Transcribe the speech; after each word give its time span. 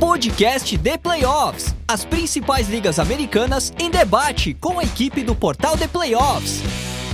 podcast 0.00 0.78
de 0.78 0.96
playoffs. 0.96 1.74
As 1.86 2.06
principais 2.06 2.70
ligas 2.70 2.98
americanas 2.98 3.70
em 3.78 3.90
debate 3.90 4.54
com 4.54 4.78
a 4.78 4.82
equipe 4.82 5.22
do 5.22 5.34
portal 5.34 5.76
de 5.76 5.86
playoffs. 5.86 6.62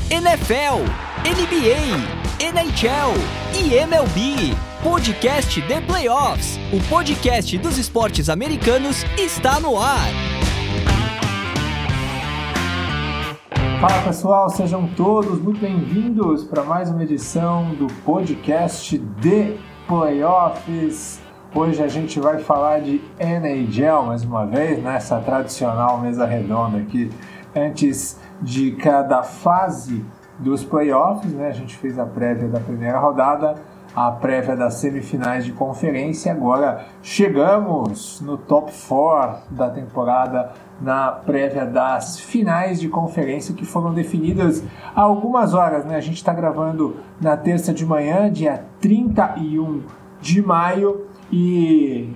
NFL, 0.08 0.84
NBA, 1.26 2.46
NHL 2.46 3.12
e 3.58 3.74
MLB. 3.74 4.54
Podcast 4.84 5.60
de 5.60 5.80
playoffs. 5.80 6.60
O 6.72 6.80
podcast 6.88 7.58
dos 7.58 7.76
esportes 7.76 8.28
americanos 8.28 9.02
está 9.18 9.58
no 9.58 9.76
ar. 9.76 10.06
Fala 13.80 14.02
pessoal, 14.02 14.48
sejam 14.48 14.86
todos 14.94 15.40
muito 15.42 15.58
bem-vindos 15.58 16.44
para 16.44 16.62
mais 16.62 16.88
uma 16.88 17.02
edição 17.02 17.74
do 17.74 17.88
podcast 18.04 18.96
de 18.96 19.58
playoffs. 19.88 21.25
Hoje 21.56 21.82
a 21.82 21.88
gente 21.88 22.20
vai 22.20 22.36
falar 22.36 22.82
de 22.82 23.00
NHL 23.18 24.02
mais 24.04 24.22
uma 24.22 24.44
vez, 24.44 24.82
nessa 24.82 25.18
tradicional 25.20 25.98
mesa 25.98 26.26
redonda 26.26 26.76
aqui, 26.76 27.10
antes 27.56 28.20
de 28.42 28.72
cada 28.72 29.22
fase 29.22 30.04
dos 30.38 30.62
playoffs, 30.62 31.32
né? 31.32 31.48
A 31.48 31.52
gente 31.52 31.74
fez 31.74 31.98
a 31.98 32.04
prévia 32.04 32.46
da 32.46 32.60
primeira 32.60 32.98
rodada, 32.98 33.54
a 33.94 34.10
prévia 34.10 34.54
das 34.54 34.74
semifinais 34.74 35.46
de 35.46 35.52
conferência. 35.52 36.30
Agora 36.30 36.84
chegamos 37.02 38.20
no 38.20 38.36
top 38.36 38.70
4 38.86 39.54
da 39.54 39.70
temporada 39.70 40.52
na 40.78 41.10
prévia 41.10 41.64
das 41.64 42.20
finais 42.20 42.78
de 42.78 42.90
conferência 42.90 43.54
que 43.54 43.64
foram 43.64 43.94
definidas 43.94 44.62
há 44.94 45.00
algumas 45.00 45.54
horas, 45.54 45.86
né? 45.86 45.96
A 45.96 46.02
gente 46.02 46.16
está 46.16 46.34
gravando 46.34 46.96
na 47.18 47.34
terça 47.34 47.72
de 47.72 47.86
manhã, 47.86 48.30
dia 48.30 48.62
31 48.78 49.84
de 50.20 50.42
maio. 50.42 51.06
E 51.32 52.08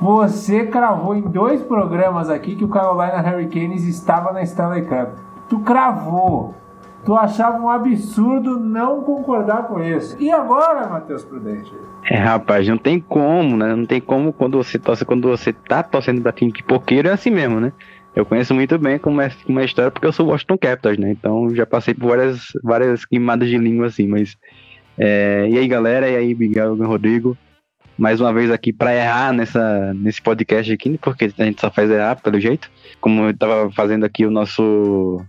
você 0.00 0.66
cravou 0.66 1.16
em 1.16 1.22
dois 1.22 1.62
programas 1.62 2.30
aqui 2.30 2.54
que 2.54 2.64
o 2.64 2.68
Carolina 2.68 3.20
Hurricanes 3.20 3.84
estava 3.84 4.32
na 4.32 4.42
Stanley 4.42 4.82
Cup. 4.82 5.18
Tu 5.48 5.58
cravou. 5.60 6.54
Tu 7.04 7.16
achava 7.16 7.58
um 7.58 7.68
absurdo 7.68 8.60
não 8.60 9.02
concordar 9.02 9.64
com 9.64 9.82
isso. 9.82 10.16
E 10.20 10.30
agora, 10.30 10.86
Matheus 10.88 11.24
Prudente? 11.24 11.72
É, 12.04 12.16
rapaz, 12.16 12.68
não 12.68 12.78
tem 12.78 13.00
como, 13.00 13.56
né? 13.56 13.74
Não 13.74 13.84
tem 13.84 14.00
como 14.00 14.32
quando 14.32 14.56
você 14.56 14.78
torce, 14.78 15.04
quando 15.04 15.28
você 15.28 15.52
tá 15.52 15.82
torcendo 15.82 16.22
pra 16.22 16.30
time 16.30 16.52
de 16.52 16.64
é 17.08 17.12
assim 17.12 17.30
mesmo, 17.30 17.58
né? 17.58 17.72
Eu 18.14 18.26
conheço 18.26 18.54
muito 18.54 18.78
bem 18.78 18.98
como 18.98 19.20
é, 19.20 19.30
como 19.44 19.58
é 19.58 19.62
a 19.62 19.64
história, 19.64 19.90
porque 19.90 20.06
eu 20.06 20.12
sou 20.12 20.26
Washington 20.26 20.58
Capitals, 20.58 20.98
né? 20.98 21.10
Então 21.12 21.54
já 21.54 21.64
passei 21.64 21.94
por 21.94 22.08
várias, 22.10 22.48
várias 22.62 23.04
queimadas 23.06 23.48
de 23.48 23.56
língua 23.56 23.86
assim, 23.86 24.06
mas. 24.06 24.36
É, 24.98 25.48
e 25.50 25.56
aí, 25.56 25.66
galera? 25.66 26.08
E 26.08 26.16
aí, 26.16 26.34
Miguel 26.34 26.76
e 26.76 26.84
Rodrigo? 26.84 27.36
Mais 27.96 28.20
uma 28.20 28.32
vez 28.32 28.50
aqui 28.50 28.72
para 28.72 28.94
errar 28.94 29.32
nessa, 29.32 29.94
nesse 29.94 30.20
podcast 30.20 30.70
aqui, 30.72 30.98
porque 30.98 31.32
a 31.38 31.44
gente 31.44 31.60
só 31.60 31.70
faz 31.70 31.90
errar, 31.90 32.16
pelo 32.16 32.38
jeito. 32.38 32.70
Como 33.00 33.24
eu 33.24 33.36
tava 33.36 33.70
fazendo 33.72 34.04
aqui 34.04 34.26
o 34.26 34.30
nosso 34.30 35.24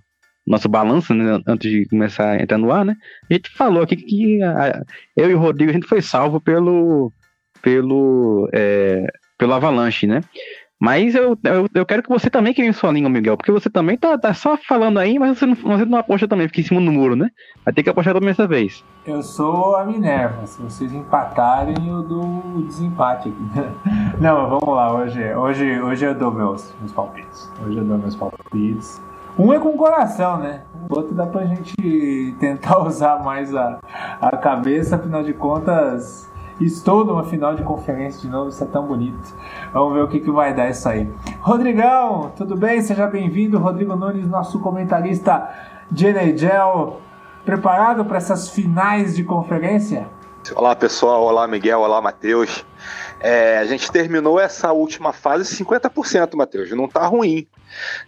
nosso 0.45 0.67
balanço, 0.67 1.13
né, 1.13 1.39
antes 1.47 1.71
de 1.71 1.85
começar 1.85 2.31
a 2.31 2.41
entrar 2.41 2.57
no 2.57 2.69
ar, 2.69 2.83
né? 2.83 2.97
A 3.29 3.33
gente 3.33 3.49
falou 3.49 3.81
aqui 3.81 3.95
que 3.95 4.43
a, 4.43 4.83
eu 5.15 5.31
e 5.31 5.33
o 5.33 5.39
Rodrigo 5.39 5.71
a 5.71 5.73
gente 5.73 5.87
foi 5.87 6.01
salvo 6.01 6.41
pelo 6.41 7.13
pelo 7.61 8.49
é, 8.51 9.07
pelo 9.37 9.53
Avalanche, 9.53 10.05
né? 10.05 10.21
Mas 10.83 11.15
eu, 11.15 11.37
eu, 11.45 11.65
eu, 11.73 11.85
quero 11.85 12.03
que 12.03 12.09
você 12.09 12.29
também 12.29 12.53
queime 12.53 12.73
sua 12.73 12.91
língua, 12.91 13.09
Miguel, 13.09 13.37
porque 13.37 13.53
você 13.53 13.69
também 13.69 13.97
tá, 13.97 14.17
tá 14.17 14.33
só 14.33 14.57
falando 14.57 14.99
aí, 14.99 15.17
mas 15.17 15.39
você 15.39 15.45
não, 15.45 15.55
você 15.55 15.85
não 15.85 15.97
aposta 15.97 16.27
também, 16.27 16.45
fica 16.49 16.59
em 16.59 16.65
cima 16.65 16.81
do 16.81 16.91
muro, 16.91 17.15
né? 17.15 17.29
Vai 17.63 17.73
ter 17.73 17.83
que 17.83 17.89
apostar 17.89 18.13
também 18.13 18.31
essa 18.31 18.45
vez. 18.45 18.83
Eu 19.05 19.23
sou 19.23 19.77
a 19.77 19.85
Minerva, 19.85 20.45
se 20.45 20.61
vocês 20.61 20.91
empatarem, 20.91 21.87
eu 21.87 22.03
dou 22.03 22.25
o 22.25 22.63
desempate 22.63 23.29
aqui. 23.29 23.69
Não, 24.19 24.49
vamos 24.49 24.75
lá, 24.75 24.93
hoje, 24.93 25.33
hoje, 25.33 25.81
hoje 25.81 26.03
eu 26.03 26.13
dou 26.13 26.33
meus, 26.33 26.73
meus 26.81 26.91
palpites. 26.91 27.49
Hoje 27.65 27.77
eu 27.77 27.85
dou 27.85 27.97
meus 27.97 28.17
palpites. 28.17 29.01
Um 29.39 29.53
é 29.53 29.59
com 29.59 29.69
o 29.69 29.77
coração, 29.77 30.37
né? 30.37 30.63
O 30.89 30.97
outro 30.97 31.15
dá 31.15 31.25
pra 31.25 31.45
gente 31.45 31.73
tentar 32.41 32.79
usar 32.79 33.23
mais 33.23 33.55
a, 33.55 33.79
a 34.19 34.35
cabeça, 34.35 34.97
afinal 34.97 35.23
de 35.23 35.31
contas 35.31 36.29
Estou 36.65 37.03
numa 37.03 37.25
final 37.25 37.55
de 37.55 37.63
conferência 37.63 38.21
de 38.21 38.29
novo, 38.29 38.47
isso 38.49 38.63
é 38.63 38.67
tão 38.67 38.87
bonito. 38.87 39.35
Vamos 39.73 39.93
ver 39.93 40.01
o 40.01 40.07
que, 40.07 40.21
que 40.21 40.31
vai 40.31 40.53
dar 40.53 40.69
isso 40.69 40.87
aí. 40.87 41.11
Rodrigão, 41.41 42.31
tudo 42.37 42.55
bem? 42.55 42.81
Seja 42.81 43.05
bem-vindo. 43.05 43.59
Rodrigo 43.59 43.97
Nunes, 43.97 44.27
nosso 44.29 44.59
comentarista 44.59 45.49
de 45.91 46.07
NHL. 46.07 47.01
Preparado 47.43 48.05
para 48.05 48.15
essas 48.15 48.47
finais 48.47 49.13
de 49.13 49.25
conferência? 49.25 50.07
Olá 50.55 50.73
pessoal, 50.73 51.23
olá 51.23 51.45
Miguel, 51.47 51.81
olá 51.81 52.01
Matheus. 52.01 52.65
É, 53.19 53.57
a 53.57 53.65
gente 53.65 53.91
terminou 53.91 54.39
essa 54.39 54.71
última 54.71 55.11
fase 55.11 55.43
50%, 55.43 56.35
Matheus, 56.35 56.71
não 56.71 56.87
tá 56.87 57.05
ruim. 57.05 57.45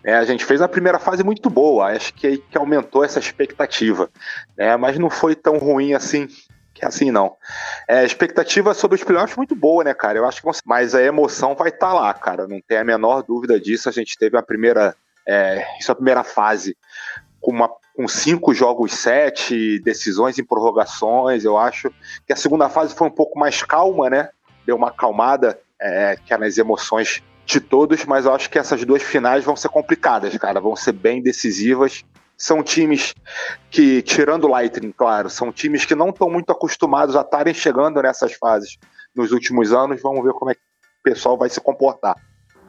É, 0.02 0.16
a 0.16 0.24
gente 0.24 0.46
fez 0.46 0.62
a 0.62 0.68
primeira 0.68 1.00
fase 1.00 1.24
muito 1.24 1.50
boa, 1.50 1.88
acho 1.88 2.14
que, 2.14 2.38
que 2.38 2.58
aumentou 2.58 3.04
essa 3.04 3.20
expectativa, 3.20 4.10
é, 4.58 4.76
mas 4.78 5.00
não 5.00 5.10
foi 5.10 5.36
tão 5.36 5.58
ruim 5.58 5.94
assim 5.94 6.28
que 6.76 6.84
é 6.84 6.88
assim 6.90 7.10
não. 7.10 7.38
É, 7.88 8.04
expectativa 8.04 8.74
sobre 8.74 8.98
os 8.98 9.04
playoffs 9.04 9.36
é 9.36 9.38
muito 9.38 9.56
boa, 9.56 9.82
né, 9.84 9.94
cara? 9.94 10.18
Eu 10.20 10.28
acho 10.28 10.42
que 10.42 10.50
mas 10.66 10.94
a 10.94 11.02
emoção 11.02 11.56
vai 11.56 11.70
estar 11.70 11.88
tá 11.88 11.94
lá, 11.94 12.14
cara. 12.14 12.46
Não 12.46 12.60
tem 12.68 12.78
a 12.78 12.84
menor 12.84 13.24
dúvida 13.24 13.58
disso. 13.58 13.88
A 13.88 13.92
gente 13.94 14.18
teve 14.18 14.38
a 14.38 14.44
primeira, 14.44 14.94
é, 15.26 15.66
isso 15.80 15.90
é 15.90 15.94
a 15.94 15.96
primeira 15.96 16.24
fase 16.24 16.78
com, 17.40 17.52
uma, 17.52 17.70
com 17.96 18.08
cinco 18.10 18.54
jogos, 18.54 18.92
sete 18.92 19.80
decisões 19.80 20.38
em 20.38 20.44
prorrogações. 20.44 21.46
Eu 21.46 21.58
acho 21.58 21.90
que 22.28 22.34
a 22.34 22.36
segunda 22.36 22.68
fase 22.68 22.94
foi 22.94 23.08
um 23.08 23.12
pouco 23.12 23.40
mais 23.40 23.64
calma, 23.64 24.10
né? 24.10 24.30
Deu 24.66 24.76
uma 24.76 24.90
acalmada, 24.90 25.58
é, 25.80 26.18
que 26.26 26.34
é 26.34 26.38
nas 26.38 26.58
emoções 26.58 27.24
de 27.46 27.62
todos, 27.62 28.04
mas 28.04 28.26
eu 28.26 28.34
acho 28.34 28.50
que 28.50 28.60
essas 28.60 28.84
duas 28.84 29.02
finais 29.02 29.46
vão 29.46 29.56
ser 29.56 29.70
complicadas, 29.70 30.36
cara. 30.38 30.60
Vão 30.60 30.76
ser 30.76 30.92
bem 30.92 31.22
decisivas 31.22 32.04
são 32.38 32.62
times 32.64 33.16
que, 33.70 34.02
tirando 34.02 34.46
o 34.46 34.50
Lightning, 34.50 34.92
claro, 34.92 35.30
são 35.30 35.52
times 35.52 35.86
que 35.86 35.96
não 35.96 36.10
estão 36.10 36.30
muito 36.30 36.52
acostumados 36.52 37.16
a 37.16 37.22
estarem 37.22 37.54
chegando 37.54 38.02
nessas 38.02 38.34
fases 38.34 38.78
nos 39.16 39.32
últimos 39.32 39.72
anos. 39.72 40.02
Vamos 40.02 40.24
ver 40.24 40.34
como 40.34 40.52
é 40.52 40.56
que 40.56 40.60
o 40.60 41.04
pessoal 41.04 41.38
vai 41.38 41.50
se 41.50 41.62
comportar. 41.62 42.16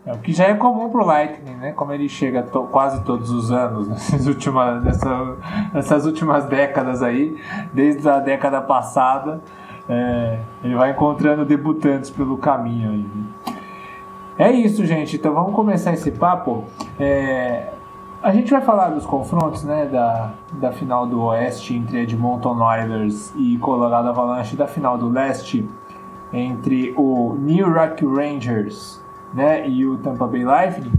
É, 0.07 0.13
o 0.13 0.19
que 0.19 0.33
já 0.33 0.45
é 0.45 0.55
comum 0.55 0.89
pro 0.89 1.05
Lightning, 1.05 1.57
né? 1.57 1.73
Como 1.73 1.93
ele 1.93 2.09
chega 2.09 2.45
to 2.45 2.69
quase 2.71 3.03
todos 3.03 3.29
os 3.31 3.51
anos, 3.51 3.89
nessas 3.91 4.27
últimas, 4.27 4.85
nessa, 4.85 5.37
nessas 5.75 6.07
últimas 6.07 6.45
décadas 6.45 7.03
aí, 7.03 7.37
desde 7.75 8.09
a 8.09 8.21
década 8.21 8.63
passada, 8.63 9.41
é, 9.89 10.39
ele 10.63 10.77
vai 10.77 10.93
encontrando 10.93 11.45
debutantes 11.45 12.11
pelo 12.11 12.39
caminho 12.39 12.91
aí. 12.91 13.03
Né? 13.03 13.57
É 14.39 14.53
isso, 14.53 14.85
gente. 14.85 15.17
Então 15.17 15.35
vamos 15.35 15.55
começar 15.55 15.93
esse 15.93 16.13
papo. 16.13 16.65
É, 17.01 17.73
a 18.27 18.33
gente 18.33 18.51
vai 18.51 18.61
falar 18.61 18.89
dos 18.89 19.07
confrontos, 19.07 19.63
né, 19.63 19.87
da, 19.87 20.33
da 20.55 20.73
final 20.73 21.07
do 21.07 21.23
Oeste 21.27 21.77
entre 21.77 22.01
Edmonton 22.01 22.61
Oilers 22.61 23.33
e 23.37 23.57
Colorado 23.59 24.09
Avalanche, 24.09 24.57
da 24.57 24.67
final 24.67 24.99
do 24.99 25.09
Leste 25.09 25.65
entre 26.33 26.93
o 26.97 27.37
New 27.39 27.69
York 27.69 28.05
Rangers, 28.05 29.01
né, 29.33 29.69
e 29.69 29.87
o 29.87 29.97
Tampa 29.99 30.27
Bay 30.27 30.45
Lightning. 30.45 30.93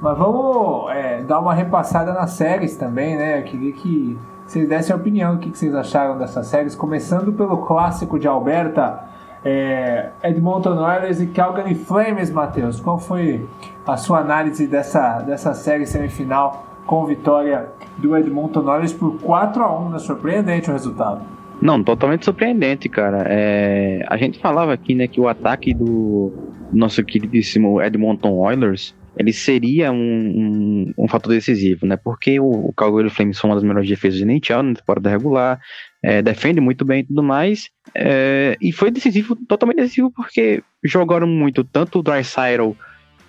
Mas 0.00 0.16
vamos 0.16 0.90
é, 0.90 1.22
dar 1.22 1.38
uma 1.38 1.52
repassada 1.52 2.14
nas 2.14 2.30
séries 2.30 2.78
também, 2.78 3.14
né? 3.14 3.40
Eu 3.40 3.44
queria 3.44 3.72
que 3.72 4.18
vocês 4.46 4.66
dessem 4.66 4.94
a 4.94 4.96
opinião 4.96 5.34
do 5.34 5.40
que 5.40 5.50
vocês 5.50 5.74
acharam 5.74 6.16
dessas 6.16 6.46
séries, 6.46 6.74
começando 6.74 7.30
pelo 7.34 7.58
clássico 7.58 8.18
de 8.18 8.26
Alberta, 8.26 9.04
é, 9.44 10.10
Edmonton 10.22 10.78
Oilers 10.78 11.20
e 11.20 11.26
Calgary 11.26 11.74
Flames, 11.74 12.30
Matheus. 12.30 12.80
Qual 12.80 12.98
foi 12.98 13.46
a 13.86 13.96
sua 13.96 14.20
análise 14.20 14.66
dessa, 14.66 15.20
dessa 15.20 15.52
série 15.52 15.86
semifinal 15.86 16.66
com 16.86 17.04
vitória 17.04 17.68
do 17.98 18.16
Edmonton 18.16 18.64
Oilers 18.64 18.92
por 18.92 19.18
4 19.20 19.62
a 19.62 19.78
1 19.80 19.88
né? 19.90 19.98
Surpreendente 19.98 20.70
o 20.70 20.72
resultado. 20.72 21.22
Não, 21.60 21.82
totalmente 21.82 22.24
surpreendente, 22.24 22.88
cara. 22.88 23.24
É, 23.26 24.04
a 24.08 24.16
gente 24.16 24.38
falava 24.38 24.72
aqui, 24.72 24.94
né, 24.94 25.06
que 25.06 25.20
o 25.20 25.28
ataque 25.28 25.72
do 25.72 26.32
nosso 26.72 27.02
queridíssimo 27.04 27.80
Edmonton 27.80 28.32
Oilers 28.32 28.94
ele 29.16 29.32
seria 29.32 29.92
um, 29.92 29.96
um, 29.96 30.94
um, 30.98 31.08
fator 31.08 31.32
decisivo, 31.32 31.86
né? 31.86 31.96
Porque 31.96 32.38
o, 32.40 32.68
o 32.68 32.72
Calgary 32.72 33.10
Flames 33.10 33.38
foi 33.38 33.50
uma 33.50 33.56
das 33.56 33.64
melhores 33.64 33.88
defesas 33.88 34.18
de 34.18 34.24
NHL 34.24 34.62
na 34.62 34.74
temporada 34.74 35.10
regular, 35.10 35.60
é, 36.02 36.20
defende 36.22 36.60
muito 36.60 36.84
bem 36.84 37.00
e 37.00 37.04
tudo 37.04 37.22
mais, 37.22 37.70
é, 37.94 38.56
e 38.60 38.72
foi 38.72 38.90
decisivo, 38.90 39.36
totalmente 39.36 39.76
decisivo, 39.78 40.10
porque 40.10 40.62
jogaram 40.82 41.26
muito 41.26 41.62
tanto 41.64 42.00
o 42.00 42.02
Dreisaitl 42.02 42.72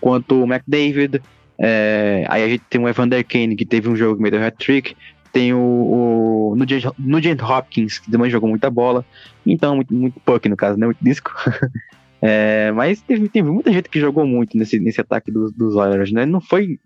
quanto 0.02 0.44
o 0.44 0.46
McDavid, 0.46 1.22
é, 1.58 2.26
aí 2.28 2.44
a 2.44 2.50
gente 2.50 2.64
tem 2.70 2.82
o 2.82 2.90
Evander 2.90 3.26
Kane, 3.26 3.56
que 3.56 3.66
teve 3.66 3.88
um 3.88 3.96
jogo 3.96 4.22
meio 4.22 4.44
hat-trick, 4.44 4.96
tem 5.32 5.54
o, 5.54 5.60
o 5.60 6.56
Nugent 6.98 7.42
Hopkins, 7.42 8.00
que 8.00 8.10
também 8.10 8.30
jogou 8.30 8.50
muita 8.50 8.70
bola, 8.70 9.06
então 9.46 9.76
muito, 9.76 9.94
muito 9.94 10.20
puck 10.22 10.48
no 10.48 10.56
caso, 10.56 10.80
né? 10.80 10.86
Muito 10.86 11.04
disco. 11.04 11.32
É, 12.22 12.72
mas 12.72 13.02
teve, 13.02 13.28
teve, 13.30 13.50
muita 13.50 13.72
gente 13.72 13.90
que 13.90 14.00
jogou 14.00 14.26
muito 14.26 14.58
nesse, 14.58 14.80
nesse 14.80 15.02
ataque 15.02 15.32
dos, 15.32 15.52
dos 15.52 15.76
Oilers, 15.76 16.12
né? 16.12 16.26
Não 16.26 16.42
foi. 16.42 16.80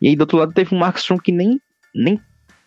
E 0.00 0.08
aí 0.08 0.16
do 0.16 0.22
outro 0.22 0.38
lado 0.38 0.52
teve 0.52 0.74
o 0.74 0.78
Markstrom 0.78 1.18
que 1.18 1.30
nem, 1.30 1.60
nem 1.94 2.20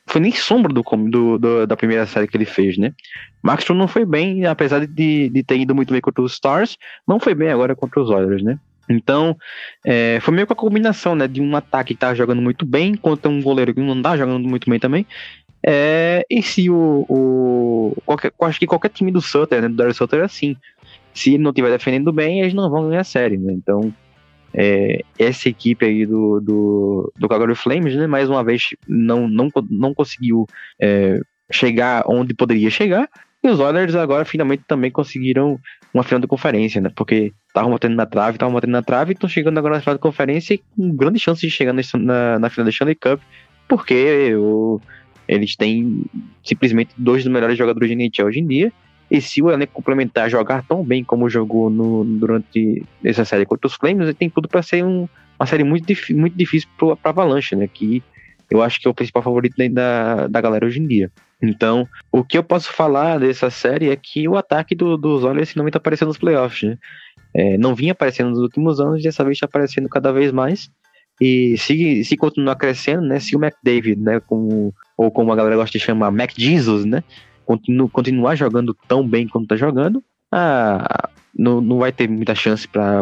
foi 0.08 0.22
nem 0.22 0.32
sombra 0.32 0.72
do, 0.72 0.84
do, 0.84 1.38
do, 1.38 1.68
da 1.68 1.76
primeira 1.76 2.06
série 2.06 2.28
que 2.28 2.38
ele 2.38 2.46
fez, 2.46 2.78
né? 2.78 2.94
Markstrom 3.42 3.76
não 3.76 3.88
foi 3.88 4.06
bem, 4.06 4.46
apesar 4.46 4.86
de, 4.86 5.30
de 5.30 5.44
ter 5.44 5.58
ido 5.58 5.74
muito 5.74 5.92
bem 5.92 6.02
contra 6.02 6.24
os 6.24 6.34
Stars, 6.34 6.78
não 7.08 7.20
foi 7.20 7.34
bem 7.34 7.50
agora 7.50 7.76
contra 7.76 8.02
os 8.02 8.10
Oilers, 8.10 8.44
né? 8.44 8.60
Então, 8.88 9.36
é, 9.84 10.20
foi 10.22 10.34
meio 10.34 10.46
que 10.46 10.54
a 10.54 10.56
combinação, 10.56 11.16
né? 11.16 11.28
De 11.28 11.42
um 11.42 11.56
ataque 11.56 11.94
que 11.94 12.00
tá 12.00 12.14
jogando 12.14 12.42
muito 12.42 12.66
bem 12.66 12.96
contra 12.96 13.30
um 13.30 13.42
goleiro 13.42 13.74
que 13.74 13.82
não 13.82 14.00
tá 14.00 14.16
jogando 14.16 14.48
muito 14.48 14.70
bem 14.70 14.80
também. 14.80 15.08
É, 15.68 16.24
e 16.30 16.44
se 16.44 16.70
o. 16.70 17.06
o 17.10 17.98
qualquer, 18.06 18.32
acho 18.42 18.60
que 18.60 18.68
qualquer 18.68 18.90
time 18.90 19.12
do 19.12 19.22
Sutter, 19.22 19.64
né? 19.64 19.68
Do 19.68 19.76
Daryl 19.76 19.96
Sutter 19.96 20.20
é 20.20 20.24
assim 20.24 20.56
se 21.16 21.38
não 21.38 21.52
estiver 21.52 21.72
defendendo 21.72 22.12
bem, 22.12 22.42
eles 22.42 22.54
não 22.54 22.70
vão 22.70 22.90
ganhar 22.90 23.02
a 23.02 23.06
série, 23.06 23.38
né? 23.38 23.54
Então, 23.54 23.92
é, 24.54 25.02
essa 25.18 25.48
equipe 25.50 25.86
aí 25.86 26.06
do, 26.06 26.42
do, 26.42 27.14
do 27.18 27.28
Calgary 27.28 27.56
Flames, 27.56 27.96
né, 27.96 28.06
mais 28.06 28.30
uma 28.30 28.44
vez, 28.44 28.70
não, 28.88 29.28
não, 29.28 29.50
não 29.70 29.94
conseguiu 29.94 30.46
é, 30.80 31.20
chegar 31.50 32.04
onde 32.06 32.34
poderia 32.34 32.70
chegar, 32.70 33.10
e 33.42 33.48
os 33.48 33.60
Oilers 33.60 33.96
agora 33.96 34.26
finalmente 34.26 34.64
também 34.68 34.92
conseguiram 34.92 35.60
uma 35.94 36.04
final 36.04 36.20
de 36.20 36.28
conferência, 36.28 36.82
né? 36.82 36.92
Porque 36.94 37.32
estavam 37.48 37.72
batendo 37.72 37.96
na 37.96 38.06
trave, 38.06 38.36
estavam 38.36 38.54
batendo 38.54 38.72
na 38.72 38.82
trave, 38.82 39.12
e 39.12 39.14
estão 39.14 39.30
chegando 39.30 39.58
agora 39.58 39.76
na 39.76 39.82
final 39.82 39.96
de 39.96 40.02
conferência 40.02 40.60
com 40.76 40.96
grande 40.96 41.20
chance 41.20 41.42
de 41.42 41.50
chegar 41.50 41.72
na, 41.72 42.40
na 42.40 42.50
final 42.50 42.66
da 42.66 42.72
Stanley 42.72 42.96
Cup, 42.96 43.22
porque 43.70 44.36
o, 44.36 44.82
eles 45.28 45.56
têm 45.56 46.06
simplesmente 46.44 46.92
dois 46.98 47.24
dos 47.24 47.32
melhores 47.32 47.58
jogadores 47.58 47.90
de 47.90 47.96
NHL 47.96 48.26
hoje 48.26 48.40
em 48.40 48.48
dia, 48.48 48.74
e 49.10 49.22
se 49.22 49.42
o 49.42 49.52
elenco 49.52 49.74
complementar 49.74 50.30
jogar 50.30 50.64
tão 50.64 50.84
bem 50.84 51.04
como 51.04 51.30
jogou 51.30 51.70
no, 51.70 52.04
durante 52.04 52.84
essa 53.04 53.24
série 53.24 53.46
contra 53.46 53.68
os 53.68 53.76
Flames, 53.76 54.04
ele 54.04 54.14
tem 54.14 54.30
tudo 54.30 54.48
para 54.48 54.64
ser 54.64 54.84
um, 54.84 55.08
uma 55.40 55.46
série 55.46 55.64
muito, 55.64 55.94
muito 56.12 56.36
difícil 56.36 56.68
para 56.78 56.98
Avalanche, 57.04 57.56
né? 57.56 57.68
Que 57.72 58.04
eu 58.50 58.62
acho 58.62 58.80
que 58.80 58.88
é 58.88 58.92
o 58.92 58.94
principal 58.94 59.22
favorito 59.22 59.56
da, 59.72 60.28
da 60.28 60.42
galera 60.42 60.66
hoje 60.66 60.80
em 60.80 60.88
dia. 60.88 61.12
Então, 61.42 61.88
o 62.12 62.24
que 62.24 62.38
eu 62.38 62.44
posso 62.44 62.72
falar 62.72 63.20
dessa 63.20 63.50
série 63.50 63.90
é 63.90 63.96
que 63.96 64.28
o 64.28 64.38
ataque 64.38 64.74
do, 64.74 64.98
dos 64.98 65.24
Oilers 65.24 65.52
finalmente 65.52 65.72
está 65.72 65.78
aparecendo 65.78 66.08
nos 66.08 66.18
playoffs, 66.18 66.70
né? 66.70 66.78
É, 67.34 67.58
não 67.58 67.76
vinha 67.76 67.92
aparecendo 67.92 68.30
nos 68.30 68.40
últimos 68.40 68.80
anos, 68.80 69.02
e 69.02 69.04
dessa 69.04 69.24
vez 69.24 69.36
está 69.36 69.46
aparecendo 69.46 69.90
cada 69.90 70.12
vez 70.12 70.32
mais. 70.32 70.70
E 71.20 71.58
se, 71.58 72.04
se 72.04 72.18
continuar 72.18 72.56
crescendo, 72.56 73.02
né? 73.02 73.20
Se 73.20 73.36
o 73.36 73.44
McDavid, 73.44 74.02
né? 74.02 74.20
Como, 74.22 74.74
ou 74.98 75.12
como 75.12 75.32
a 75.32 75.36
galera 75.36 75.58
gosta 75.58 75.78
de 75.78 75.84
chamar, 75.84 76.12
Mac 76.12 76.32
Jesus, 76.36 76.86
né? 76.86 77.04
Continu, 77.46 77.88
continuar 77.90 78.36
jogando 78.36 78.76
tão 78.88 79.08
bem 79.08 79.28
como 79.28 79.48
tá 79.48 79.56
jogando, 79.56 80.04
ah, 80.32 81.10
não, 81.38 81.62
não 81.62 81.80
vai 81.80 81.92
ter 81.92 82.10
muita 82.10 82.34
chance 82.34 82.68
para 82.68 83.02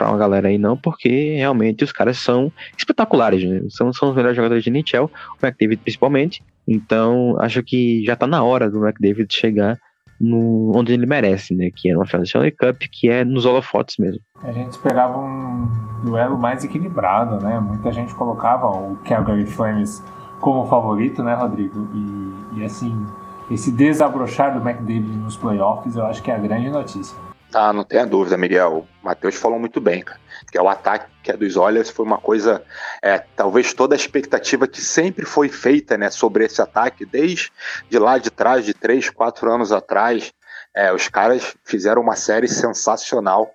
uma 0.00 0.16
galera 0.16 0.48
aí 0.48 0.58
não, 0.58 0.76
porque 0.76 1.36
realmente 1.36 1.84
os 1.84 1.92
caras 1.92 2.18
são 2.18 2.52
espetaculares, 2.76 3.44
né? 3.44 3.62
são, 3.68 3.92
são 3.92 4.10
os 4.10 4.16
melhores 4.16 4.36
jogadores 4.36 4.64
de 4.64 4.70
NHL, 4.70 5.04
o 5.04 5.46
McDavid 5.46 5.82
principalmente, 5.82 6.42
então 6.66 7.36
acho 7.40 7.62
que 7.62 8.04
já 8.04 8.16
tá 8.16 8.26
na 8.26 8.42
hora 8.42 8.70
do 8.70 8.84
McDavid 8.84 9.32
chegar 9.32 9.78
no, 10.20 10.72
onde 10.74 10.92
ele 10.92 11.06
merece, 11.06 11.54
né? 11.54 11.70
Que 11.74 11.90
é 11.90 11.96
uma 11.96 12.04
final 12.04 12.20
da 12.20 12.24
Stanley 12.24 12.50
Cup, 12.50 12.82
que 12.90 13.08
é 13.08 13.24
nos 13.24 13.46
holofotes 13.46 13.96
mesmo. 13.98 14.20
A 14.42 14.50
gente 14.50 14.72
esperava 14.72 15.16
um 15.18 15.68
duelo 16.02 16.36
mais 16.36 16.64
equilibrado, 16.64 17.42
né? 17.44 17.60
Muita 17.60 17.92
gente 17.92 18.14
colocava 18.14 18.66
o 18.66 18.96
Calgary 19.04 19.46
Flames 19.46 20.02
como 20.40 20.66
favorito, 20.66 21.22
né, 21.22 21.34
Rodrigo? 21.34 21.88
E, 21.94 22.58
e 22.58 22.64
assim, 22.64 23.06
esse 23.50 23.70
desabrochar 23.70 24.58
do 24.58 24.66
McDavid 24.66 25.16
nos 25.16 25.36
playoffs, 25.36 25.96
eu 25.96 26.04
acho 26.04 26.22
que 26.22 26.30
é 26.30 26.34
a 26.34 26.38
grande 26.38 26.70
notícia. 26.70 27.16
Ah, 27.52 27.72
não 27.72 27.82
tenha 27.82 28.06
dúvida, 28.06 28.36
Miguel. 28.36 28.86
O 29.02 29.06
Matheus 29.06 29.34
falou 29.34 29.58
muito 29.58 29.80
bem, 29.80 30.02
cara. 30.02 30.20
Que 30.50 30.58
é 30.58 30.62
o 30.62 30.68
ataque 30.68 31.06
que 31.22 31.30
é 31.30 31.36
dos 31.36 31.56
Oilers 31.56 31.90
foi 31.90 32.04
uma 32.04 32.18
coisa, 32.18 32.62
é, 33.02 33.18
talvez 33.18 33.72
toda 33.72 33.94
a 33.94 33.96
expectativa 33.96 34.66
que 34.66 34.80
sempre 34.80 35.24
foi 35.24 35.48
feita, 35.48 35.96
né, 35.96 36.10
sobre 36.10 36.44
esse 36.44 36.60
ataque, 36.60 37.04
desde 37.04 37.50
de 37.88 37.98
lá 37.98 38.18
de 38.18 38.30
trás, 38.30 38.64
de 38.64 38.74
três, 38.74 39.10
quatro 39.10 39.50
anos 39.52 39.72
atrás, 39.72 40.32
é, 40.74 40.92
os 40.92 41.08
caras 41.08 41.54
fizeram 41.64 42.02
uma 42.02 42.16
série 42.16 42.48
sensacional, 42.48 43.50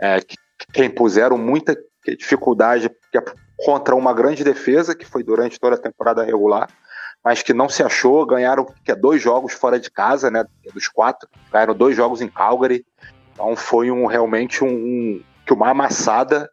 é, 0.00 0.20
que, 0.20 0.36
que 0.72 0.84
impuseram 0.84 1.36
muita 1.36 1.76
dificuldade 2.18 2.90
contra 3.56 3.94
uma 3.94 4.12
grande 4.12 4.42
defesa 4.42 4.94
que 4.94 5.04
foi 5.04 5.22
durante 5.22 5.60
toda 5.60 5.76
a 5.76 5.78
temporada 5.78 6.24
regular 6.24 6.68
mas 7.24 7.42
que 7.42 7.52
não 7.52 7.68
se 7.68 7.82
achou. 7.82 8.26
Ganharam 8.26 8.66
que 8.84 8.90
é 8.92 8.94
dois 8.94 9.22
jogos 9.22 9.52
fora 9.52 9.78
de 9.78 9.90
casa, 9.90 10.30
né? 10.30 10.44
Dos 10.72 10.88
quatro, 10.88 11.28
ganharam 11.50 11.74
dois 11.74 11.96
jogos 11.96 12.20
em 12.20 12.28
Calgary. 12.28 12.84
Então 13.32 13.56
foi 13.56 13.90
um 13.90 14.06
realmente 14.06 14.62
um, 14.62 14.68
um 14.68 15.22
uma 15.52 15.70
amassada. 15.70 16.50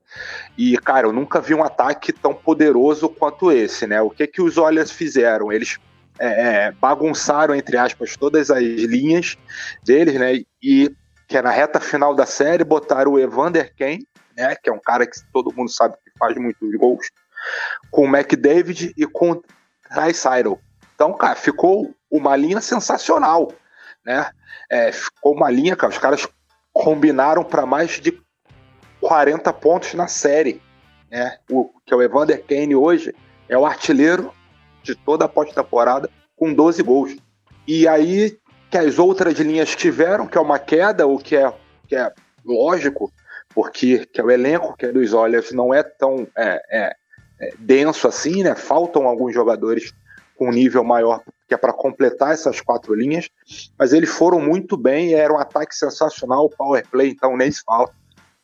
E, 0.57 0.77
cara, 0.77 1.07
eu 1.07 1.13
nunca 1.13 1.39
vi 1.39 1.53
um 1.53 1.63
ataque 1.63 2.11
tão 2.11 2.33
poderoso 2.33 3.09
quanto 3.09 3.51
esse, 3.51 3.87
né? 3.87 4.01
O 4.01 4.09
que 4.09 4.27
que 4.27 4.41
os 4.41 4.57
Oilers 4.57 4.91
fizeram? 4.91 5.51
Eles 5.51 5.77
é, 6.19 6.67
é, 6.67 6.71
bagunçaram, 6.71 7.55
entre 7.55 7.77
aspas, 7.77 8.15
todas 8.17 8.51
as 8.51 8.61
linhas 8.61 9.37
deles, 9.83 10.15
né? 10.15 10.41
E 10.61 10.91
que 11.27 11.37
é 11.37 11.41
na 11.41 11.51
reta 11.51 11.79
final 11.79 12.15
da 12.15 12.25
série, 12.25 12.63
botaram 12.63 13.13
o 13.13 13.19
Evander 13.19 13.73
Kane, 13.77 14.05
né? 14.35 14.55
Que 14.55 14.69
é 14.69 14.73
um 14.73 14.79
cara 14.79 15.05
que 15.05 15.17
todo 15.31 15.53
mundo 15.55 15.69
sabe 15.69 15.95
que 16.03 16.11
faz 16.17 16.35
muitos 16.37 16.75
gols, 16.75 17.09
com 17.89 18.05
o 18.05 18.15
McDavid 18.15 18.93
e 18.97 19.05
com 19.05 19.41
Dreisaitl. 19.93 20.53
Então, 20.95 21.13
cara, 21.13 21.35
ficou 21.35 21.93
uma 22.11 22.35
linha 22.35 22.61
sensacional, 22.61 23.51
né? 24.05 24.29
É, 24.69 24.91
ficou 24.91 25.33
uma 25.33 25.49
linha, 25.49 25.75
cara, 25.75 25.91
os 25.91 25.97
caras 25.97 26.27
combinaram 26.73 27.43
para 27.43 27.65
mais 27.65 27.99
de 27.99 28.21
40 28.99 29.51
pontos 29.53 29.93
na 29.93 30.07
série, 30.07 30.61
né? 31.09 31.37
O 31.49 31.69
que 31.85 31.93
é 31.93 31.97
o 31.97 32.01
Evander 32.01 32.43
Kane 32.43 32.75
hoje 32.75 33.15
é 33.47 33.57
o 33.57 33.65
artilheiro 33.65 34.33
de 34.83 34.95
toda 34.95 35.25
a 35.25 35.29
pós-temporada 35.29 36.09
com 36.35 36.53
12 36.53 36.83
gols. 36.83 37.15
E 37.67 37.87
aí 37.87 38.37
que 38.69 38.77
as 38.77 38.99
outras 38.99 39.39
linhas 39.39 39.75
tiveram, 39.75 40.27
que 40.27 40.37
é 40.37 40.41
uma 40.41 40.59
queda, 40.59 41.07
o 41.07 41.17
que 41.17 41.35
é, 41.35 41.51
que 41.87 41.95
é 41.95 42.11
lógico, 42.45 43.11
porque 43.53 44.05
que 44.05 44.21
é 44.21 44.23
o 44.23 44.29
elenco 44.29 44.75
que 44.77 44.85
é 44.85 44.91
dos 44.91 45.13
Olhos 45.13 45.51
não 45.51 45.73
é 45.73 45.81
tão 45.81 46.27
é, 46.37 46.61
é, 46.69 46.95
denso 47.57 48.07
assim, 48.07 48.43
né? 48.43 48.55
Faltam 48.55 49.07
alguns 49.07 49.33
jogadores 49.33 49.93
com 50.35 50.49
um 50.49 50.51
nível 50.51 50.83
maior 50.83 51.21
que 51.47 51.53
é 51.55 51.57
para 51.57 51.73
completar 51.73 52.31
essas 52.31 52.61
quatro 52.61 52.93
linhas, 52.93 53.27
mas 53.77 53.91
eles 53.91 54.09
foram 54.09 54.39
muito 54.39 54.77
bem, 54.77 55.15
era 55.15 55.33
um 55.33 55.39
ataque 55.39 55.75
sensacional, 55.75 56.47
power 56.47 56.85
play 56.87 57.09
então 57.09 57.35
nem 57.35 57.51
se 57.51 57.63
fala. 57.63 57.89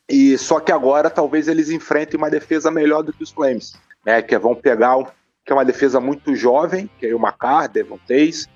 E 0.08 0.36
só 0.36 0.58
que 0.58 0.72
agora 0.72 1.08
talvez 1.08 1.46
eles 1.46 1.70
enfrentem 1.70 2.18
uma 2.18 2.28
defesa 2.28 2.68
melhor 2.70 3.02
do 3.02 3.12
que 3.12 3.22
os 3.22 3.30
Flames, 3.30 3.74
né? 4.04 4.20
Que 4.22 4.36
vão 4.38 4.54
pegar 4.54 4.96
que 5.44 5.52
é 5.52 5.54
uma 5.54 5.64
defesa 5.64 6.00
muito 6.00 6.34
jovem, 6.34 6.90
que 6.98 7.06
é 7.06 7.14
o 7.14 7.20
Macar, 7.20 7.68
Devon 7.68 7.98
Tays, 8.08 8.48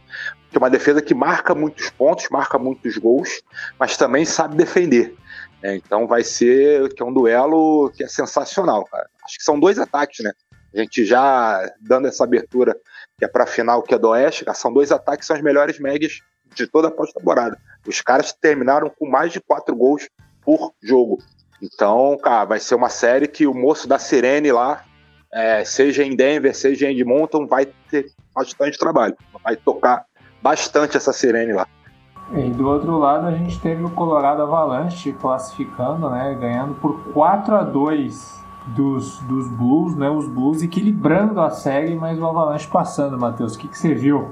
que 0.51 0.57
é 0.57 0.59
uma 0.59 0.69
defesa 0.69 1.01
que 1.01 1.15
marca 1.15 1.55
muitos 1.55 1.89
pontos, 1.91 2.29
marca 2.29 2.59
muitos 2.59 2.99
gols, 2.99 3.41
mas 3.79 3.97
também 3.97 4.25
sabe 4.25 4.57
defender. 4.57 5.15
É, 5.63 5.75
então 5.75 6.07
vai 6.07 6.25
ser 6.25 6.93
que 6.95 7.03
é 7.03 7.07
um 7.07 7.13
duelo 7.13 7.91
que 7.95 8.05
é 8.05 8.09
sensacional, 8.09 8.85
cara. 8.85 9.09
Acho 9.25 9.37
que 9.39 9.45
são 9.45 9.61
dois 9.61 9.79
ataques, 9.79 10.25
né? 10.25 10.33
A 10.75 10.79
gente 10.79 11.05
já 11.05 11.69
dando 11.81 12.09
essa 12.09 12.25
abertura 12.25 12.77
que 13.19 13.25
é 13.25 13.29
para 13.29 13.47
final, 13.47 13.83
que 13.83 13.95
é 13.95 13.99
do 13.99 14.09
Oeste, 14.09 14.45
são 14.55 14.73
dois 14.73 14.91
ataques 14.91 15.21
que 15.21 15.27
são 15.27 15.37
as 15.37 15.43
melhores 15.43 15.79
médias 15.79 16.21
de 16.55 16.67
toda 16.67 16.89
a 16.89 16.91
pós-temporada. 16.91 17.59
Os 17.87 18.01
caras 18.01 18.33
terminaram 18.33 18.89
com 18.89 19.09
mais 19.09 19.33
de 19.33 19.41
quatro 19.41 19.75
gols 19.77 20.09
por 20.43 20.73
jogo. 20.83 21.19
Então, 21.61 22.17
cara, 22.17 22.45
vai 22.45 22.61
ser 22.61 22.75
uma 22.75 22.89
série 22.89 23.29
que 23.29 23.47
o 23.47 23.53
moço 23.53 23.87
da 23.87 23.99
Sirene 23.99 24.51
lá 24.51 24.85
é, 25.33 25.65
seja 25.65 26.03
em 26.03 26.17
Denver, 26.17 26.55
seja 26.55 26.89
em 26.89 26.95
Edmonton, 26.95 27.47
vai 27.47 27.67
ter 27.89 28.11
bastante 28.35 28.79
trabalho. 28.79 29.17
Vai 29.45 29.57
tocar 29.57 30.05
bastante 30.43 30.97
essa 30.97 31.13
sirene 31.13 31.53
lá. 31.53 31.67
E 32.33 32.51
do 32.51 32.69
outro 32.69 32.97
lado 32.97 33.27
a 33.27 33.33
gente 33.33 33.59
teve 33.59 33.83
o 33.83 33.91
Colorado 33.91 34.43
Avalanche 34.43 35.13
classificando, 35.13 36.09
né, 36.11 36.37
ganhando 36.41 36.75
por 36.75 37.01
4 37.13 37.57
a 37.57 37.63
2 37.65 38.45
dos, 38.69 39.19
dos 39.21 39.49
Blues, 39.49 39.97
né, 39.97 40.09
os 40.09 40.29
Blues 40.29 40.63
equilibrando 40.63 41.41
a 41.41 41.51
série, 41.51 41.97
mas 41.97 42.21
o 42.21 42.27
Avalanche 42.27 42.69
passando, 42.69 43.19
Matheus. 43.19 43.57
O 43.57 43.59
que, 43.59 43.67
que 43.67 43.77
você 43.77 43.95
viu 43.95 44.29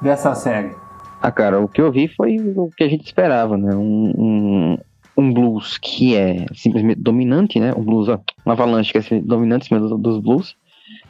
dessa 0.00 0.34
série? 0.34 0.76
Ah, 1.20 1.32
cara, 1.32 1.60
o 1.60 1.68
que 1.68 1.80
eu 1.80 1.90
vi 1.90 2.06
foi 2.08 2.36
o 2.38 2.70
que 2.76 2.84
a 2.84 2.88
gente 2.88 3.06
esperava, 3.06 3.56
né? 3.56 3.74
Um, 3.74 4.12
um, 4.16 4.78
um 5.16 5.32
blues 5.32 5.76
que 5.76 6.14
é 6.14 6.46
simplesmente 6.54 7.00
dominante, 7.00 7.58
né? 7.58 7.72
Um 7.76 7.82
blues, 7.82 8.08
um 8.08 8.50
avalanche 8.50 8.92
que 8.92 8.98
é 8.98 9.20
dominante 9.20 9.64
em 9.64 9.68
cima 9.68 9.80
dos, 9.80 9.98
dos 9.98 10.20
blues. 10.20 10.56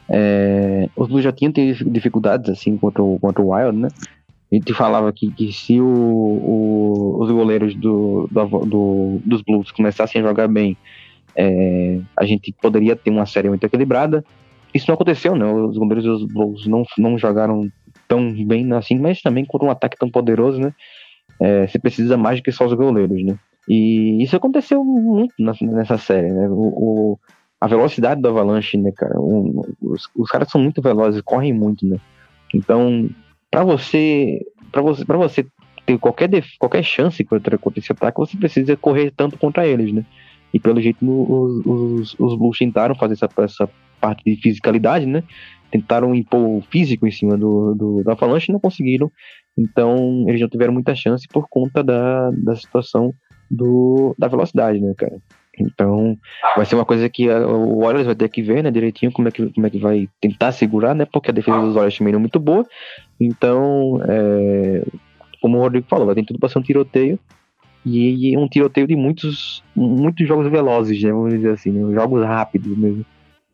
É, 0.09 0.89
os 0.95 1.07
blues 1.07 1.23
já 1.23 1.31
tinham 1.31 1.51
tido 1.51 1.91
dificuldades, 1.91 2.49
assim, 2.49 2.75
contra 2.75 3.03
o, 3.03 3.19
contra 3.19 3.41
o 3.43 3.53
Wild, 3.53 3.77
né? 3.77 3.89
A 4.51 4.55
gente 4.55 4.73
falava 4.73 5.13
que, 5.13 5.31
que 5.31 5.53
se 5.53 5.79
o, 5.79 5.85
o, 5.85 7.17
os 7.21 7.29
goleiros 7.29 7.75
do, 7.75 8.27
do, 8.31 8.65
do, 8.65 9.21
dos 9.23 9.41
Blues 9.43 9.71
começassem 9.71 10.21
a 10.21 10.27
jogar 10.27 10.47
bem, 10.47 10.75
é, 11.35 11.99
a 12.17 12.25
gente 12.25 12.51
poderia 12.59 12.95
ter 12.95 13.11
uma 13.11 13.25
série 13.25 13.49
muito 13.49 13.63
equilibrada. 13.63 14.23
Isso 14.73 14.85
não 14.87 14.95
aconteceu, 14.95 15.35
né? 15.35 15.45
Os 15.45 15.77
goleiros 15.77 16.03
dos 16.03 16.25
Blues 16.25 16.67
não, 16.67 16.83
não 16.97 17.17
jogaram 17.17 17.69
tão 18.07 18.33
bem 18.45 18.71
assim, 18.73 18.97
mas 18.97 19.21
também 19.21 19.45
com 19.45 19.63
um 19.63 19.69
ataque 19.69 19.97
tão 19.97 20.09
poderoso, 20.09 20.59
né? 20.59 20.73
É, 21.39 21.67
você 21.67 21.77
precisa 21.77 22.17
mais 22.17 22.39
do 22.39 22.43
que 22.43 22.51
só 22.51 22.65
os 22.65 22.73
goleiros, 22.73 23.23
né? 23.23 23.37
E 23.67 24.21
isso 24.23 24.35
aconteceu 24.35 24.83
muito 24.83 25.33
nessa 25.37 25.97
série, 25.97 26.31
né? 26.31 26.49
O, 26.49 26.53
o 26.53 27.19
a 27.61 27.67
velocidade 27.67 28.21
do 28.21 28.27
Avalanche, 28.29 28.77
né, 28.77 28.91
cara? 28.91 29.19
O, 29.19 29.65
os, 29.81 30.09
os 30.15 30.29
caras 30.29 30.49
são 30.49 30.61
muito 30.61 30.81
velozes, 30.81 31.21
correm 31.21 31.53
muito, 31.53 31.85
né? 31.85 31.97
Então, 32.53 33.09
para 33.49 33.63
você, 33.63 34.39
para 34.71 34.81
você, 34.81 35.05
para 35.05 35.17
você 35.17 35.45
ter 35.85 35.97
qualquer 35.97 36.29
qualquer 36.59 36.83
chance 36.83 37.23
contra, 37.23 37.57
contra 37.57 37.79
esse 37.79 37.91
ataque, 37.91 38.17
você 38.17 38.37
precisa 38.37 38.77
correr 38.77 39.11
tanto 39.15 39.37
contra 39.37 39.67
eles, 39.67 39.91
né? 39.91 40.05
E 40.53 40.59
pelo 40.59 40.81
jeito 40.81 41.05
os, 41.05 41.65
os, 41.65 42.19
os 42.19 42.35
Blues 42.37 42.57
tentaram 42.57 42.95
fazer 42.95 43.13
essa, 43.13 43.29
essa 43.37 43.69
parte 43.99 44.23
de 44.23 44.41
fisicalidade, 44.41 45.05
né? 45.05 45.23
Tentaram 45.71 46.15
impor 46.15 46.39
o 46.39 46.61
físico 46.69 47.05
em 47.05 47.11
cima 47.11 47.37
do, 47.37 47.75
do, 47.75 48.03
do 48.03 48.11
Avalanche 48.11 48.51
e 48.51 48.53
não 48.53 48.59
conseguiram. 48.59 49.11
Então 49.57 50.25
eles 50.27 50.41
não 50.41 50.49
tiveram 50.49 50.73
muita 50.73 50.95
chance 50.95 51.27
por 51.27 51.47
conta 51.49 51.83
da, 51.83 52.31
da 52.31 52.55
situação 52.55 53.13
do, 53.49 54.15
da 54.17 54.27
velocidade, 54.27 54.79
né, 54.79 54.93
cara? 54.97 55.17
Então, 55.59 56.17
vai 56.55 56.65
ser 56.65 56.75
uma 56.75 56.85
coisa 56.85 57.09
que 57.09 57.29
o 57.29 57.81
Warriors 57.81 58.05
vai 58.05 58.15
ter 58.15 58.29
que 58.29 58.41
ver, 58.41 58.63
né, 58.63 58.71
direitinho 58.71 59.11
como 59.11 59.27
é 59.27 59.31
que, 59.31 59.51
como 59.51 59.67
é 59.67 59.69
que 59.69 59.77
vai 59.77 60.07
tentar 60.21 60.53
segurar, 60.53 60.95
né, 60.95 61.05
porque 61.05 61.29
a 61.29 61.33
defesa 61.33 61.59
dos 61.59 61.73
Warriors 61.73 61.97
também 61.97 62.13
não 62.13 62.19
é 62.19 62.21
muito 62.21 62.39
boa. 62.39 62.65
Então, 63.19 63.99
é, 64.07 64.85
como 65.41 65.57
o 65.57 65.61
Rodrigo 65.61 65.87
falou, 65.89 66.13
ter 66.13 66.25
tudo 66.25 66.39
para 66.39 66.49
ser 66.49 66.59
um 66.59 66.63
tiroteio 66.63 67.19
e, 67.85 68.31
e, 68.31 68.37
um 68.37 68.47
tiroteio 68.47 68.87
de 68.87 68.95
muitos, 68.95 69.63
muitos 69.75 70.27
jogos 70.27 70.49
velozes, 70.49 71.01
né, 71.01 71.11
vamos 71.11 71.33
dizer 71.33 71.51
assim, 71.51 71.71
né, 71.71 71.93
jogos 71.93 72.23
rápidos 72.23 72.77
mesmo. 72.77 73.05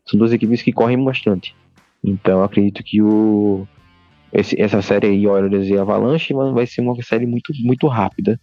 São 0.04 0.18
duas 0.18 0.32
equipes 0.32 0.62
que 0.62 0.72
correm 0.72 1.02
bastante. 1.02 1.54
Então, 2.04 2.42
acredito 2.42 2.82
que 2.84 3.02
o 3.02 3.66
esse, 4.32 4.60
essa 4.60 4.82
série 4.82 5.06
aí, 5.06 5.26
Warriors 5.26 5.68
e 5.68 5.78
Avalanche, 5.78 6.34
vai 6.34 6.66
ser 6.66 6.82
uma 6.82 7.00
série 7.02 7.26
muito, 7.26 7.52
muito 7.64 7.86
rápida. 7.86 8.38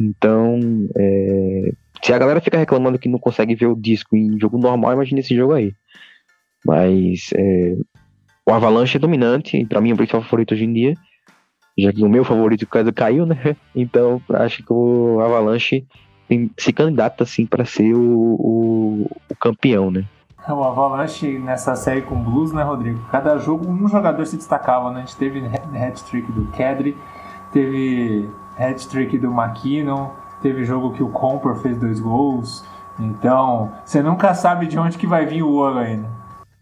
Então, 0.00 0.58
é, 0.96 1.72
se 2.02 2.12
a 2.12 2.18
galera 2.18 2.40
fica 2.40 2.56
reclamando 2.56 2.98
que 2.98 3.08
não 3.08 3.18
consegue 3.18 3.54
ver 3.54 3.66
o 3.66 3.76
disco 3.76 4.16
em 4.16 4.38
jogo 4.40 4.56
normal, 4.56 4.94
imagina 4.94 5.20
esse 5.20 5.36
jogo 5.36 5.52
aí. 5.52 5.74
Mas 6.64 7.30
é, 7.34 7.76
o 8.50 8.54
Avalanche 8.54 8.96
é 8.96 9.00
dominante, 9.00 9.64
pra 9.66 9.80
mim 9.80 9.90
é 9.90 9.94
o 9.94 9.96
principal 9.96 10.22
favorito 10.22 10.54
hoje 10.54 10.64
em 10.64 10.72
dia. 10.72 10.94
Já 11.78 11.92
que 11.92 12.02
o 12.02 12.08
meu 12.08 12.24
favorito 12.24 12.66
caiu, 12.94 13.24
né? 13.24 13.56
Então 13.74 14.20
acho 14.34 14.62
que 14.62 14.72
o 14.72 15.20
Avalanche 15.20 15.86
tem, 16.28 16.50
se 16.58 16.72
candidata 16.72 17.24
assim 17.24 17.46
para 17.46 17.64
ser 17.64 17.94
o, 17.94 18.00
o, 18.00 19.10
o, 19.30 19.36
campeão, 19.36 19.90
né? 19.90 20.04
O 20.48 20.64
Avalanche 20.64 21.38
nessa 21.38 21.76
série 21.76 22.02
com 22.02 22.16
Blues, 22.16 22.52
né, 22.52 22.62
Rodrigo? 22.62 22.98
Cada 23.10 23.38
jogo 23.38 23.68
um 23.68 23.88
jogador 23.88 24.26
se 24.26 24.36
destacava, 24.36 24.90
né? 24.90 24.98
A 24.98 25.00
gente 25.00 25.16
teve 25.16 25.42
hat-trick 25.46 26.30
do 26.32 26.46
Kedri, 26.46 26.96
teve 27.52 28.28
hat-trick 28.58 29.16
do 29.18 29.30
McKinnon, 29.32 30.10
Teve 30.40 30.64
jogo 30.64 30.92
que 30.92 31.02
o 31.02 31.08
Comper 31.08 31.56
fez 31.56 31.78
dois 31.78 32.00
gols. 32.00 32.64
Então, 32.98 33.72
você 33.84 34.02
nunca 34.02 34.34
sabe 34.34 34.66
de 34.66 34.78
onde 34.78 34.96
que 34.96 35.06
vai 35.06 35.26
vir 35.26 35.42
o 35.42 35.50
ouro 35.50 35.78
ainda. 35.78 36.08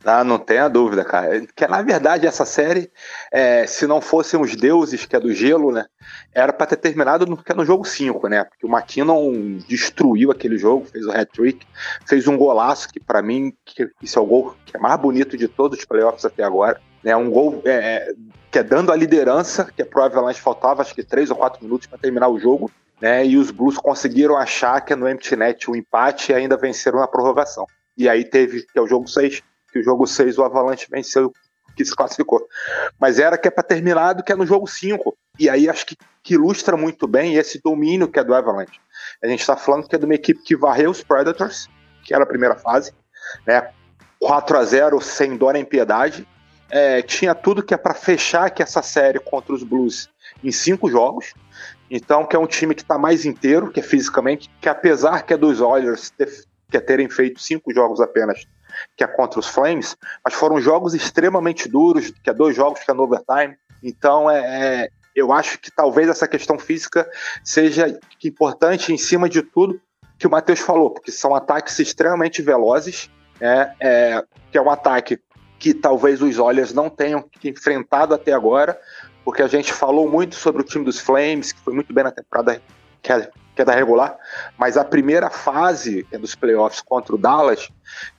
Ah, 0.04 0.22
não 0.22 0.38
tenha 0.38 0.68
dúvida, 0.68 1.04
cara. 1.04 1.44
Que 1.54 1.66
na 1.66 1.82
verdade 1.82 2.26
essa 2.26 2.44
série, 2.44 2.90
é, 3.32 3.66
se 3.66 3.86
não 3.86 4.00
fossem 4.00 4.40
os 4.40 4.54
deuses, 4.54 5.04
que 5.04 5.16
é 5.16 5.20
do 5.20 5.32
gelo, 5.32 5.72
né? 5.72 5.86
Era 6.32 6.52
para 6.52 6.66
ter 6.66 6.76
terminado 6.76 7.26
no, 7.26 7.38
é 7.44 7.54
no 7.54 7.64
jogo 7.64 7.84
5, 7.84 8.28
né? 8.28 8.44
Porque 8.44 8.64
o 8.64 8.70
McKinnon 8.70 9.58
destruiu 9.68 10.30
aquele 10.30 10.56
jogo, 10.56 10.86
fez 10.86 11.04
o 11.04 11.10
hat-trick, 11.10 11.66
fez 12.06 12.28
um 12.28 12.36
golaço 12.36 12.88
que 12.88 13.00
para 13.00 13.20
mim, 13.20 13.52
que, 13.64 13.90
isso 14.00 14.18
é 14.18 14.22
o 14.22 14.26
gol 14.26 14.56
que 14.64 14.76
é 14.76 14.80
mais 14.80 15.00
bonito 15.00 15.36
de 15.36 15.48
todos 15.48 15.78
os 15.78 15.84
playoffs 15.84 16.24
até 16.24 16.44
agora. 16.44 16.80
Né? 17.02 17.16
Um 17.16 17.30
gol 17.30 17.60
é, 17.64 17.72
é 17.72 18.14
que 18.50 18.58
é 18.58 18.62
dando 18.62 18.92
a 18.92 18.96
liderança, 18.96 19.70
que 19.74 19.82
é 19.82 19.84
pro 19.84 20.02
Avalanche 20.02 20.40
faltava 20.40 20.80
acho 20.80 20.94
que 20.94 21.02
3 21.02 21.30
ou 21.30 21.36
4 21.36 21.62
minutos 21.62 21.86
para 21.86 21.98
terminar 21.98 22.28
o 22.28 22.38
jogo 22.38 22.70
né? 23.00 23.24
E 23.24 23.36
os 23.36 23.50
Blues 23.50 23.76
conseguiram 23.76 24.36
achar 24.36 24.80
que 24.80 24.94
no 24.94 25.08
empty 25.08 25.36
net 25.36 25.70
o 25.70 25.76
empate 25.76 26.32
e 26.32 26.34
ainda 26.34 26.56
venceram 26.56 26.98
na 26.98 27.06
prorrogação. 27.06 27.66
E 27.96 28.08
aí 28.08 28.24
teve, 28.24 28.62
que 28.62 28.78
é 28.78 28.82
o 28.82 28.86
jogo 28.86 29.08
6, 29.08 29.42
que 29.72 29.78
o 29.78 29.82
jogo 29.82 30.06
6 30.06 30.38
o 30.38 30.44
Avalanche 30.44 30.86
venceu, 30.90 31.32
que 31.76 31.84
se 31.84 31.94
classificou. 31.94 32.46
Mas 32.98 33.18
era 33.18 33.38
que 33.38 33.48
é 33.48 33.50
para 33.50 33.62
terminado, 33.62 34.22
que 34.22 34.32
é 34.32 34.36
no 34.36 34.46
jogo 34.46 34.66
5. 34.66 35.16
E 35.38 35.48
aí 35.48 35.68
acho 35.68 35.86
que, 35.86 35.96
que 36.22 36.34
ilustra 36.34 36.76
muito 36.76 37.06
bem 37.06 37.36
esse 37.36 37.60
domínio 37.62 38.08
que 38.08 38.18
é 38.18 38.24
do 38.24 38.34
Avalanche. 38.34 38.80
A 39.22 39.28
gente 39.28 39.40
está 39.40 39.56
falando 39.56 39.88
que 39.88 39.94
é 39.94 39.98
de 39.98 40.04
uma 40.04 40.14
equipe 40.14 40.42
que 40.42 40.56
varreu 40.56 40.90
os 40.90 41.02
Predators, 41.02 41.68
que 42.04 42.12
era 42.12 42.24
a 42.24 42.26
primeira 42.26 42.56
fase, 42.56 42.92
né? 43.46 43.70
4 44.20 44.58
a 44.58 44.64
0 44.64 45.00
sem 45.00 45.36
dó 45.36 45.52
nem 45.52 45.64
piedade. 45.64 46.26
É, 46.70 47.00
tinha 47.02 47.34
tudo 47.34 47.62
que 47.62 47.72
é 47.72 47.76
para 47.76 47.94
fechar 47.94 48.50
que 48.50 48.62
essa 48.62 48.82
série 48.82 49.18
contra 49.20 49.54
os 49.54 49.62
Blues 49.62 50.08
em 50.42 50.50
cinco 50.50 50.90
jogos. 50.90 51.32
Então, 51.90 52.26
que 52.26 52.36
é 52.36 52.38
um 52.38 52.46
time 52.46 52.74
que 52.74 52.82
está 52.82 52.98
mais 52.98 53.24
inteiro, 53.24 53.70
que 53.70 53.80
é 53.80 53.82
fisicamente, 53.82 54.50
que 54.60 54.68
apesar 54.68 55.22
que 55.22 55.32
é 55.32 55.36
dos 55.36 55.60
Oilers 55.60 56.10
ter, 56.10 56.28
que 56.70 56.76
é 56.76 56.80
terem 56.80 57.08
feito 57.08 57.40
cinco 57.40 57.72
jogos 57.72 58.00
apenas, 58.00 58.46
que 58.96 59.04
é 59.04 59.06
contra 59.06 59.40
os 59.40 59.48
Flames, 59.48 59.96
mas 60.24 60.34
foram 60.34 60.60
jogos 60.60 60.94
extremamente 60.94 61.68
duros, 61.68 62.10
que 62.10 62.30
é 62.30 62.34
dois 62.34 62.54
jogos 62.54 62.80
que 62.80 62.90
é 62.90 62.94
no 62.94 63.04
overtime. 63.04 63.56
Então, 63.82 64.30
é, 64.30 64.38
é 64.38 64.90
eu 65.14 65.32
acho 65.32 65.58
que 65.58 65.70
talvez 65.70 66.08
essa 66.08 66.28
questão 66.28 66.58
física 66.58 67.08
seja 67.42 67.98
importante 68.24 68.92
em 68.92 68.98
cima 68.98 69.28
de 69.28 69.42
tudo 69.42 69.80
que 70.16 70.26
o 70.26 70.30
Matheus 70.30 70.60
falou, 70.60 70.90
porque 70.90 71.10
são 71.10 71.34
ataques 71.34 71.78
extremamente 71.78 72.40
velozes, 72.40 73.10
é, 73.40 73.72
é, 73.80 74.24
que 74.50 74.58
é 74.58 74.62
um 74.62 74.70
ataque 74.70 75.18
que 75.58 75.74
talvez 75.74 76.22
os 76.22 76.38
Oilers 76.38 76.72
não 76.72 76.88
tenham 76.88 77.24
enfrentado 77.42 78.14
até 78.14 78.32
agora, 78.32 78.78
porque 79.24 79.42
a 79.42 79.48
gente 79.48 79.72
falou 79.72 80.08
muito 80.08 80.36
sobre 80.36 80.62
o 80.62 80.64
time 80.64 80.84
dos 80.84 81.00
Flames, 81.00 81.52
que 81.52 81.60
foi 81.60 81.74
muito 81.74 81.92
bem 81.92 82.04
na 82.04 82.12
temporada 82.12 82.62
que 83.58 83.62
é 83.62 83.64
da 83.64 83.74
regular, 83.74 84.16
mas 84.56 84.76
a 84.76 84.84
primeira 84.84 85.28
fase 85.28 86.04
que 86.04 86.14
é 86.14 86.18
dos 86.18 86.36
playoffs 86.36 86.80
contra 86.80 87.16
o 87.16 87.18
Dallas 87.18 87.68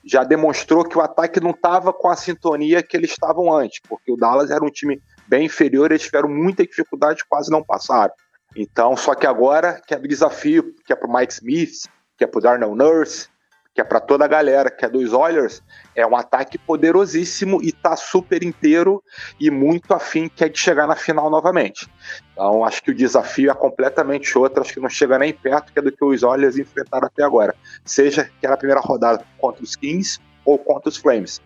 já 0.04 0.22
demonstrou 0.22 0.84
que 0.84 0.98
o 0.98 1.00
ataque 1.00 1.40
não 1.40 1.52
estava 1.52 1.94
com 1.94 2.10
a 2.10 2.14
sintonia 2.14 2.82
que 2.82 2.94
eles 2.94 3.12
estavam 3.12 3.50
antes, 3.50 3.80
porque 3.88 4.12
o 4.12 4.16
Dallas 4.16 4.50
era 4.50 4.62
um 4.62 4.68
time 4.68 5.00
bem 5.26 5.46
inferior, 5.46 5.90
eles 5.90 6.02
tiveram 6.02 6.28
muita 6.28 6.62
dificuldade, 6.62 7.24
quase 7.26 7.50
não 7.50 7.64
passaram. 7.64 8.12
Então, 8.54 8.94
só 8.98 9.14
que 9.14 9.26
agora, 9.26 9.80
que 9.86 9.94
é 9.94 9.96
o 9.96 10.06
desafio, 10.06 10.74
que 10.84 10.92
é 10.92 10.96
para 10.96 11.10
Mike 11.10 11.32
Smith, 11.32 11.88
que 12.18 12.24
é 12.24 12.26
para 12.26 12.42
Darnell 12.42 12.74
Nurse, 12.74 13.29
que 13.74 13.80
é 13.80 13.84
para 13.84 14.00
toda 14.00 14.24
a 14.24 14.28
galera, 14.28 14.70
que 14.70 14.84
é 14.84 14.88
dos 14.88 15.12
Oilers, 15.12 15.62
é 15.94 16.06
um 16.06 16.16
ataque 16.16 16.58
poderosíssimo 16.58 17.62
e 17.62 17.72
tá 17.72 17.96
super 17.96 18.42
inteiro 18.42 19.02
e 19.38 19.50
muito 19.50 19.94
afim 19.94 20.28
que 20.28 20.44
é 20.44 20.48
de 20.48 20.58
chegar 20.58 20.86
na 20.86 20.96
final 20.96 21.30
novamente. 21.30 21.88
Então 22.32 22.64
acho 22.64 22.82
que 22.82 22.90
o 22.90 22.94
desafio 22.94 23.50
é 23.50 23.54
completamente 23.54 24.36
outro, 24.36 24.60
acho 24.60 24.74
que 24.74 24.80
não 24.80 24.88
chega 24.88 25.18
nem 25.18 25.32
perto 25.32 25.72
que 25.72 25.78
é 25.78 25.82
do 25.82 25.92
que 25.92 26.04
os 26.04 26.22
Oilers 26.22 26.58
enfrentaram 26.58 27.06
até 27.06 27.22
agora, 27.22 27.54
seja 27.84 28.30
que 28.40 28.46
era 28.46 28.54
a 28.54 28.58
primeira 28.58 28.80
rodada 28.80 29.24
contra 29.38 29.62
os 29.62 29.76
Kings 29.76 30.18
ou 30.44 30.58
contra 30.58 30.88
os 30.88 30.96
Flames. 30.96 31.40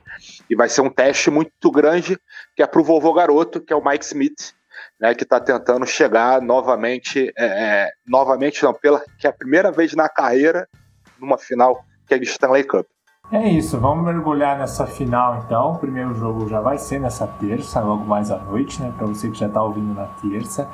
E 0.48 0.56
vai 0.56 0.68
ser 0.68 0.80
um 0.80 0.90
teste 0.90 1.30
muito 1.30 1.70
grande 1.70 2.18
que 2.56 2.62
é 2.62 2.66
pro 2.66 2.84
vovô 2.84 3.12
garoto, 3.12 3.60
que 3.60 3.72
é 3.72 3.76
o 3.76 3.84
Mike 3.84 4.04
Smith, 4.04 4.54
né, 4.98 5.14
que 5.14 5.24
está 5.24 5.40
tentando 5.40 5.86
chegar 5.86 6.40
novamente, 6.40 7.32
é, 7.36 7.44
é, 7.44 7.90
novamente 8.06 8.62
não, 8.62 8.72
pela 8.72 9.02
que 9.18 9.26
é 9.26 9.30
a 9.30 9.32
primeira 9.32 9.70
vez 9.70 9.92
na 9.94 10.08
carreira 10.08 10.68
numa 11.18 11.38
final 11.38 11.84
que 12.06 12.14
é 12.14 12.18
Stanley 12.18 12.64
Cup. 12.64 12.86
É 13.32 13.48
isso, 13.48 13.80
vamos 13.80 14.04
mergulhar 14.04 14.58
nessa 14.58 14.86
final 14.86 15.42
então. 15.44 15.72
O 15.72 15.78
primeiro 15.78 16.14
jogo 16.14 16.46
já 16.46 16.60
vai 16.60 16.76
ser 16.76 17.00
nessa 17.00 17.26
terça, 17.26 17.80
logo 17.80 18.04
mais 18.04 18.30
à 18.30 18.38
noite, 18.38 18.82
né? 18.82 18.92
Para 18.96 19.06
você 19.06 19.30
que 19.30 19.38
já 19.38 19.46
está 19.46 19.62
ouvindo 19.62 19.94
na 19.94 20.06
terça 20.06 20.68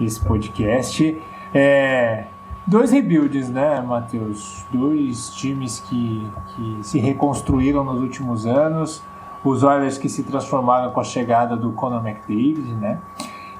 esse 0.00 0.24
podcast. 0.24 1.20
É, 1.52 2.26
dois 2.66 2.92
rebuilds, 2.92 3.50
né, 3.50 3.80
Matheus? 3.80 4.64
Dois 4.70 5.30
times 5.30 5.80
que, 5.80 6.30
que 6.54 6.78
se 6.82 6.98
reconstruíram 6.98 7.82
nos 7.84 8.00
últimos 8.00 8.46
anos. 8.46 9.02
os 9.44 9.62
Oilers 9.62 9.98
que 9.98 10.08
se 10.08 10.22
transformaram 10.22 10.92
com 10.92 11.00
a 11.00 11.04
chegada 11.04 11.56
do 11.56 11.72
Conor 11.72 12.06
McDavid, 12.06 12.72
né? 12.74 13.00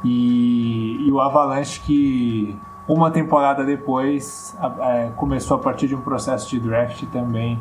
E, 0.05 1.05
e 1.07 1.11
o 1.11 1.21
Avalanche 1.21 1.81
que 1.81 2.57
uma 2.89 3.11
temporada 3.11 3.65
depois 3.65 4.57
é, 4.81 5.11
começou 5.17 5.57
a 5.57 5.61
partir 5.61 5.89
de 5.89 5.95
um 5.95 6.01
processo 6.01 6.49
de 6.49 6.61
draft 6.61 7.05
também 7.07 7.61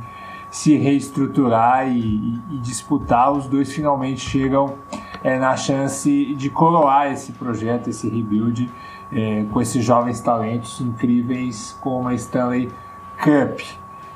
se 0.49 0.77
reestruturar 0.77 1.87
e, 1.87 1.99
e, 1.99 2.41
e 2.51 2.57
disputar. 2.59 3.31
Os 3.31 3.47
dois 3.47 3.73
finalmente 3.73 4.21
chegam 4.21 4.75
é, 5.23 5.37
na 5.37 5.57
chance 5.57 6.33
de 6.35 6.49
coroar 6.49 7.11
esse 7.11 7.31
projeto, 7.33 7.89
esse 7.89 8.07
rebuild 8.07 8.71
é, 9.11 9.45
com 9.51 9.61
esses 9.61 9.83
jovens 9.83 10.21
talentos 10.21 10.79
incríveis 10.79 11.77
como 11.81 12.07
a 12.07 12.13
Stanley 12.13 12.71
Cup, 13.17 13.59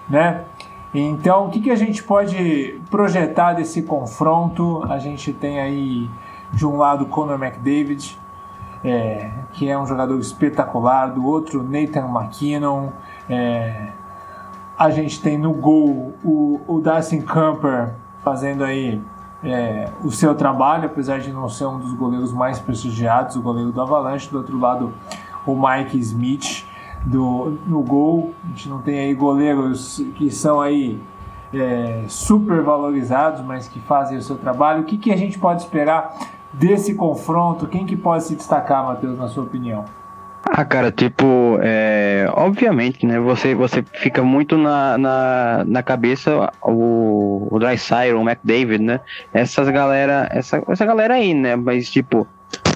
né? 0.08 0.46
Então, 0.94 1.46
o 1.46 1.50
que, 1.50 1.62
que 1.62 1.70
a 1.70 1.76
gente 1.76 2.04
pode 2.04 2.82
projetar 2.90 3.54
desse 3.54 3.84
confronto? 3.84 4.84
A 4.90 4.98
gente 4.98 5.32
tem 5.32 5.60
aí, 5.60 6.10
de 6.52 6.66
um 6.66 6.78
lado, 6.78 7.06
Conor 7.06 7.42
McDavid, 7.42 8.18
é, 8.84 9.30
que 9.54 9.70
é 9.70 9.78
um 9.78 9.86
jogador 9.86 10.18
espetacular, 10.20 11.08
do 11.08 11.26
outro, 11.26 11.64
Nathan 11.64 12.08
McKinnon. 12.08 12.90
É, 13.30 13.90
a 14.78 14.90
gente 14.90 15.22
tem 15.22 15.38
no 15.38 15.54
gol 15.54 16.14
o, 16.24 16.62
o 16.68 16.80
Dustin 16.80 17.22
Camper 17.22 17.94
fazendo 18.24 18.64
aí 18.64 19.02
é, 19.44 19.90
o 20.04 20.12
seu 20.12 20.36
trabalho, 20.36 20.86
apesar 20.86 21.20
de 21.20 21.32
não 21.32 21.50
ser 21.50 21.66
um 21.66 21.80
dos 21.80 21.94
goleiros 21.94 22.32
mais 22.32 22.60
prestigiados, 22.60 23.36
o 23.36 23.42
goleiro 23.42 23.72
do 23.72 23.82
Avalanche. 23.82 24.30
Do 24.30 24.38
outro 24.38 24.58
lado, 24.58 24.94
o 25.46 25.56
Mike 25.56 25.98
Smith 26.00 26.66
do, 27.06 27.58
no 27.66 27.82
gol. 27.82 28.34
A 28.44 28.48
gente 28.48 28.70
não 28.70 28.82
tem 28.82 29.00
aí 29.00 29.14
goleiros 29.14 30.04
que 30.16 30.30
são 30.32 30.62
aí 30.62 31.02
é, 31.54 32.04
super 32.08 32.62
valorizados, 32.62 33.42
mas 33.42 33.68
que 33.68 33.80
fazem 33.80 34.18
o 34.18 34.22
seu 34.22 34.38
trabalho. 34.38 34.82
O 34.82 34.86
que, 34.86 34.98
que 34.98 35.12
a 35.12 35.18
gente 35.18 35.40
pode 35.40 35.62
esperar 35.62 36.16
desse 36.54 36.96
confronto? 36.96 37.68
Quem 37.68 37.86
que 37.86 37.96
pode 37.96 38.24
se 38.24 38.36
destacar, 38.36 38.86
Matheus, 38.86 39.18
na 39.18 39.28
sua 39.28 39.44
opinião? 39.44 39.86
Ah, 40.46 40.66
cara, 40.66 40.92
tipo, 40.92 41.60
é, 41.62 42.28
obviamente, 42.34 43.06
né? 43.06 43.20
Você, 43.20 43.54
você 43.54 43.84
fica 43.84 44.24
muito 44.24 44.58
na, 44.58 44.98
na, 44.98 45.64
na 45.66 45.84
cabeça 45.84 46.52
o, 46.64 47.48
o 47.52 47.60
Drysire, 47.60 48.14
o 48.14 48.28
McDavid, 48.28 48.84
né? 48.84 49.00
Essas 49.34 49.70
galera, 49.70 50.28
essa, 50.32 50.64
essa 50.68 50.86
galera 50.86 51.16
aí, 51.16 51.34
né? 51.34 51.56
Mas, 51.56 51.90
tipo, 51.90 52.28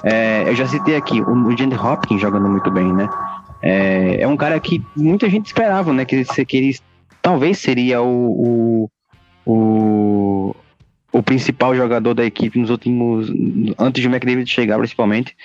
é, 0.02 0.48
eu 0.48 0.54
já 0.54 0.66
citei 0.66 0.96
aqui 0.96 1.20
o, 1.20 1.32
o 1.32 1.86
Hopkins 1.86 2.20
jogando 2.20 2.48
muito 2.48 2.70
bem, 2.70 2.92
né? 2.92 3.08
É, 3.62 4.20
é 4.20 4.28
um 4.28 4.36
cara 4.36 4.60
que 4.60 4.84
muita 4.94 5.28
gente 5.28 5.46
esperava, 5.46 5.92
né? 5.92 6.04
Que, 6.04 6.24
que 6.44 6.56
ele 6.56 6.78
talvez 7.22 7.58
seria 7.58 8.02
o, 8.02 8.88
o, 9.46 9.50
o, 9.50 9.54
o 11.14 11.22
principal 11.22 11.74
jogador 11.76 12.12
da 12.12 12.24
equipe 12.24 12.58
nos 12.58 12.70
últimos. 12.70 13.30
antes 13.78 14.02
de 14.02 14.08
McDavid 14.08 14.50
chegar, 14.50 14.78
principalmente. 14.78 15.36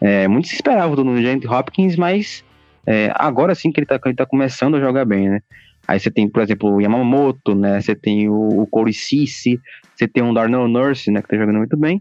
É, 0.00 0.28
muito 0.28 0.46
se 0.46 0.54
esperava 0.54 0.94
do 0.94 1.02
Nugent 1.02 1.44
Hopkins, 1.44 1.96
mas 1.96 2.44
é, 2.86 3.10
agora 3.16 3.52
sim 3.54 3.72
que 3.72 3.80
ele 3.80 3.84
está 3.84 3.98
tá 3.98 4.24
começando 4.24 4.76
a 4.76 4.80
jogar 4.80 5.04
bem, 5.04 5.28
né? 5.28 5.40
Aí 5.88 5.98
você 5.98 6.10
tem, 6.10 6.28
por 6.28 6.42
exemplo, 6.42 6.70
o 6.70 6.80
Yamamoto, 6.80 7.54
né? 7.54 7.80
Você 7.80 7.96
tem 7.96 8.28
o, 8.28 8.62
o 8.62 8.66
Corey 8.66 8.92
você 8.92 10.06
tem 10.06 10.22
o 10.22 10.32
Darnell 10.32 10.68
Nurse, 10.68 11.10
né? 11.10 11.20
Que 11.20 11.28
tá 11.28 11.36
jogando 11.36 11.56
muito 11.58 11.76
bem. 11.76 12.00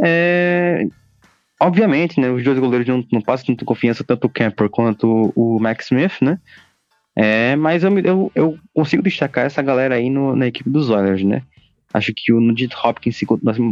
É, 0.00 0.84
Obviamente, 1.60 2.20
né, 2.20 2.30
os 2.30 2.44
dois 2.44 2.58
goleiros 2.58 2.86
não, 2.86 3.04
não 3.12 3.20
passam 3.20 3.46
tanta 3.46 3.64
confiança, 3.64 4.04
tanto 4.04 4.26
o 4.26 4.30
Camper 4.30 4.70
quanto 4.70 5.32
o 5.34 5.58
Max 5.58 5.86
Smith, 5.86 6.20
né? 6.22 6.38
É, 7.16 7.56
mas 7.56 7.82
eu, 7.82 7.98
eu, 7.98 8.32
eu 8.32 8.58
consigo 8.72 9.02
destacar 9.02 9.46
essa 9.46 9.60
galera 9.60 9.96
aí 9.96 10.08
no, 10.08 10.36
na 10.36 10.46
equipe 10.46 10.70
dos 10.70 10.88
Oilers, 10.88 11.24
né? 11.24 11.42
Acho 11.92 12.12
que 12.14 12.32
o 12.32 12.40
Nugent 12.40 12.74
Hopkins, 12.82 13.16
se, 13.16 13.26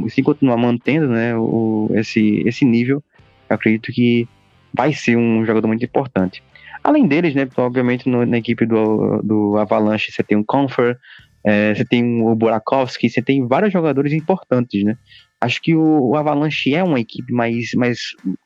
se 0.08 0.23
continuar 0.23 0.56
mantendo 0.56 1.08
né, 1.08 1.37
o, 1.37 1.90
esse, 1.94 2.42
esse 2.46 2.64
nível, 2.64 3.02
acredito 3.49 3.92
que 3.92 4.26
vai 4.73 4.92
ser 4.92 5.16
um 5.16 5.44
jogador 5.44 5.68
muito 5.68 5.85
importante. 5.85 6.42
Além 6.83 7.07
deles, 7.07 7.35
né, 7.35 7.48
obviamente 7.57 8.09
no, 8.09 8.24
na 8.24 8.38
equipe 8.38 8.64
do, 8.64 9.20
do 9.22 9.57
Avalanche 9.59 10.12
você 10.12 10.22
tem 10.22 10.37
o 10.37 10.44
Comfort, 10.44 10.96
é, 11.44 11.74
você 11.74 11.85
tem 11.85 12.22
o 12.22 12.35
Burakovsky, 12.35 13.09
você 13.09 13.22
tem 13.22 13.46
vários 13.46 13.72
jogadores 13.72 14.12
importantes, 14.12 14.83
né? 14.83 14.96
acho 15.40 15.61
que 15.62 15.74
o, 15.74 16.11
o, 16.11 16.16
Avalanche 16.16 16.74
é 16.74 16.83
uma 16.83 17.00
equipe 17.00 17.33
mais, 17.33 17.70
mais, 17.74 17.98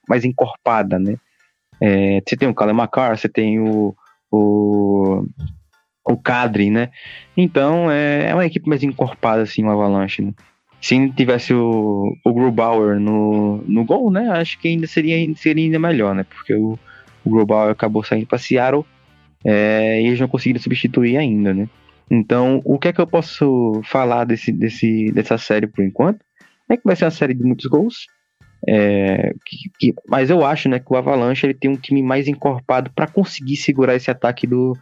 mais 0.08 0.24
encorpada, 0.24 0.98
né? 0.98 1.16
É, 1.80 2.20
você 2.26 2.36
tem 2.36 2.48
o 2.48 2.54
Kale 2.54 2.72
você 3.16 3.28
tem 3.28 3.58
o, 3.58 3.94
o, 4.30 5.24
o 6.10 6.16
Kadri, 6.16 6.70
né? 6.70 6.90
Então 7.36 7.90
é, 7.90 8.30
é 8.30 8.34
uma 8.34 8.46
equipe 8.46 8.68
mais 8.68 8.82
encorpada, 8.82 9.42
assim, 9.42 9.64
o 9.64 9.70
Avalanche, 9.70 10.22
né? 10.22 10.32
Se 10.80 11.10
tivesse 11.10 11.52
o, 11.52 12.16
o 12.24 12.32
Grubauer 12.32 12.98
no, 12.98 13.58
no 13.66 13.84
gol, 13.84 14.10
né? 14.10 14.30
Acho 14.30 14.58
que 14.58 14.68
ainda 14.68 14.86
seria, 14.86 15.34
seria 15.36 15.64
ainda 15.64 15.78
melhor, 15.78 16.14
né? 16.14 16.24
Porque 16.24 16.54
o, 16.54 16.78
o 17.24 17.30
Grubauer 17.30 17.70
acabou 17.70 18.02
saindo 18.02 18.26
para 18.26 18.38
Seattle 18.38 18.84
é, 19.44 20.00
e 20.00 20.06
eles 20.06 20.20
não 20.20 20.28
conseguiram 20.28 20.60
substituir 20.60 21.16
ainda, 21.16 21.52
né? 21.52 21.68
Então, 22.10 22.60
o 22.64 22.78
que 22.78 22.88
é 22.88 22.92
que 22.92 23.00
eu 23.00 23.06
posso 23.06 23.80
falar 23.84 24.24
desse, 24.24 24.50
desse, 24.50 25.12
dessa 25.12 25.38
série 25.38 25.66
por 25.66 25.84
enquanto? 25.84 26.24
É 26.68 26.76
que 26.76 26.82
vai 26.84 26.96
ser 26.96 27.04
uma 27.04 27.10
série 27.10 27.34
de 27.34 27.44
muitos 27.44 27.66
gols. 27.66 28.06
É, 28.68 29.32
que, 29.46 29.56
que, 29.78 29.94
mas 30.08 30.28
eu 30.28 30.44
acho 30.44 30.68
né, 30.68 30.78
que 30.78 30.92
o 30.92 30.96
Avalanche 30.96 31.46
ele 31.46 31.54
tem 31.54 31.70
um 31.70 31.76
time 31.76 32.02
mais 32.02 32.28
encorpado 32.28 32.90
para 32.94 33.06
conseguir 33.06 33.56
segurar 33.56 33.94
esse 33.94 34.10
ataque 34.10 34.46
do, 34.46 34.76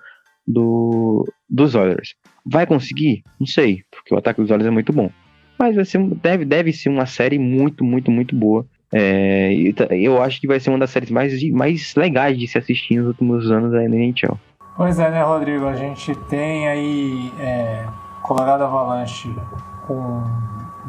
do, 0.48 1.30
dos 1.48 1.74
Oilers. 1.74 2.14
Vai 2.44 2.66
conseguir? 2.66 3.22
Não 3.38 3.46
sei, 3.46 3.82
porque 3.90 4.14
o 4.14 4.18
ataque 4.18 4.40
dos 4.40 4.50
Oilers 4.50 4.66
é 4.66 4.70
muito 4.70 4.92
bom. 4.92 5.10
Mas 5.58 5.76
vai 5.76 5.84
ser, 5.84 6.02
deve, 6.16 6.44
deve 6.44 6.72
ser 6.72 6.88
uma 6.88 7.04
série 7.04 7.38
muito, 7.38 7.84
muito, 7.84 8.10
muito 8.10 8.34
boa. 8.34 8.64
É, 8.92 9.52
eu 9.90 10.22
acho 10.22 10.40
que 10.40 10.46
vai 10.46 10.58
ser 10.58 10.70
uma 10.70 10.78
das 10.78 10.90
séries 10.90 11.10
mais, 11.10 11.42
mais 11.50 11.94
legais 11.94 12.38
de 12.38 12.46
se 12.46 12.56
assistir 12.56 12.96
nos 12.96 13.08
últimos 13.08 13.50
anos 13.50 13.72
da 13.72 13.84
NHL. 13.84 14.38
Pois 14.76 14.98
é, 14.98 15.10
né, 15.10 15.22
Rodrigo? 15.22 15.66
A 15.66 15.74
gente 15.74 16.14
tem 16.30 16.68
aí 16.68 17.32
é, 17.38 17.84
Colorado 18.22 18.64
Avalanche 18.64 19.34
com 19.86 20.22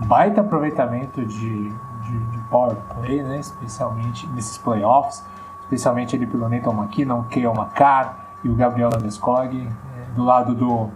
baita 0.08 0.42
aproveitamento 0.42 1.26
de, 1.26 1.70
de, 1.70 2.20
de 2.32 2.38
power 2.50 2.78
play, 2.94 3.22
né? 3.24 3.40
especialmente 3.40 4.28
nesses 4.28 4.58
playoffs, 4.60 5.26
especialmente 5.62 6.16
ali 6.16 6.28
pelo 6.28 6.48
Nathan 6.48 6.72
McKinnon, 6.72 7.24
Kale 7.24 7.48
McCarr 7.48 8.29
e 8.44 8.50
o 8.50 8.56
Gabriel 8.56 8.90
Landeskog, 8.94 9.68
do 10.16 10.24
lado 10.24 10.54
do, 10.56 10.90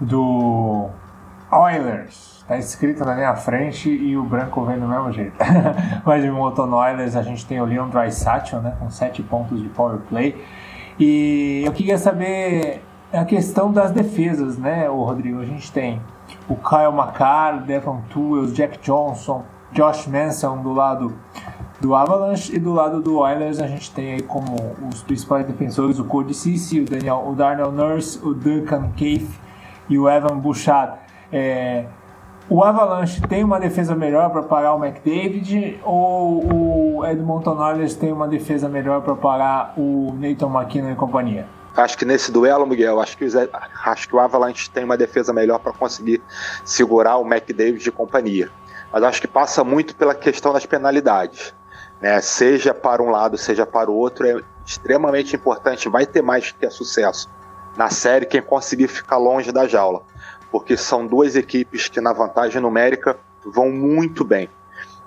do 0.00 0.88
Oilers. 1.50 2.36
Está 2.42 2.58
escrito 2.58 3.04
na 3.04 3.14
minha 3.14 3.34
frente 3.34 3.90
e 3.90 4.16
o 4.16 4.22
branco 4.22 4.64
vem 4.64 4.78
do 4.78 4.86
mesmo 4.86 5.10
jeito. 5.12 5.36
Mas 6.04 6.22
de 6.22 6.30
Moton 6.30 6.72
Oilers 6.72 7.16
a 7.16 7.22
gente 7.22 7.44
tem 7.44 7.60
o 7.60 7.64
Leon 7.64 7.88
Draisaitl, 7.88 8.58
né, 8.58 8.76
com 8.78 8.88
7 8.88 9.22
pontos 9.24 9.60
de 9.60 9.68
power 9.68 9.98
play. 10.08 10.40
E 10.98 11.62
eu 11.66 11.72
queria 11.72 11.98
saber 11.98 12.82
a 13.12 13.24
questão 13.24 13.72
das 13.72 13.90
defesas, 13.90 14.56
né, 14.56 14.88
o 14.88 15.02
Rodrigo? 15.02 15.40
A 15.40 15.44
gente 15.44 15.70
tem 15.72 16.00
o 16.48 16.54
Kyle 16.54 16.92
McCarr, 16.96 17.64
Devon 17.64 18.02
Tools, 18.10 18.54
Jack 18.54 18.78
Johnson, 18.78 19.44
Josh 19.72 20.06
Manson 20.06 20.62
do 20.62 20.72
lado 20.72 21.14
do 21.80 21.94
Avalanche 21.94 22.54
e 22.54 22.58
do 22.58 22.72
lado 22.72 23.00
do 23.00 23.18
Oilers 23.18 23.60
a 23.60 23.66
gente 23.66 23.90
tem 23.92 24.14
aí 24.14 24.22
como 24.22 24.56
os 24.90 25.02
principais 25.02 25.46
defensores 25.46 25.98
o 25.98 26.04
Cody 26.04 26.34
Cici, 26.34 26.80
o, 26.80 26.84
Daniel, 26.84 27.24
o 27.26 27.34
Darnell 27.34 27.70
Nurse, 27.70 28.18
o 28.24 28.32
Duncan 28.32 28.90
Keith 28.96 29.28
e 29.88 29.98
o 29.98 30.08
Evan 30.08 30.38
Bouchard. 30.38 30.98
É, 31.30 31.86
o 32.48 32.62
Avalanche 32.62 33.20
tem 33.22 33.42
uma 33.42 33.58
defesa 33.58 33.94
melhor 33.94 34.30
para 34.30 34.42
parar 34.42 34.74
o 34.74 34.84
McDavid 34.84 35.80
ou 35.82 36.98
o 37.00 37.04
Edmonton 37.04 37.58
Oilers 37.58 37.94
tem 37.94 38.12
uma 38.12 38.28
defesa 38.28 38.68
melhor 38.68 39.02
para 39.02 39.16
parar 39.16 39.74
o 39.76 40.14
Nathan 40.18 40.46
McKinnon 40.46 40.92
e 40.92 40.94
companhia? 40.94 41.46
Acho 41.76 41.98
que 41.98 42.04
nesse 42.04 42.30
duelo, 42.30 42.64
Miguel, 42.66 43.00
acho 43.00 43.18
que, 43.18 43.26
acho 43.84 44.08
que 44.08 44.16
o 44.16 44.20
Avalanche 44.20 44.70
tem 44.70 44.84
uma 44.84 44.96
defesa 44.96 45.32
melhor 45.32 45.58
para 45.58 45.72
conseguir 45.72 46.22
segurar 46.64 47.16
o 47.16 47.26
McDavid 47.26 47.86
e 47.86 47.92
companhia. 47.92 48.48
Mas 48.92 49.02
acho 49.02 49.20
que 49.20 49.28
passa 49.28 49.64
muito 49.64 49.94
pela 49.94 50.14
questão 50.14 50.52
das 50.52 50.64
penalidades. 50.64 51.52
Né? 52.00 52.20
Seja 52.20 52.74
para 52.74 53.02
um 53.02 53.10
lado, 53.10 53.36
seja 53.38 53.66
para 53.66 53.90
o 53.90 53.94
outro, 53.94 54.26
é 54.26 54.42
extremamente 54.64 55.34
importante. 55.36 55.88
Vai 55.88 56.06
ter 56.06 56.22
mais 56.22 56.50
que 56.50 56.58
ter 56.58 56.70
sucesso 56.70 57.28
na 57.76 57.90
série 57.90 58.26
quem 58.26 58.42
conseguir 58.42 58.88
ficar 58.88 59.16
longe 59.16 59.52
da 59.52 59.66
jaula. 59.66 60.02
Porque 60.50 60.76
são 60.76 61.06
duas 61.06 61.36
equipes 61.36 61.88
que, 61.88 62.00
na 62.00 62.12
vantagem 62.12 62.60
numérica, 62.60 63.18
vão 63.44 63.70
muito 63.70 64.24
bem. 64.24 64.48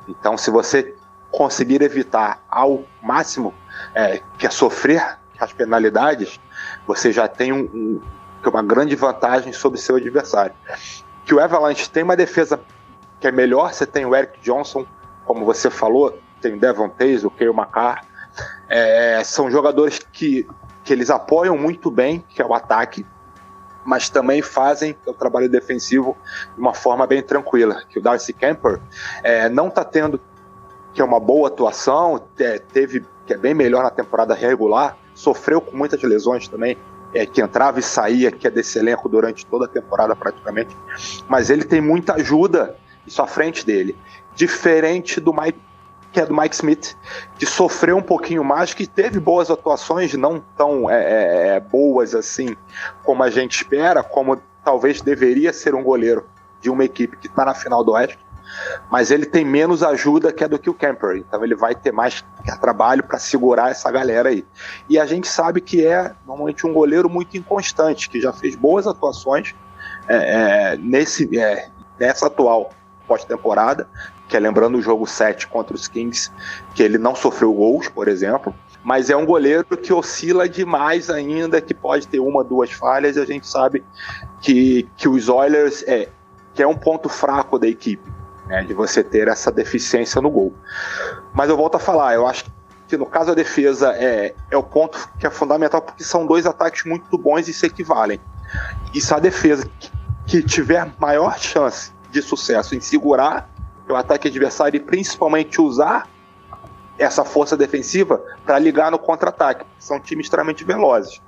Então, 0.07 0.37
se 0.37 0.51
você 0.51 0.95
conseguir 1.31 1.81
evitar 1.81 2.43
ao 2.49 2.83
máximo 3.01 3.53
é, 3.93 4.21
que 4.37 4.45
é 4.47 4.49
sofrer 4.49 5.17
as 5.39 5.53
penalidades, 5.53 6.39
você 6.85 7.11
já 7.11 7.27
tem 7.27 7.53
um, 7.53 7.61
um, 7.61 8.01
uma 8.45 8.63
grande 8.63 8.95
vantagem 8.95 9.53
sobre 9.53 9.79
seu 9.79 9.95
adversário. 9.95 10.53
Que 11.25 11.33
o 11.33 11.39
Avalanche 11.39 11.89
tem 11.89 12.03
uma 12.03 12.15
defesa 12.15 12.59
que 13.19 13.27
é 13.27 13.31
melhor, 13.31 13.73
você 13.73 13.85
tem 13.85 14.05
o 14.05 14.15
Eric 14.15 14.39
Johnson, 14.41 14.85
como 15.25 15.45
você 15.45 15.69
falou, 15.69 16.17
tem 16.39 16.57
Devon 16.57 16.89
Tays, 16.89 17.23
o 17.23 17.31
Kyle 17.31 17.53
McCarr, 17.53 18.01
é, 18.67 19.21
são 19.23 19.49
jogadores 19.49 19.99
que, 20.11 20.47
que 20.83 20.93
eles 20.93 21.09
apoiam 21.09 21.57
muito 21.57 21.89
bem, 21.89 22.23
que 22.29 22.41
é 22.41 22.45
o 22.45 22.53
ataque, 22.53 23.05
mas 23.83 24.09
também 24.09 24.41
fazem 24.41 24.95
o 25.05 25.13
trabalho 25.13 25.49
defensivo 25.49 26.15
de 26.53 26.61
uma 26.61 26.73
forma 26.73 27.07
bem 27.07 27.21
tranquila. 27.21 27.81
Que 27.89 27.99
o 27.99 28.01
Darcy 28.01 28.33
Kemper 28.33 28.79
é, 29.23 29.49
não 29.49 29.67
está 29.67 29.83
tendo 29.83 30.19
que 30.93 31.01
é 31.01 31.05
uma 31.05 31.19
boa 31.19 31.47
atuação, 31.47 32.21
teve 32.73 33.05
que 33.25 33.33
é 33.33 33.37
bem 33.37 33.53
melhor 33.53 33.83
na 33.83 33.91
temporada 33.91 34.33
regular, 34.33 34.97
sofreu 35.13 35.61
com 35.61 35.77
muitas 35.77 36.01
lesões 36.01 36.47
também, 36.47 36.77
é, 37.13 37.25
que 37.25 37.41
entrava 37.41 37.79
e 37.79 37.83
saía, 37.83 38.31
que 38.31 38.47
é 38.47 38.49
desse 38.49 38.79
elenco 38.79 39.07
durante 39.07 39.45
toda 39.45 39.65
a 39.65 39.67
temporada 39.67 40.15
praticamente, 40.15 40.75
mas 41.27 41.49
ele 41.49 41.63
tem 41.63 41.79
muita 41.81 42.15
ajuda 42.15 42.75
isso 43.05 43.21
à 43.21 43.27
frente 43.27 43.65
dele, 43.65 43.95
diferente 44.35 45.19
do 45.19 45.33
Mike 45.33 45.59
que 46.11 46.19
é 46.19 46.25
do 46.25 46.35
Mike 46.35 46.55
Smith, 46.55 46.95
que 47.37 47.45
sofreu 47.45 47.97
um 47.97 48.01
pouquinho 48.01 48.43
mais, 48.43 48.73
que 48.73 48.87
teve 48.87 49.19
boas 49.19 49.49
atuações, 49.49 50.13
não 50.13 50.43
tão 50.57 50.89
é, 50.89 51.03
é, 51.03 51.47
é, 51.55 51.59
boas 51.59 52.15
assim 52.15 52.55
como 53.03 53.23
a 53.23 53.29
gente 53.29 53.55
espera, 53.55 54.01
como 54.03 54.41
talvez 54.63 55.01
deveria 55.01 55.53
ser 55.53 55.75
um 55.75 55.83
goleiro 55.83 56.25
de 56.61 56.69
uma 56.69 56.83
equipe 56.83 57.17
que 57.17 57.27
está 57.27 57.45
na 57.45 57.53
final 57.53 57.83
do 57.83 57.91
Oeste, 57.91 58.19
mas 58.89 59.11
ele 59.11 59.25
tem 59.25 59.45
menos 59.45 59.83
ajuda 59.83 60.33
que 60.33 60.43
a 60.43 60.47
do 60.47 60.57
que 60.57 60.69
o 60.69 60.73
Camper, 60.73 61.17
então 61.17 61.43
ele 61.43 61.55
vai 61.55 61.75
ter 61.75 61.91
mais 61.91 62.25
trabalho 62.59 63.03
para 63.03 63.19
segurar 63.19 63.69
essa 63.69 63.89
galera 63.91 64.29
aí. 64.29 64.45
E 64.89 64.97
a 64.99 65.05
gente 65.05 65.27
sabe 65.27 65.61
que 65.61 65.85
é 65.85 66.13
normalmente 66.25 66.65
um 66.65 66.73
goleiro 66.73 67.09
muito 67.09 67.37
inconstante, 67.37 68.09
que 68.09 68.19
já 68.19 68.33
fez 68.33 68.55
boas 68.55 68.87
atuações 68.87 69.53
é, 70.07 70.73
é 70.73 70.77
nesse, 70.77 71.39
é, 71.39 71.69
nessa 71.99 72.27
atual 72.27 72.71
pós-temporada, 73.07 73.87
que 74.29 74.37
é 74.37 74.39
lembrando 74.39 74.77
o 74.77 74.81
jogo 74.81 75.07
7 75.07 75.47
contra 75.47 75.75
os 75.75 75.87
Kings, 75.87 76.31
que 76.75 76.83
ele 76.83 76.99
não 76.99 77.15
sofreu 77.15 77.51
gols, 77.51 77.89
por 77.89 78.07
exemplo, 78.07 78.53
mas 78.83 79.09
é 79.09 79.17
um 79.17 79.25
goleiro 79.25 79.65
que 79.75 79.91
oscila 79.91 80.47
demais 80.47 81.09
ainda, 81.09 81.59
que 81.59 81.73
pode 81.73 82.07
ter 82.07 82.19
uma, 82.19 82.43
duas 82.43 82.71
falhas, 82.71 83.17
e 83.17 83.19
a 83.19 83.25
gente 83.25 83.47
sabe 83.47 83.83
que, 84.39 84.87
que 84.95 85.09
os 85.09 85.27
Oilers 85.27 85.83
é, 85.87 86.09
que 86.53 86.61
é 86.61 86.67
um 86.67 86.75
ponto 86.75 87.09
fraco 87.09 87.57
da 87.57 87.67
equipe, 87.67 88.07
né, 88.45 88.63
de 88.63 88.73
você 88.73 89.03
ter 89.03 89.27
essa 89.27 89.51
deficiência 89.51 90.21
no 90.21 90.29
gol. 90.29 90.53
Mas 91.33 91.49
eu 91.49 91.57
volto 91.57 91.75
a 91.75 91.79
falar, 91.79 92.13
eu 92.13 92.27
acho 92.27 92.45
que 92.87 92.95
no 92.95 93.05
caso 93.05 93.31
a 93.31 93.35
defesa 93.35 93.93
é, 93.93 94.33
é 94.49 94.57
o 94.57 94.63
ponto 94.63 95.09
que 95.19 95.25
é 95.25 95.29
fundamental, 95.29 95.81
porque 95.81 96.03
são 96.03 96.25
dois 96.25 96.45
ataques 96.45 96.85
muito 96.85 97.17
bons 97.17 97.47
e 97.47 97.53
se 97.53 97.65
equivalem. 97.65 98.19
E 98.93 99.01
se 99.01 99.13
a 99.13 99.19
defesa 99.19 99.67
que, 99.79 99.91
que 100.25 100.43
tiver 100.43 100.87
maior 100.99 101.37
chance 101.39 101.91
de 102.11 102.21
sucesso 102.21 102.75
em 102.75 102.79
segurar 102.79 103.49
o 103.93 103.95
ataque 103.95 104.27
adversário 104.27 104.77
e 104.77 104.79
principalmente 104.79 105.61
usar 105.61 106.07
essa 106.97 107.23
força 107.23 107.55
defensiva 107.55 108.21
para 108.45 108.59
ligar 108.59 108.91
no 108.91 108.99
contra-ataque. 108.99 109.65
São 109.79 109.99
times 109.99 110.25
extremamente 110.25 110.63
velozes. 110.63 111.21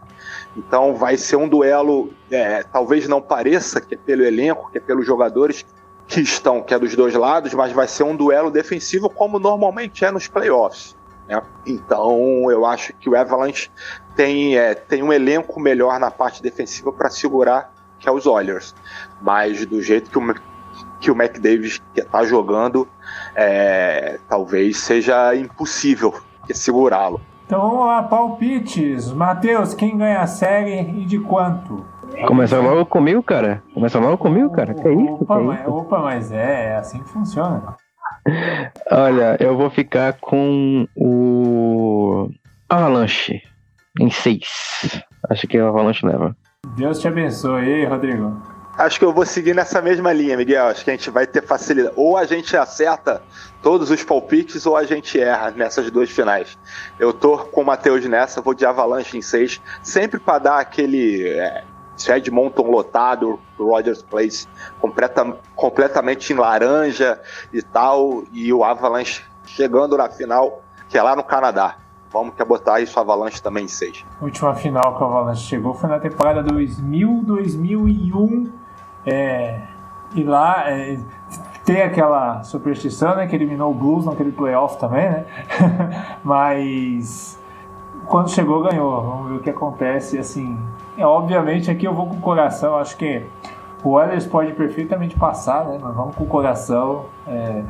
Então 0.55 0.95
vai 0.95 1.17
ser 1.17 1.37
um 1.37 1.47
duelo, 1.47 2.13
é, 2.29 2.63
talvez 2.63 3.07
não 3.07 3.21
pareça 3.21 3.79
que 3.79 3.95
é 3.95 3.97
pelo 3.97 4.23
elenco, 4.23 4.69
que 4.69 4.77
é 4.77 4.81
pelos 4.81 5.05
jogadores 5.05 5.65
que 6.07 6.19
estão, 6.19 6.61
que 6.61 6.73
é 6.73 6.79
dos 6.79 6.95
dois 6.95 7.13
lados, 7.13 7.53
mas 7.53 7.71
vai 7.71 7.87
ser 7.87 8.03
um 8.03 8.15
duelo 8.15 8.51
defensivo 8.51 9.09
como 9.09 9.39
normalmente 9.39 10.03
é 10.03 10.11
nos 10.11 10.27
playoffs. 10.27 10.95
Né? 11.27 11.41
Então 11.65 12.51
eu 12.51 12.65
acho 12.65 12.93
que 12.93 13.09
o 13.09 13.15
Avalanche 13.15 13.71
tem, 14.15 14.57
é, 14.57 14.75
tem 14.75 15.01
um 15.01 15.13
elenco 15.13 15.57
melhor 15.59 15.99
na 15.99 16.11
parte 16.11 16.43
defensiva 16.43 16.91
para 16.91 17.09
segurar 17.09 17.73
que 17.97 18.09
é 18.09 18.11
os 18.11 18.25
Oilers. 18.25 18.75
Mas 19.21 19.65
do 19.65 19.81
jeito 19.81 20.09
que 20.09 20.17
o, 20.17 20.35
que 21.01 21.11
o 21.11 21.15
McDavid 21.15 21.81
está 21.95 22.23
jogando, 22.23 22.87
é, 23.35 24.19
talvez 24.29 24.77
seja 24.77 25.35
impossível 25.35 26.13
segurá-lo. 26.53 27.19
Então 27.45 27.59
vamos 27.59 27.85
lá, 27.85 28.03
palpites. 28.03 29.11
Matheus, 29.11 29.73
quem 29.73 29.97
ganha 29.97 30.21
a 30.21 30.27
série 30.27 30.79
e 31.01 31.05
de 31.05 31.19
quanto? 31.19 31.85
Começa 32.25 32.59
logo 32.59 32.85
comigo, 32.85 33.23
cara. 33.23 33.63
Começa 33.73 33.99
logo 33.99 34.17
comigo, 34.17 34.49
cara. 34.51 34.73
Que 34.73 34.87
é 34.87 34.93
isso? 34.93 35.13
Opa, 35.15 35.35
que 35.35 35.41
é 35.41 35.45
mas, 35.45 35.67
opa 35.67 35.99
mas 35.99 36.31
é, 36.31 36.69
é 36.69 36.75
assim 36.77 36.99
que 36.99 37.09
funciona. 37.09 37.75
Olha, 38.91 39.37
eu 39.39 39.57
vou 39.57 39.69
ficar 39.69 40.13
com 40.13 40.87
o 40.95 42.29
Avalanche 42.69 43.41
em 43.99 44.09
6. 44.09 45.03
Acho 45.29 45.47
que 45.47 45.59
o 45.59 45.67
Avalanche 45.67 46.05
leva. 46.05 46.35
Deus 46.75 46.99
te 46.99 47.07
abençoe 47.07 47.65
aí, 47.65 47.85
Rodrigo. 47.85 48.60
Acho 48.81 48.97
que 48.97 49.05
eu 49.05 49.13
vou 49.13 49.27
seguir 49.27 49.53
nessa 49.53 49.79
mesma 49.79 50.11
linha, 50.11 50.35
Miguel. 50.35 50.65
Acho 50.65 50.83
que 50.83 50.89
a 50.89 50.95
gente 50.95 51.11
vai 51.11 51.27
ter 51.27 51.45
facilidade. 51.45 51.93
Ou 51.95 52.17
a 52.17 52.25
gente 52.25 52.57
acerta 52.57 53.21
todos 53.61 53.91
os 53.91 54.03
palpites, 54.03 54.65
ou 54.65 54.75
a 54.75 54.83
gente 54.83 55.21
erra 55.21 55.51
nessas 55.51 55.91
duas 55.91 56.09
finais. 56.09 56.57
Eu 56.97 57.13
tô 57.13 57.37
com 57.37 57.61
o 57.61 57.65
Matheus 57.65 58.03
nessa, 58.05 58.41
vou 58.41 58.55
de 58.55 58.65
Avalanche 58.65 59.15
em 59.15 59.21
seis, 59.21 59.61
sempre 59.83 60.19
para 60.19 60.39
dar 60.39 60.59
aquele. 60.59 61.29
É, 61.29 61.63
Edmonton 62.07 62.71
lotado, 62.71 63.39
Rogers 63.59 64.01
Place 64.01 64.47
completa, 64.79 65.37
completamente 65.55 66.33
em 66.33 66.35
laranja 66.35 67.21
e 67.53 67.61
tal, 67.61 68.23
e 68.33 68.51
o 68.51 68.63
Avalanche 68.63 69.21
chegando 69.45 69.95
na 69.95 70.09
final, 70.09 70.63
que 70.89 70.97
é 70.97 71.03
lá 71.03 71.15
no 71.15 71.23
Canadá. 71.23 71.77
Vamos 72.11 72.33
quer 72.33 72.45
botar 72.45 72.79
isso 72.79 72.99
Avalanche 72.99 73.39
também 73.43 73.65
em 73.65 73.67
6. 73.67 74.03
A 74.19 74.23
última 74.23 74.55
final 74.55 74.97
que 74.97 75.03
o 75.03 75.05
Avalanche 75.05 75.43
chegou 75.43 75.75
foi 75.75 75.87
na 75.87 75.99
temporada 75.99 76.43
2000-2001 76.43 78.60
é, 79.05 79.61
e 80.13 80.23
lá 80.23 80.69
é, 80.69 80.99
tem 81.63 81.81
aquela 81.81 82.43
superstição, 82.43 83.15
né? 83.15 83.27
Que 83.27 83.35
eliminou 83.35 83.71
o 83.71 83.73
Blues 83.73 84.05
naquele 84.05 84.31
playoff 84.31 84.77
também, 84.77 85.09
né? 85.09 85.25
Mas 86.23 87.39
quando 88.05 88.29
chegou, 88.29 88.61
ganhou. 88.63 89.01
Vamos 89.01 89.29
ver 89.29 89.37
o 89.37 89.39
que 89.39 89.49
acontece. 89.49 90.17
Assim, 90.17 90.59
é, 90.97 91.05
obviamente 91.05 91.71
aqui 91.71 91.85
eu 91.85 91.93
vou 91.93 92.07
com 92.07 92.15
o 92.15 92.21
coração. 92.21 92.75
Acho 92.75 92.97
que 92.97 93.25
o 93.83 93.91
Oilers 93.91 94.27
pode 94.27 94.53
perfeitamente 94.53 95.17
passar, 95.17 95.65
né? 95.65 95.79
Mas 95.81 95.95
vamos 95.95 96.15
com 96.15 96.23
o 96.23 96.27
coração. 96.27 97.05
É, 97.27 97.63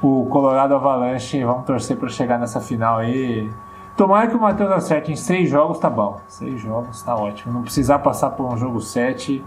o 0.00 0.26
Colorado 0.26 0.74
Avalanche, 0.74 1.42
vamos 1.44 1.64
torcer 1.64 1.96
para 1.96 2.08
chegar 2.08 2.38
nessa 2.38 2.60
final 2.60 2.98
aí. 2.98 3.50
Tomara 3.96 4.26
que 4.26 4.34
o 4.34 4.40
Matheus 4.40 4.70
acerte 4.72 5.12
em 5.12 5.16
seis 5.16 5.50
jogos, 5.50 5.78
tá 5.78 5.88
bom. 5.88 6.18
Seis 6.26 6.60
jogos, 6.60 7.02
tá 7.02 7.14
ótimo. 7.14 7.52
Não 7.52 7.62
precisar 7.62 7.98
passar 8.00 8.30
por 8.30 8.46
um 8.46 8.56
jogo 8.56 8.80
sete 8.80 9.44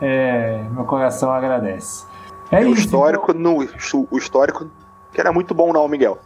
é, 0.00 0.64
meu 0.70 0.84
coração 0.84 1.30
agradece. 1.30 2.06
É 2.50 2.60
o 2.60 2.72
isso, 2.72 2.80
histórico 2.80 3.32
então... 3.32 3.54
no, 3.54 4.06
o 4.10 4.18
histórico 4.18 4.66
que 5.12 5.20
era 5.20 5.32
muito 5.32 5.54
bom 5.54 5.72
não, 5.72 5.86
Miguel. 5.88 6.18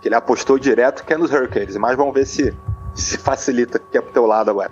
Que 0.00 0.08
ele 0.08 0.14
apostou 0.14 0.58
direto 0.58 1.04
que 1.04 1.12
é 1.12 1.18
nos 1.18 1.30
Hurricanes, 1.30 1.76
mas 1.76 1.96
vamos 1.96 2.14
ver 2.14 2.26
se 2.26 2.56
se 2.94 3.18
facilita 3.18 3.78
que 3.78 3.96
é 3.96 4.00
pro 4.00 4.12
teu 4.12 4.26
lado 4.26 4.50
agora. 4.50 4.70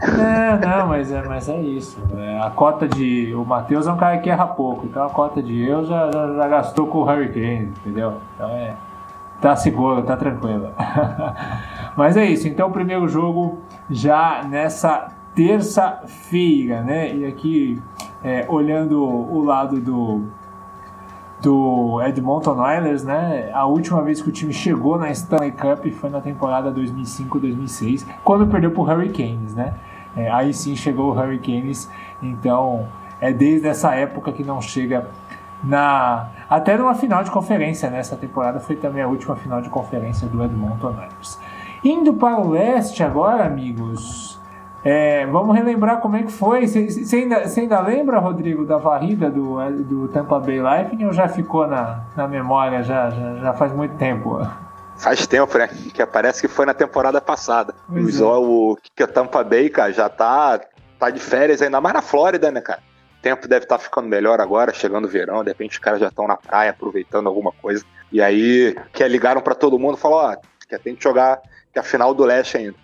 É, 0.00 0.66
não, 0.66 0.88
mas 0.88 1.12
é, 1.12 1.22
mas 1.22 1.48
é 1.48 1.60
isso. 1.60 1.98
É, 2.16 2.40
a 2.40 2.50
cota 2.50 2.86
de. 2.86 3.32
O 3.34 3.44
Matheus 3.44 3.86
é 3.86 3.92
um 3.92 3.96
cara 3.96 4.18
que 4.18 4.28
erra 4.28 4.46
pouco, 4.46 4.86
então 4.86 5.04
a 5.04 5.10
cota 5.10 5.42
de 5.42 5.66
eu 5.66 5.84
já, 5.84 6.10
já, 6.12 6.34
já 6.34 6.48
gastou 6.48 6.88
com 6.88 6.98
o 6.98 7.02
Hurricane, 7.04 7.72
entendeu? 7.80 8.14
Então 8.34 8.48
é. 8.50 8.74
Tá 9.40 9.54
seguro, 9.54 10.02
tá 10.02 10.16
tranquilo. 10.16 10.70
mas 11.96 12.16
é 12.16 12.24
isso, 12.24 12.48
então 12.48 12.68
o 12.68 12.72
primeiro 12.72 13.06
jogo 13.08 13.58
já 13.90 14.42
nessa 14.42 15.08
terça-feira, 15.34 16.82
né? 16.82 17.14
E 17.14 17.26
aqui, 17.26 17.82
é, 18.22 18.46
olhando 18.48 19.02
o 19.02 19.42
lado 19.42 19.80
do, 19.80 20.24
do 21.42 22.00
Edmonton 22.02 22.60
Oilers, 22.60 23.04
né? 23.04 23.50
A 23.52 23.66
última 23.66 24.02
vez 24.02 24.22
que 24.22 24.28
o 24.28 24.32
time 24.32 24.52
chegou 24.52 24.98
na 24.98 25.10
Stanley 25.10 25.52
Cup 25.52 25.86
foi 25.92 26.10
na 26.10 26.20
temporada 26.20 26.72
2005-2006, 26.72 28.06
quando 28.22 28.46
perdeu 28.46 28.70
para 28.70 28.80
o 28.80 28.84
Hurricanes, 28.84 29.54
né? 29.54 29.74
É, 30.16 30.30
aí 30.30 30.54
sim 30.54 30.76
chegou 30.76 31.12
o 31.12 31.18
Hurricanes, 31.18 31.90
então 32.22 32.86
é 33.20 33.32
desde 33.32 33.66
essa 33.66 33.94
época 33.94 34.32
que 34.32 34.44
não 34.44 34.60
chega 34.60 35.10
na 35.62 36.28
até 36.48 36.76
numa 36.76 36.94
final 36.94 37.24
de 37.24 37.30
conferência 37.30 37.88
né? 37.90 38.02
temporada 38.02 38.60
foi 38.60 38.76
também 38.76 39.02
a 39.02 39.08
última 39.08 39.34
final 39.34 39.60
de 39.60 39.70
conferência 39.70 40.28
do 40.28 40.42
Edmonton 40.44 40.88
Oilers. 40.88 41.40
Indo 41.82 42.14
para 42.14 42.38
o 42.38 42.50
leste 42.50 43.02
agora, 43.02 43.44
amigos, 43.44 44.33
é, 44.84 45.24
vamos 45.26 45.56
relembrar 45.56 46.00
como 46.00 46.16
é 46.16 46.22
que 46.22 46.30
foi. 46.30 46.66
Você 46.66 47.16
ainda, 47.16 47.44
ainda 47.56 47.80
lembra, 47.80 48.18
Rodrigo, 48.18 48.66
da 48.66 48.76
varrida 48.76 49.30
do, 49.30 49.56
do 49.82 50.08
Tampa 50.08 50.38
Bay 50.38 50.60
Lightning 50.60 51.06
ou 51.06 51.12
já 51.12 51.26
ficou 51.26 51.66
na, 51.66 52.04
na 52.14 52.28
memória, 52.28 52.82
já, 52.82 53.08
já, 53.08 53.36
já 53.36 53.52
faz 53.54 53.72
muito 53.72 53.96
tempo? 53.96 54.46
Faz 54.98 55.26
tempo, 55.26 55.56
né? 55.56 55.68
Que 55.92 56.04
parece 56.04 56.42
que 56.42 56.48
foi 56.48 56.66
na 56.66 56.74
temporada 56.74 57.18
passada. 57.18 57.74
Pois 57.88 58.20
é. 58.20 58.24
O 58.24 58.76
que 58.94 59.02
a 59.02 59.06
Tampa 59.06 59.42
Bay, 59.42 59.70
cara, 59.70 59.90
já 59.90 60.08
tá, 60.10 60.60
tá 60.98 61.08
de 61.08 61.18
férias 61.18 61.62
ainda 61.62 61.80
mais 61.80 61.94
na 61.94 62.02
Flórida, 62.02 62.50
né, 62.50 62.60
cara? 62.60 62.82
O 63.18 63.22
tempo 63.22 63.48
deve 63.48 63.64
estar 63.64 63.78
tá 63.78 63.82
ficando 63.82 64.06
melhor 64.06 64.38
agora, 64.38 64.74
chegando 64.74 65.06
o 65.06 65.08
verão, 65.08 65.42
de 65.42 65.48
repente 65.48 65.72
os 65.72 65.78
caras 65.78 65.98
já 65.98 66.08
estão 66.08 66.28
na 66.28 66.36
praia 66.36 66.70
aproveitando 66.70 67.26
alguma 67.26 67.52
coisa. 67.52 67.82
E 68.12 68.20
aí, 68.20 68.76
que 68.92 69.06
ligaram 69.08 69.40
para 69.40 69.54
todo 69.54 69.78
mundo 69.78 69.96
e 69.96 70.00
falaram, 70.00 70.38
ó, 70.38 70.66
que 70.68 70.78
tem 70.78 70.94
que 70.94 71.02
jogar 71.02 71.40
que 71.74 71.78
é 71.78 71.82
a 71.82 71.84
final 71.84 72.14
do 72.14 72.24
leste 72.24 72.56
ainda. 72.56 72.76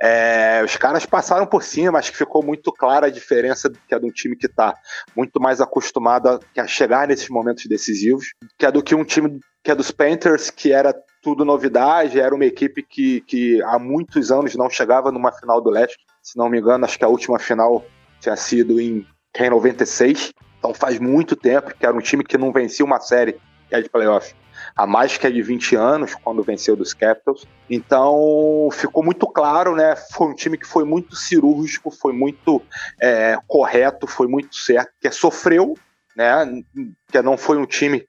É, 0.00 0.62
os 0.64 0.76
caras 0.76 1.04
passaram 1.04 1.44
por 1.44 1.64
cima, 1.64 1.98
acho 1.98 2.12
que 2.12 2.18
ficou 2.18 2.40
muito 2.40 2.70
clara 2.72 3.08
a 3.08 3.10
diferença 3.10 3.68
que 3.68 3.92
é 3.92 3.98
de 3.98 4.06
um 4.06 4.12
time 4.12 4.36
que 4.36 4.46
está 4.46 4.72
muito 5.14 5.40
mais 5.40 5.60
acostumado 5.60 6.28
a, 6.28 6.62
a, 6.62 6.66
chegar 6.68 7.08
nesses 7.08 7.28
momentos 7.28 7.66
decisivos, 7.66 8.32
que 8.56 8.64
é 8.64 8.70
do 8.70 8.80
que 8.80 8.94
um 8.94 9.04
time 9.04 9.40
que 9.62 9.72
é 9.72 9.74
dos 9.74 9.90
Panthers, 9.90 10.50
que 10.50 10.72
era 10.72 10.94
tudo 11.20 11.44
novidade, 11.44 12.20
era 12.20 12.32
uma 12.32 12.44
equipe 12.44 12.80
que, 12.80 13.20
que 13.22 13.60
há 13.64 13.76
muitos 13.76 14.30
anos 14.30 14.54
não 14.54 14.70
chegava 14.70 15.10
numa 15.10 15.32
final 15.32 15.60
do 15.60 15.68
leste. 15.68 15.98
Se 16.22 16.38
não 16.38 16.48
me 16.48 16.60
engano, 16.60 16.84
acho 16.84 16.96
que 16.96 17.04
a 17.04 17.08
última 17.08 17.40
final 17.40 17.84
tinha 18.20 18.36
sido 18.36 18.80
em, 18.80 19.04
em 19.36 19.50
96, 19.50 20.32
então 20.58 20.72
faz 20.72 21.00
muito 21.00 21.34
tempo 21.34 21.74
que 21.76 21.84
era 21.84 21.94
um 21.94 22.00
time 22.00 22.22
que 22.22 22.38
não 22.38 22.52
vencia 22.52 22.84
uma 22.84 23.00
série 23.00 23.32
que 23.68 23.74
é 23.74 23.82
de 23.82 23.88
playoff 23.88 24.32
há 24.78 24.86
mais 24.86 25.18
que 25.18 25.28
de 25.28 25.42
20 25.42 25.74
anos, 25.74 26.14
quando 26.14 26.40
venceu 26.40 26.76
dos 26.76 26.94
Capitals. 26.94 27.44
Então 27.68 28.68
ficou 28.72 29.02
muito 29.02 29.26
claro, 29.26 29.74
né? 29.74 29.96
Foi 30.12 30.28
um 30.28 30.34
time 30.34 30.56
que 30.56 30.66
foi 30.66 30.84
muito 30.84 31.16
cirúrgico, 31.16 31.90
foi 31.90 32.12
muito 32.12 32.62
é, 33.02 33.36
correto, 33.48 34.06
foi 34.06 34.28
muito 34.28 34.54
certo, 34.54 34.92
que 35.00 35.10
sofreu, 35.10 35.74
né? 36.16 36.62
Que 37.10 37.20
não 37.20 37.36
foi 37.36 37.58
um 37.58 37.66
time, 37.66 38.06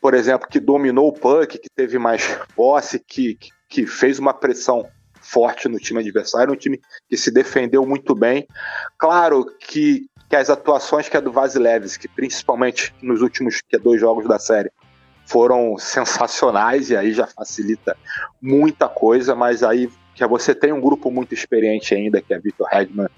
por 0.00 0.12
exemplo, 0.12 0.48
que 0.48 0.58
dominou 0.58 1.08
o 1.08 1.12
puck, 1.12 1.56
que 1.56 1.70
teve 1.70 2.00
mais 2.00 2.36
posse, 2.56 2.98
que, 2.98 3.36
que, 3.36 3.50
que 3.68 3.86
fez 3.86 4.18
uma 4.18 4.34
pressão 4.34 4.88
forte 5.20 5.68
no 5.68 5.78
time 5.78 6.00
adversário, 6.00 6.52
um 6.52 6.56
time 6.56 6.80
que 7.08 7.16
se 7.16 7.30
defendeu 7.30 7.86
muito 7.86 8.12
bem. 8.12 8.44
Claro 8.98 9.46
que, 9.60 10.06
que 10.28 10.34
as 10.34 10.50
atuações 10.50 11.08
que 11.08 11.16
é 11.16 11.20
do 11.20 11.30
Vasilevski, 11.30 12.08
principalmente 12.08 12.92
nos 13.00 13.22
últimos 13.22 13.60
que 13.60 13.76
é, 13.76 13.78
dois 13.78 14.00
jogos 14.00 14.26
da 14.26 14.38
série, 14.40 14.72
foram 15.28 15.76
sensacionais 15.76 16.90
e 16.90 16.96
aí 16.96 17.12
já 17.12 17.26
facilita 17.26 17.96
muita 18.40 18.88
coisa, 18.88 19.34
mas 19.34 19.62
aí 19.62 19.90
que 20.14 20.26
você 20.26 20.54
tem 20.54 20.72
um 20.72 20.80
grupo 20.80 21.10
muito 21.10 21.34
experiente 21.34 21.94
ainda, 21.94 22.20
que 22.20 22.32
é 22.32 22.38
Vitor 22.38 22.66
Hedman, 22.72 23.08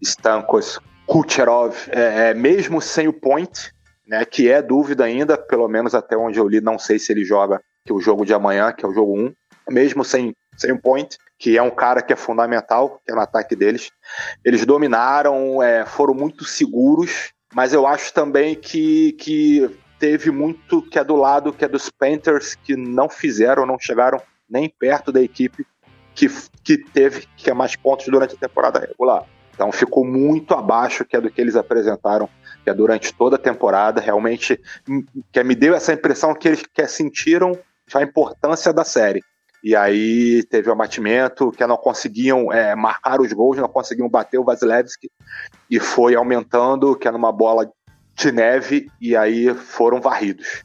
Stankos, 0.00 0.78
Kucherov, 1.06 1.74
é, 1.88 2.30
é, 2.30 2.34
mesmo 2.34 2.80
sem 2.80 3.08
o 3.08 3.12
point, 3.12 3.72
né, 4.06 4.24
que 4.24 4.50
é 4.50 4.62
dúvida 4.62 5.04
ainda, 5.04 5.38
pelo 5.38 5.66
menos 5.66 5.94
até 5.94 6.16
onde 6.16 6.38
eu 6.38 6.46
li, 6.46 6.60
não 6.60 6.78
sei 6.78 6.98
se 6.98 7.12
ele 7.12 7.24
joga 7.24 7.60
que 7.84 7.92
o 7.92 8.00
jogo 8.00 8.24
de 8.24 8.34
amanhã, 8.34 8.70
que 8.72 8.84
é 8.84 8.88
o 8.88 8.94
jogo 8.94 9.18
1, 9.18 9.32
mesmo 9.70 10.04
sem, 10.04 10.34
sem 10.56 10.70
o 10.70 10.80
point, 10.80 11.16
que 11.38 11.56
é 11.56 11.62
um 11.62 11.70
cara 11.70 12.02
que 12.02 12.12
é 12.12 12.16
fundamental, 12.16 13.00
que 13.04 13.10
é 13.10 13.14
no 13.14 13.20
ataque 13.20 13.56
deles. 13.56 13.90
Eles 14.44 14.64
dominaram, 14.64 15.62
é, 15.62 15.84
foram 15.84 16.14
muito 16.14 16.44
seguros, 16.44 17.32
mas 17.54 17.72
eu 17.72 17.86
acho 17.86 18.12
também 18.12 18.54
que, 18.54 19.12
que 19.12 19.70
teve 20.04 20.30
muito 20.30 20.82
que 20.82 20.98
é 20.98 21.04
do 21.04 21.16
lado 21.16 21.50
que 21.50 21.64
é 21.64 21.68
dos 21.68 21.88
Panthers 21.88 22.54
que 22.54 22.76
não 22.76 23.08
fizeram, 23.08 23.64
não 23.64 23.78
chegaram 23.80 24.20
nem 24.46 24.68
perto 24.68 25.10
da 25.10 25.22
equipe 25.22 25.66
que, 26.14 26.28
que 26.62 26.76
teve 26.76 27.26
que 27.38 27.48
é 27.48 27.54
mais 27.54 27.74
pontos 27.74 28.04
durante 28.08 28.34
a 28.34 28.38
temporada 28.38 28.78
regular. 28.78 29.24
Então 29.54 29.72
ficou 29.72 30.04
muito 30.04 30.52
abaixo 30.52 31.06
que 31.06 31.16
é 31.16 31.20
do 31.22 31.30
que 31.30 31.40
eles 31.40 31.56
apresentaram 31.56 32.28
que 32.62 32.68
é 32.68 32.74
durante 32.74 33.14
toda 33.14 33.36
a 33.36 33.38
temporada. 33.38 33.98
Realmente 33.98 34.60
que 35.32 35.42
me 35.42 35.54
deu 35.54 35.74
essa 35.74 35.94
impressão 35.94 36.34
que 36.34 36.48
eles 36.48 36.62
que 36.62 36.86
sentiram 36.86 37.58
a 37.94 38.02
importância 38.02 38.74
da 38.74 38.84
série. 38.84 39.22
E 39.62 39.74
aí 39.74 40.42
teve 40.50 40.68
o 40.68 40.72
abatimento, 40.72 41.50
que 41.50 41.66
não 41.66 41.78
conseguiam 41.78 42.52
é, 42.52 42.74
marcar 42.74 43.22
os 43.22 43.32
gols, 43.32 43.56
não 43.56 43.68
conseguiam 43.70 44.10
bater 44.10 44.36
o 44.36 44.44
Vasilevski, 44.44 45.10
e 45.70 45.80
foi 45.80 46.14
aumentando, 46.14 46.94
que 46.94 47.08
é 47.08 47.10
numa 47.10 47.32
bola 47.32 47.72
de 48.14 48.32
neve 48.32 48.88
e 49.00 49.16
aí 49.16 49.52
foram 49.54 50.00
varridos. 50.00 50.64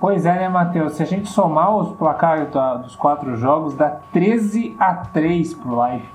Pois 0.00 0.24
é, 0.24 0.34
né, 0.34 0.48
Matheus? 0.48 0.92
Se 0.92 1.02
a 1.02 1.06
gente 1.06 1.28
somar 1.28 1.76
os 1.76 1.96
placares 1.96 2.48
dos 2.82 2.94
quatro 2.94 3.36
jogos, 3.36 3.74
dá 3.74 3.90
13 4.12 4.76
a 4.78 4.94
3 4.94 5.54
pro 5.54 5.84
Life. 5.84 6.06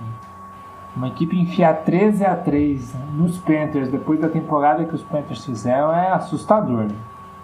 Uma 0.96 1.08
equipe 1.08 1.38
enfiar 1.38 1.84
13 1.84 2.24
a 2.24 2.36
3 2.36 2.94
nos 3.16 3.38
Panthers 3.40 3.90
depois 3.90 4.20
da 4.20 4.30
temporada 4.30 4.86
que 4.86 4.96
os 4.96 5.02
Panthers 5.02 5.44
fizeram 5.44 5.94
é 5.94 6.12
assustador. 6.12 6.84
Né? 6.84 6.96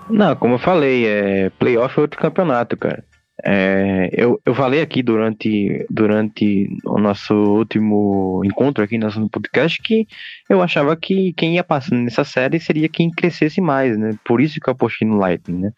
Não, 0.09 0.35
como 0.35 0.53
eu 0.55 0.59
falei, 0.59 1.05
é 1.05 1.49
playoff 1.49 1.97
é 1.97 2.01
outro 2.01 2.19
campeonato, 2.19 2.77
cara. 2.77 3.03
É, 3.43 4.09
eu, 4.11 4.41
eu 4.45 4.53
falei 4.53 4.81
aqui 4.81 5.01
durante, 5.01 5.85
durante 5.89 6.69
o 6.85 6.97
nosso 6.99 7.33
último 7.33 8.41
encontro 8.43 8.83
aqui 8.83 8.97
no 8.97 9.29
podcast 9.29 9.81
que 9.81 10.07
eu 10.49 10.61
achava 10.61 10.95
que 10.95 11.31
quem 11.33 11.55
ia 11.55 11.63
passando 11.63 12.01
nessa 12.01 12.23
série 12.23 12.59
seria 12.59 12.89
quem 12.89 13.09
crescesse 13.09 13.61
mais, 13.61 13.97
né? 13.97 14.11
Por 14.25 14.41
isso 14.41 14.59
que 14.59 14.69
eu 14.69 14.73
apostei 14.73 15.07
no 15.07 15.17
Lightning, 15.17 15.59
né? 15.59 15.71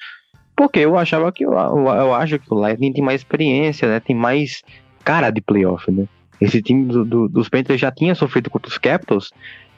Porque 0.56 0.80
eu 0.80 0.97
achava 0.97 1.32
que 1.32 1.45
eu, 1.45 1.54
eu, 1.54 1.88
eu 1.88 2.13
acho 2.13 2.39
que 2.39 2.52
o 2.52 2.58
Lightning 2.58 2.93
tem 2.93 3.04
mais 3.04 3.21
experiência, 3.21 3.88
né? 3.88 4.00
Tem 4.00 4.15
mais 4.15 4.63
cara 5.04 5.30
de 5.30 5.41
playoff, 5.41 5.91
né? 5.91 6.06
Esse 6.39 6.62
time 6.62 6.86
do, 6.86 7.06
do, 7.06 7.30
dos 7.30 7.47
Panthers 7.47 7.80
já 7.80 7.91
tinha 7.91 8.15
sofrido 8.15 8.50
contra 8.50 8.69
os 8.69 8.78
Capitals. 8.78 9.32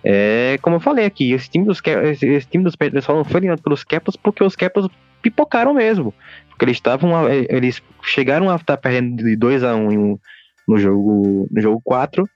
É, 0.03 0.57
como 0.61 0.77
eu 0.77 0.79
falei 0.79 1.05
aqui, 1.05 1.31
esse 1.33 1.49
time 1.49 1.65
dos, 1.65 1.81
esse, 1.85 2.25
esse 2.27 2.47
time 2.47 2.63
dos 2.63 2.75
Panthers 2.75 3.03
só 3.03 3.13
não 3.13 3.25
foi 3.25 3.39
eliminado 3.39 3.61
pelos 3.61 3.83
Capitals 3.83 4.15
porque 4.15 4.43
os 4.43 4.55
Capitals 4.55 4.89
pipocaram 5.23 5.73
mesmo. 5.73 6.13
Porque 6.49 6.65
eles 6.65 6.77
estavam. 6.77 7.27
Eh, 7.27 7.47
eles 7.49 7.81
chegaram 8.03 8.49
a 8.49 8.55
estar 8.55 8.77
perdendo 8.77 9.23
de 9.23 9.35
2 9.35 9.63
a 9.63 9.75
1 9.75 9.89
um 9.89 10.19
no 10.67 10.77
jogo 10.77 11.47
no 11.51 11.61
jogo 11.61 11.81
4 11.83 12.27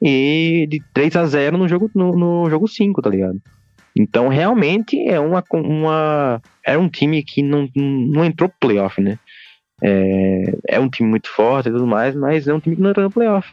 e 0.00 0.66
de 0.70 0.82
3 0.92 1.16
a 1.16 1.26
0 1.26 1.58
no 1.58 1.68
jogo 1.68 1.90
no, 1.94 2.12
no 2.12 2.50
jogo 2.50 2.68
5, 2.68 3.02
tá 3.02 3.10
ligado? 3.10 3.40
Então 3.96 4.28
realmente 4.28 5.00
é 5.08 5.20
uma 5.20 5.42
uma 5.52 6.42
é 6.64 6.76
um 6.76 6.88
time 6.88 7.22
que 7.22 7.42
não, 7.42 7.68
não 7.74 8.24
entrou 8.24 8.48
pro 8.48 8.68
playoff, 8.68 9.00
né? 9.00 9.18
É, 9.82 10.56
é 10.68 10.80
um 10.80 10.88
time 10.88 11.08
muito 11.08 11.28
forte 11.28 11.68
e 11.68 11.72
tudo 11.72 11.86
mais, 11.86 12.14
mas 12.14 12.48
é 12.48 12.54
um 12.54 12.60
time 12.60 12.76
que 12.76 12.82
não 12.82 12.90
entrou 12.90 13.04
no 13.04 13.12
playoff. 13.12 13.52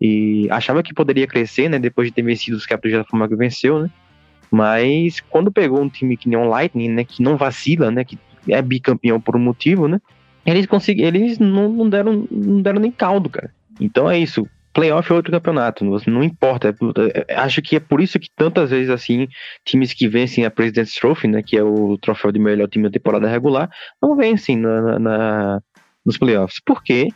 E 0.00 0.48
achava 0.50 0.82
que 0.82 0.94
poderia 0.94 1.26
crescer, 1.26 1.68
né? 1.68 1.78
Depois 1.78 2.08
de 2.08 2.14
ter 2.14 2.22
vencido 2.22 2.56
os 2.56 2.66
Capitals 2.66 3.04
da 3.04 3.08
forma 3.08 3.28
que 3.28 3.36
venceu, 3.36 3.80
né? 3.80 3.90
Mas 4.50 5.20
quando 5.20 5.52
pegou 5.52 5.80
um 5.80 5.88
time 5.88 6.16
que 6.16 6.28
nem 6.28 6.38
o 6.38 6.48
Lightning, 6.48 6.88
né? 6.88 7.04
Que 7.04 7.22
não 7.22 7.36
vacila, 7.36 7.90
né? 7.90 8.04
Que 8.04 8.18
é 8.48 8.60
bicampeão 8.62 9.20
por 9.20 9.36
um 9.36 9.40
motivo, 9.40 9.88
né? 9.88 10.00
Eles 10.44 10.66
conseguiram, 10.66 11.08
eles 11.08 11.38
não, 11.38 11.68
não, 11.68 11.88
deram, 11.88 12.26
não 12.30 12.60
deram 12.62 12.80
nem 12.80 12.90
caldo, 12.90 13.28
cara. 13.28 13.52
Então 13.80 14.10
é 14.10 14.18
isso. 14.18 14.46
Playoff 14.72 15.10
é 15.12 15.14
outro 15.14 15.30
campeonato, 15.30 15.84
não 15.84 16.24
importa. 16.24 16.74
É, 17.28 17.34
acho 17.34 17.60
que 17.60 17.76
é 17.76 17.80
por 17.80 18.00
isso 18.00 18.18
que 18.18 18.28
tantas 18.34 18.70
vezes 18.70 18.88
assim, 18.88 19.28
times 19.64 19.92
que 19.92 20.08
vencem 20.08 20.46
a 20.46 20.50
President's 20.50 20.94
Trophy, 20.94 21.28
né, 21.28 21.42
que 21.42 21.56
é 21.56 21.62
o 21.62 21.98
troféu 21.98 22.32
de 22.32 22.38
melhor 22.38 22.68
time 22.68 22.84
da 22.84 22.90
temporada 22.90 23.28
regular, 23.28 23.70
não 24.00 24.16
vencem 24.16 24.56
na, 24.56 24.98
na 24.98 25.60
nos 26.04 26.18
playoffs, 26.18 26.60
porque 26.64 27.08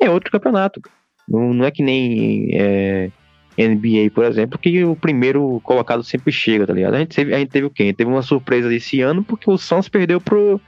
é 0.00 0.10
outro 0.10 0.30
campeonato. 0.30 0.80
Não, 1.28 1.54
não 1.54 1.64
é 1.64 1.70
que 1.70 1.82
nem 1.82 2.50
é, 2.52 3.10
NBA, 3.56 4.10
por 4.12 4.24
exemplo, 4.24 4.58
que 4.58 4.84
o 4.84 4.96
primeiro 4.96 5.60
colocado 5.62 6.02
sempre 6.02 6.32
chega, 6.32 6.66
tá 6.66 6.72
ligado? 6.72 6.94
A 6.94 6.98
gente 6.98 7.14
teve, 7.14 7.34
a 7.34 7.38
gente 7.38 7.50
teve 7.50 7.66
o 7.66 7.70
quê? 7.70 7.92
Teve 7.92 8.10
uma 8.10 8.22
surpresa 8.22 8.68
desse 8.68 9.00
ano 9.00 9.22
porque 9.22 9.50
o 9.50 9.56
Suns 9.56 9.88
perdeu 9.88 10.20
pro, 10.20 10.60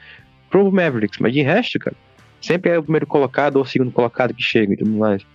pro 0.51 0.71
Mavericks, 0.71 1.19
mas 1.19 1.33
de 1.33 1.43
resto, 1.43 1.79
cara, 1.79 1.97
sempre 2.41 2.71
é 2.71 2.79
o 2.79 2.83
primeiro 2.83 3.07
colocado 3.07 3.57
ou 3.57 3.63
o 3.63 3.67
segundo 3.67 3.91
colocado 3.91 4.33
que 4.33 4.43
chega 4.43 4.73
e 4.73 4.77
tudo 4.77 4.93
mais. 4.93 5.27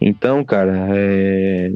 Então, 0.00 0.44
cara, 0.44 0.88
é... 0.90 1.72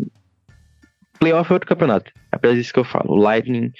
playoff 1.18 1.50
é 1.50 1.55
outro 1.55 1.68
campeonato. 1.68 2.11
Apesar 2.31 2.55
disso 2.55 2.72
que 2.72 2.81
eu 2.81 2.85
falo, 2.85 3.12
o 3.12 3.16
Lightning 3.16 3.72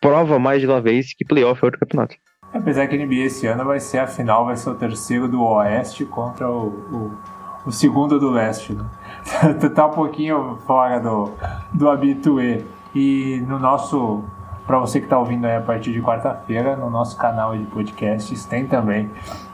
prova 0.00 0.38
mais 0.38 0.60
de 0.60 0.66
uma 0.66 0.80
vez 0.80 1.14
que 1.14 1.24
playoff 1.24 1.62
é 1.62 1.66
outro 1.66 1.80
campeonato. 1.80 2.16
Apesar 2.52 2.88
que 2.88 2.96
a 2.96 2.98
NBA 2.98 3.26
esse 3.26 3.46
ano 3.46 3.64
vai 3.64 3.78
ser 3.78 3.98
a 3.98 4.06
final, 4.06 4.44
vai 4.44 4.56
ser 4.56 4.70
o 4.70 4.74
terceiro 4.74 5.28
do 5.28 5.40
Oeste 5.42 6.04
contra 6.04 6.50
o, 6.50 6.66
o, 6.66 7.18
o 7.66 7.70
segundo 7.70 8.18
do 8.18 8.30
Leste, 8.30 8.72
né? 8.72 8.84
tá 9.74 9.86
um 9.86 9.90
pouquinho 9.90 10.58
fora 10.66 11.00
do, 11.00 11.30
do 11.72 11.88
habitué. 11.88 12.62
E 12.94 13.42
no 13.46 13.58
nosso, 13.58 14.24
para 14.66 14.78
você 14.78 14.98
que 14.98 15.06
está 15.06 15.18
ouvindo 15.18 15.46
aí 15.46 15.56
a 15.56 15.60
partir 15.60 15.92
de 15.92 16.00
quarta-feira, 16.02 16.76
no 16.76 16.90
nosso 16.90 17.16
canal 17.16 17.56
de 17.56 17.64
podcasts 17.64 18.44
tem 18.44 18.66
também 18.66 19.10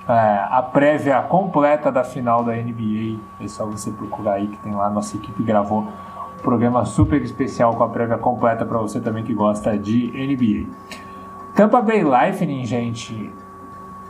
é, 0.08 0.12
a 0.50 0.62
prévia 0.62 1.20
completa 1.22 1.90
da 1.92 2.04
final 2.04 2.42
da 2.42 2.52
NBA. 2.52 3.18
É 3.40 3.48
só 3.48 3.66
você 3.66 3.90
procurar 3.90 4.34
aí 4.34 4.48
que 4.48 4.56
tem 4.58 4.74
lá, 4.74 4.88
nossa 4.88 5.16
equipe 5.16 5.42
gravou 5.42 5.80
um 5.80 6.42
programa 6.42 6.84
super 6.84 7.20
especial 7.22 7.74
com 7.74 7.82
a 7.82 7.88
prévia 7.88 8.18
completa 8.18 8.64
para 8.64 8.78
você 8.78 9.00
também 9.00 9.24
que 9.24 9.34
gosta 9.34 9.76
de 9.76 10.10
NBA. 10.12 10.70
Tampa 11.54 11.80
Bay 11.80 12.02
Lightning, 12.02 12.64
gente, 12.66 13.32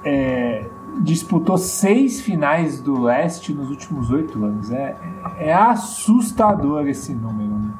é, 0.04 0.66
disputou 1.00 1.58
seis 1.58 2.20
finais 2.20 2.80
do 2.80 3.00
leste 3.00 3.52
nos 3.52 3.70
últimos 3.70 4.10
oito 4.10 4.44
anos. 4.44 4.70
É, 4.70 4.96
é 5.38 5.52
assustador 5.54 6.86
esse 6.88 7.14
número. 7.14 7.50
Né? 7.50 7.70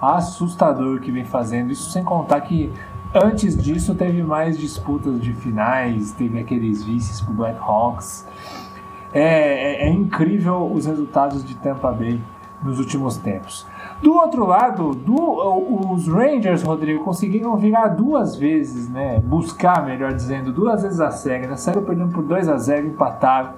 Assustador 0.00 1.00
que 1.00 1.10
vem 1.10 1.24
fazendo. 1.24 1.70
Isso 1.70 1.90
sem 1.90 2.04
contar 2.04 2.40
que 2.42 2.72
antes 3.14 3.56
disso 3.56 3.94
teve 3.94 4.22
mais 4.22 4.58
disputas 4.58 5.20
de 5.20 5.32
finais, 5.32 6.12
teve 6.12 6.38
aqueles 6.38 6.84
vices 6.84 7.20
pro 7.20 7.34
Blackhawks. 7.34 8.26
É, 9.12 9.84
é, 9.84 9.88
é 9.88 9.90
incrível 9.90 10.70
os 10.70 10.86
resultados 10.86 11.44
de 11.44 11.54
Tampa 11.54 11.90
Bay 11.92 12.20
nos 12.62 12.78
últimos 12.78 13.16
tempos. 13.16 13.66
Do 14.02 14.14
outro 14.14 14.44
lado, 14.44 14.94
do, 14.94 15.92
os 15.92 16.06
Rangers, 16.06 16.62
Rodrigo, 16.62 17.02
conseguiram 17.02 17.56
virar 17.56 17.88
duas 17.88 18.36
vezes, 18.36 18.88
né? 18.90 19.18
Buscar, 19.20 19.84
melhor 19.84 20.12
dizendo, 20.12 20.52
duas 20.52 20.82
vezes 20.82 21.00
a 21.00 21.10
série. 21.10 21.46
Na 21.46 21.56
série 21.56 21.80
perdendo 21.80 22.12
por 22.12 22.22
2 22.22 22.48
a 22.48 22.58
0 22.58 22.88
empataram. 22.88 23.54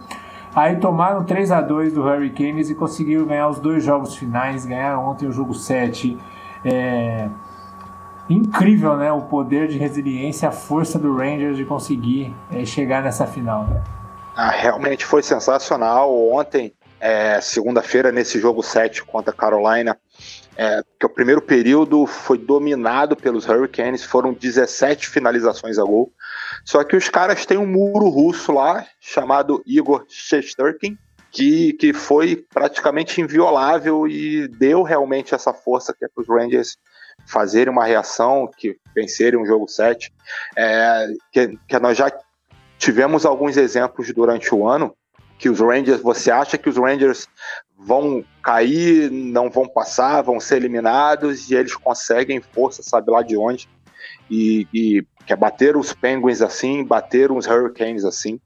Aí 0.55 0.77
tomaram 0.77 1.25
3 1.25 1.51
a 1.51 1.61
2 1.61 1.93
do 1.93 2.03
Hurricanes 2.03 2.71
e 2.71 2.75
conseguiram 2.75 3.27
ganhar 3.27 3.49
os 3.49 3.59
dois 3.59 3.83
jogos 3.83 4.15
finais. 4.15 4.65
Ganharam 4.65 5.07
ontem 5.09 5.27
o 5.27 5.33
jogo 5.33 5.55
7. 5.55 6.17
É... 6.65 7.29
Incrível, 8.31 8.97
né? 8.97 9.11
O 9.11 9.23
poder 9.23 9.69
de 9.69 9.79
resiliência, 9.79 10.49
a 10.49 10.53
força 10.53 10.99
do 10.99 11.17
Rangers 11.17 11.57
de 11.57 11.65
conseguir 11.65 12.35
é, 12.51 12.65
chegar 12.65 13.03
nessa 13.03 13.27
final. 13.27 13.65
Né? 13.65 13.83
Ah, 14.37 14.51
realmente 14.51 15.05
foi 15.05 15.23
sensacional. 15.23 16.15
Ontem, 16.31 16.73
é, 17.01 17.41
segunda-feira, 17.41 18.11
nesse 18.11 18.41
jogo 18.41 18.63
7 18.63 19.05
contra 19.05 19.33
a 19.33 19.37
Carolina, 19.37 19.97
É, 20.61 20.83
que 20.99 21.07
o 21.07 21.09
primeiro 21.09 21.41
período 21.41 22.05
foi 22.05 22.37
dominado 22.37 23.15
pelos 23.15 23.49
Hurricanes, 23.49 24.03
foram 24.03 24.33
17 24.33 25.09
finalizações 25.09 25.79
a 25.79 25.85
gol. 25.85 26.13
Só 26.65 26.83
que 26.83 26.97
os 26.97 27.09
caras 27.09 27.47
têm 27.47 27.57
um 27.57 27.65
muro 27.65 28.09
russo 28.09 28.51
lá, 28.51 28.85
chamado 28.99 29.63
Igor 29.65 30.05
Shesterkin, 30.09 30.99
que, 31.31 31.75
que 31.75 31.93
foi 31.93 32.45
praticamente 32.53 33.21
inviolável 33.21 34.09
e 34.09 34.49
deu 34.49 34.83
realmente 34.83 35.33
essa 35.33 35.55
força 35.55 35.95
que 35.97 36.05
é 36.05 36.09
para 36.13 36.23
os 36.23 36.29
Rangers 36.29 36.77
fazerem 37.25 37.73
uma 37.73 37.85
reação, 37.85 38.51
que 38.59 38.77
vencerem 38.93 39.39
um 39.39 39.47
jogo 39.47 39.69
7. 39.69 40.13
É, 40.57 41.07
que, 41.31 41.57
que 41.69 41.79
nós 41.79 41.97
já 41.97 42.11
tivemos 42.79 43.25
alguns 43.25 43.57
exemplos 43.57 44.13
durante 44.13 44.53
o 44.53 44.67
ano 44.67 44.93
que 45.39 45.49
os 45.49 45.61
Rangers, 45.61 46.03
você 46.03 46.31
acha 46.31 46.59
que 46.59 46.69
os 46.69 46.77
Rangers 46.77 47.29
vão 47.79 48.25
cair, 48.43 49.11
não 49.11 49.49
vão 49.49 49.69
passar, 49.69 50.21
vão 50.23 50.41
ser 50.41 50.57
eliminados 50.57 51.49
e 51.49 51.55
eles 51.55 51.77
conseguem 51.77 52.41
força, 52.41 52.83
sabe 52.83 53.11
lá 53.11 53.23
de 53.23 53.37
onde, 53.37 53.69
e, 54.29 54.67
e 54.75 55.07
quer 55.25 55.37
bater 55.37 55.77
os 55.77 55.93
Penguins 55.93 56.43
assim, 56.43 56.85
bater 56.85 57.31
os 57.31 57.47
Hurricanes 57.47 58.05
assim. 58.05 58.41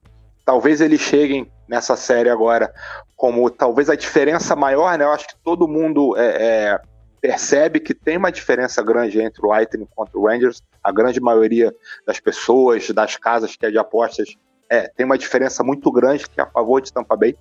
Talvez 0.45 0.81
eles 0.81 1.01
cheguem 1.01 1.51
nessa 1.69 1.97
série 1.97 2.29
agora 2.29 2.73
como 3.17 3.49
talvez 3.49 3.89
a 3.89 3.95
diferença 3.95 4.55
maior, 4.55 4.99
né? 4.99 5.05
Eu 5.05 5.13
acho 5.13 5.29
que 5.29 5.37
todo 5.45 5.69
mundo 5.69 6.17
é, 6.19 6.27
é, 6.27 6.81
percebe 7.21 7.79
que 7.79 7.95
tem 7.95 8.17
uma 8.17 8.33
diferença 8.33 8.83
grande 8.83 9.21
entre 9.21 9.47
o 9.47 9.49
Lightning 9.49 9.87
contra 9.95 10.19
o 10.19 10.27
Rangers. 10.27 10.61
A 10.83 10.91
grande 10.91 11.21
maioria 11.21 11.73
das 12.05 12.19
pessoas, 12.19 12.91
das 12.91 13.17
casas 13.17 13.55
que 13.55 13.65
é 13.65 13.71
de 13.71 13.79
apostas, 13.79 14.37
é, 14.73 14.89
tem 14.97 15.05
uma 15.05 15.19
diferença 15.19 15.63
muito 15.63 15.93
grande 15.93 16.27
que 16.27 16.41
é 16.41 16.43
a 16.43 16.47
favor 16.47 16.81
de 16.81 16.91
Tampa 16.91 17.15
Bay. 17.15 17.37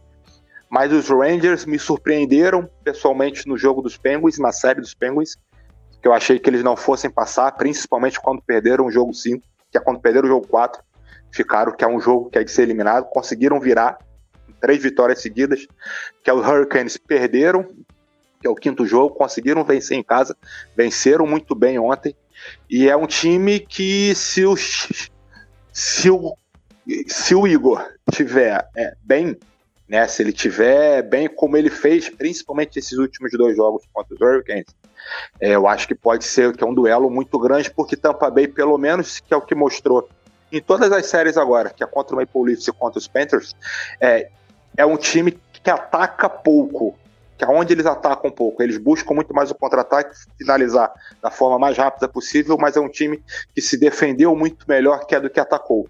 Mas 0.69 0.91
os 0.91 1.07
Rangers 1.07 1.65
me 1.65 1.79
surpreenderam 1.79 2.69
pessoalmente 2.83 3.47
no 3.47 3.57
jogo 3.57 3.81
dos 3.81 3.95
Penguins, 3.95 4.37
na 4.37 4.51
série 4.51 4.81
dos 4.81 4.93
Penguins, 4.93 5.37
que 6.01 6.07
eu 6.09 6.13
achei 6.13 6.37
que 6.37 6.49
eles 6.49 6.61
não 6.61 6.75
fossem 6.75 7.09
passar, 7.09 7.49
principalmente 7.53 8.19
quando 8.19 8.41
perderam 8.41 8.85
o 8.85 8.91
jogo 8.91 9.13
5, 9.13 9.41
que 9.71 9.77
é 9.77 9.81
quando 9.81 10.01
perderam 10.01 10.25
o 10.25 10.29
jogo 10.29 10.45
4, 10.45 10.83
ficaram, 11.31 11.71
que 11.71 11.85
é 11.85 11.87
um 11.87 12.01
jogo 12.01 12.29
que 12.29 12.37
é 12.37 12.43
de 12.43 12.51
ser 12.51 12.63
eliminado, 12.63 13.05
conseguiram 13.05 13.61
virar 13.61 13.97
três 14.59 14.83
vitórias 14.83 15.21
seguidas, 15.21 15.65
que 16.21 16.29
é 16.29 16.33
os 16.33 16.45
Hurricanes 16.45 16.97
perderam, 16.97 17.63
que 18.41 18.47
é 18.47 18.49
o 18.49 18.55
quinto 18.55 18.85
jogo, 18.85 19.15
conseguiram 19.15 19.63
vencer 19.63 19.97
em 19.97 20.03
casa, 20.03 20.35
venceram 20.75 21.25
muito 21.25 21.55
bem 21.55 21.79
ontem, 21.79 22.13
e 22.69 22.89
é 22.89 22.95
um 22.95 23.07
time 23.07 23.61
que 23.61 24.13
se 24.15 24.45
o, 24.45 24.55
se 24.57 26.09
o 26.09 26.35
se 27.07 27.35
o 27.35 27.47
Igor 27.47 27.85
tiver 28.11 28.67
é, 28.75 28.93
bem, 29.03 29.37
né, 29.87 30.07
se 30.07 30.21
ele 30.21 30.33
tiver 30.33 31.01
bem 31.03 31.27
como 31.27 31.57
ele 31.57 31.69
fez, 31.69 32.09
principalmente 32.09 32.79
esses 32.79 32.97
últimos 32.97 33.31
dois 33.33 33.55
jogos 33.55 33.83
contra 33.93 34.15
os 34.15 34.21
Hurricanes, 34.21 34.65
é, 35.39 35.55
eu 35.55 35.67
acho 35.67 35.87
que 35.87 35.95
pode 35.95 36.23
ser 36.23 36.55
que 36.55 36.63
é 36.63 36.67
um 36.67 36.73
duelo 36.73 37.09
muito 37.09 37.37
grande, 37.39 37.71
porque 37.71 37.95
Tampa 37.95 38.29
Bay, 38.29 38.47
pelo 38.47 38.77
menos, 38.77 39.19
que 39.19 39.33
é 39.33 39.37
o 39.37 39.41
que 39.41 39.55
mostrou 39.55 40.07
em 40.51 40.61
todas 40.61 40.91
as 40.91 41.05
séries 41.05 41.37
agora, 41.37 41.69
que 41.69 41.83
é 41.83 41.87
contra 41.87 42.15
o 42.15 42.19
Maple 42.19 42.43
Leafs 42.43 42.67
e 42.67 42.71
contra 42.71 42.99
os 42.99 43.07
Panthers, 43.07 43.55
é, 43.99 44.29
é 44.75 44.85
um 44.85 44.97
time 44.97 45.37
que 45.63 45.69
ataca 45.69 46.29
pouco, 46.29 46.97
que 47.37 47.45
aonde 47.45 47.73
eles 47.73 47.85
atacam 47.85 48.29
um 48.29 48.33
pouco, 48.33 48.61
eles 48.61 48.77
buscam 48.77 49.13
muito 49.13 49.33
mais 49.33 49.49
o 49.49 49.55
contra-ataque, 49.55 50.15
finalizar 50.37 50.91
da 51.21 51.31
forma 51.31 51.57
mais 51.57 51.77
rápida 51.77 52.07
possível, 52.07 52.57
mas 52.59 52.75
é 52.75 52.79
um 52.79 52.89
time 52.89 53.23
que 53.55 53.61
se 53.61 53.77
defendeu 53.77 54.35
muito 54.35 54.65
melhor 54.67 55.05
que 55.05 55.15
é 55.15 55.19
do 55.19 55.29
que 55.29 55.39
atacou. 55.39 55.87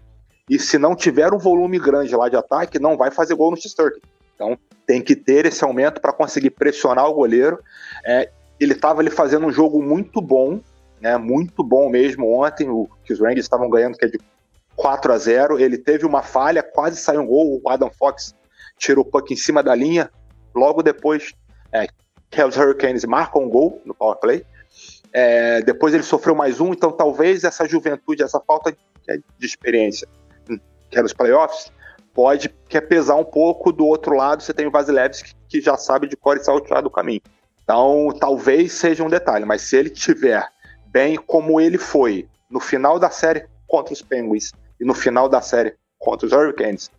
E 0.51 0.59
se 0.59 0.77
não 0.77 0.97
tiver 0.97 1.33
um 1.33 1.37
volume 1.37 1.79
grande 1.79 2.13
lá 2.13 2.27
de 2.27 2.35
ataque, 2.35 2.77
não 2.77 2.97
vai 2.97 3.09
fazer 3.09 3.35
gol 3.35 3.51
no 3.51 3.55
X-Turkey. 3.55 4.01
Então 4.35 4.57
tem 4.85 5.01
que 5.01 5.15
ter 5.15 5.45
esse 5.45 5.63
aumento 5.63 6.01
para 6.01 6.11
conseguir 6.11 6.49
pressionar 6.49 7.07
o 7.07 7.13
goleiro. 7.13 7.57
É, 8.05 8.29
ele 8.59 8.73
estava 8.73 9.01
fazendo 9.09 9.45
um 9.45 9.51
jogo 9.51 9.81
muito 9.81 10.21
bom, 10.21 10.59
né, 10.99 11.15
muito 11.15 11.63
bom 11.63 11.89
mesmo 11.89 12.37
ontem, 12.37 12.67
o, 12.69 12.89
que 13.05 13.13
os 13.13 13.21
Rangers 13.21 13.45
estavam 13.45 13.69
ganhando, 13.69 13.97
que 13.97 14.03
é 14.03 14.09
de 14.09 14.19
4 14.75 15.13
a 15.13 15.17
0 15.17 15.57
Ele 15.57 15.77
teve 15.77 16.05
uma 16.05 16.21
falha, 16.21 16.61
quase 16.61 16.97
saiu 16.97 17.21
um 17.21 17.27
gol. 17.27 17.61
O 17.63 17.69
Adam 17.69 17.89
Fox 17.89 18.35
tirou 18.77 19.05
o 19.05 19.09
puck 19.09 19.33
em 19.33 19.37
cima 19.37 19.63
da 19.63 19.73
linha. 19.73 20.11
Logo 20.53 20.83
depois, 20.83 21.31
é, 21.71 21.87
que 22.29 22.43
os 22.43 22.57
Hurricanes 22.57 23.05
marcam 23.05 23.43
um 23.43 23.49
gol 23.49 23.81
no 23.85 23.95
power 23.95 24.17
play. 24.17 24.45
É, 25.13 25.61
depois 25.61 25.93
ele 25.93 26.03
sofreu 26.03 26.35
mais 26.35 26.59
um, 26.59 26.73
então 26.73 26.91
talvez 26.91 27.45
essa 27.45 27.65
juventude, 27.65 28.21
essa 28.21 28.41
falta 28.41 28.75
de 29.39 29.45
experiência 29.45 30.09
que 30.91 30.99
é 30.99 31.01
nos 31.01 31.13
playoffs, 31.13 31.71
pode 32.13 32.49
quer 32.67 32.81
pesar 32.81 33.15
um 33.15 33.23
pouco. 33.23 33.71
Do 33.71 33.85
outro 33.85 34.15
lado, 34.15 34.43
você 34.43 34.53
tem 34.53 34.67
o 34.67 34.71
Vasilevski, 34.71 35.33
que 35.47 35.61
já 35.61 35.77
sabe 35.77 36.07
de 36.07 36.17
cor 36.17 36.37
e 36.37 36.43
saltear 36.43 36.83
do 36.83 36.89
caminho. 36.89 37.21
Então, 37.63 38.09
talvez 38.19 38.73
seja 38.73 39.03
um 39.03 39.09
detalhe, 39.09 39.45
mas 39.45 39.61
se 39.61 39.77
ele 39.77 39.89
tiver 39.89 40.45
bem 40.87 41.15
como 41.15 41.59
ele 41.59 41.77
foi 41.77 42.27
no 42.49 42.59
final 42.59 42.99
da 42.99 43.09
série 43.09 43.45
contra 43.65 43.93
os 43.93 44.01
Penguins 44.01 44.51
e 44.79 44.83
no 44.83 44.93
final 44.93 45.29
da 45.29 45.41
série 45.41 45.75
contra 45.97 46.27
os 46.27 46.33
Hurricanes, 46.33 46.91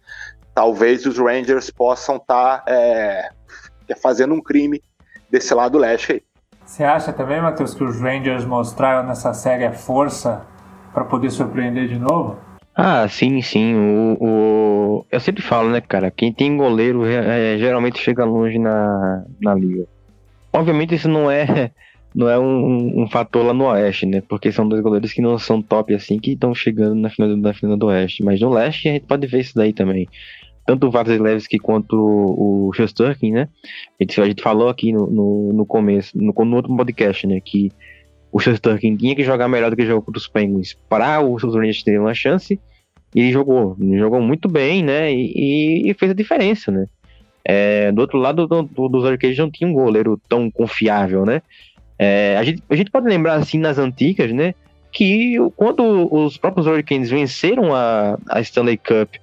talvez 0.55 1.05
os 1.05 1.19
Rangers 1.19 1.69
possam 1.71 2.17
estar 2.17 2.59
tá, 2.59 2.73
é, 2.73 3.29
fazendo 4.01 4.33
um 4.33 4.41
crime 4.41 4.83
desse 5.31 5.53
lado 5.53 5.77
leste 5.77 6.13
aí. 6.13 6.23
Você 6.65 6.85
acha 6.85 7.13
também, 7.13 7.43
Matheus, 7.43 7.75
que 7.75 7.85
os 7.85 8.01
Rangers 8.01 8.47
mostraram 8.47 9.07
nessa 9.07 9.35
série 9.35 9.67
a 9.67 9.73
força 9.73 10.47
para 10.95 11.05
poder 11.05 11.31
surpreender 11.31 11.89
de 11.89 11.99
novo? 11.99 12.39
Ah, 12.75 13.07
sim, 13.09 13.41
sim. 13.43 13.75
O, 13.75 14.17
o... 14.21 15.07
Eu 15.11 15.21
sempre 15.21 15.43
falo, 15.43 15.71
né, 15.71 15.81
cara? 15.81 16.11
Quem 16.11 16.33
tem 16.33 16.57
goleiro 16.57 17.05
é, 17.05 17.59
geralmente 17.59 17.99
chega 17.99 18.25
longe 18.25 18.59
na, 18.59 19.25
na 19.41 19.55
liga. 19.55 19.87
Obviamente 20.53 20.95
isso 20.95 21.09
não 21.09 21.31
é 21.31 21.71
não 22.15 22.29
é 22.29 22.39
um, 22.39 23.03
um, 23.03 23.09
fator 23.09 23.45
lá 23.45 23.55
no 23.55 23.65
Oeste, 23.65 24.07
né? 24.07 24.23
Porque 24.27 24.51
são 24.51 24.69
dois 24.69 24.83
goleiros 24.83 25.13
que 25.13 25.21
não 25.21 25.39
são 25.39 25.61
top 25.63 25.95
assim, 25.95 26.19
que 26.19 26.33
estão 26.33 26.55
chegando 26.55 26.95
na 26.95 27.11
final, 27.11 27.37
na 27.37 27.53
final 27.53 27.77
do 27.77 27.87
Oeste. 27.87 28.25
Mas 28.25 28.41
no 28.41 28.51
Leste 28.51 28.89
a 28.89 28.93
gente 28.93 29.07
pode 29.07 29.27
ver 29.27 29.41
isso 29.41 29.55
daí 29.55 29.73
também. 29.73 30.09
Tanto 30.65 30.87
o 30.87 30.91
Vasilevski 30.91 31.59
quanto 31.59 31.97
o 31.97 32.73
Shosturkin, 32.73 33.33
né? 33.33 33.49
A 34.01 34.05
gente, 34.05 34.21
a 34.21 34.25
gente 34.25 34.43
falou 34.43 34.69
aqui 34.69 34.93
no, 34.93 35.07
no, 35.09 35.53
no 35.53 35.67
começo, 35.67 36.17
no, 36.17 36.33
no 36.33 36.57
outro 36.57 36.75
podcast, 36.77 37.27
né? 37.27 37.41
Que 37.41 37.71
o 38.33 38.41
Shosturkin 38.41 38.97
tinha 38.97 39.15
que 39.15 39.23
jogar 39.23 39.47
melhor 39.47 39.71
do 39.71 39.77
que 39.77 39.85
jogou 39.85 40.03
contra 40.03 40.19
os 40.19 40.27
Penguins 40.27 40.75
para 40.89 41.21
os 41.21 41.43
Rangers 41.43 41.83
terem 41.83 42.01
uma 42.01 42.15
chance. 42.15 42.59
E 43.15 43.21
ele 43.21 43.31
jogou, 43.31 43.77
jogou 43.99 44.23
muito 44.23 44.49
bem, 44.49 44.83
né? 44.83 45.13
E, 45.13 45.91
e 45.91 45.95
fez 45.95 46.11
a 46.11 46.15
diferença, 46.15 46.73
né? 46.73 46.87
É, 47.45 47.93
do 47.93 48.01
outro 48.01 48.19
lado 48.19 48.47
do, 48.47 48.63
do, 48.63 48.89
dos 48.89 49.05
Hurricanes 49.05 49.37
não 49.37 49.51
tinha 49.51 49.69
um 49.69 49.75
goleiro 49.75 50.19
tão 50.29 50.51
confiável, 50.51 51.27
né? 51.27 51.43
É, 51.99 52.37
a, 52.39 52.43
gente, 52.43 52.63
a 52.71 52.75
gente 52.75 52.91
pode 52.91 53.07
lembrar 53.07 53.35
assim 53.35 53.59
nas 53.59 53.77
antigas, 53.77 54.33
né? 54.33 54.55
Que 54.91 55.37
quando 55.55 56.09
os 56.11 56.39
próprios 56.39 56.67
Hurricanes 56.67 57.11
venceram 57.11 57.75
a, 57.75 58.19
a 58.31 58.41
Stanley 58.41 58.79
Cup 58.79 59.17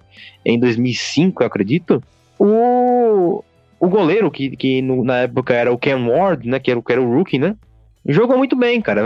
em 0.46 0.60
2005, 0.60 1.42
eu 1.42 1.48
acredito, 1.48 2.04
o, 2.38 3.44
o 3.80 3.88
goleiro 3.88 4.30
que, 4.30 4.56
que 4.56 4.82
no, 4.84 5.04
na 5.04 5.22
época 5.22 5.56
era 5.56 5.72
o 5.72 5.78
Ken 5.80 6.08
Ward, 6.08 6.48
né? 6.48 6.60
Que 6.60 6.70
era, 6.70 6.82
que 6.82 6.92
era 6.92 7.02
o 7.02 7.12
rookie, 7.12 7.40
né? 7.40 7.56
Jogou 8.10 8.38
muito 8.38 8.56
bem, 8.56 8.82
cara. 8.82 9.04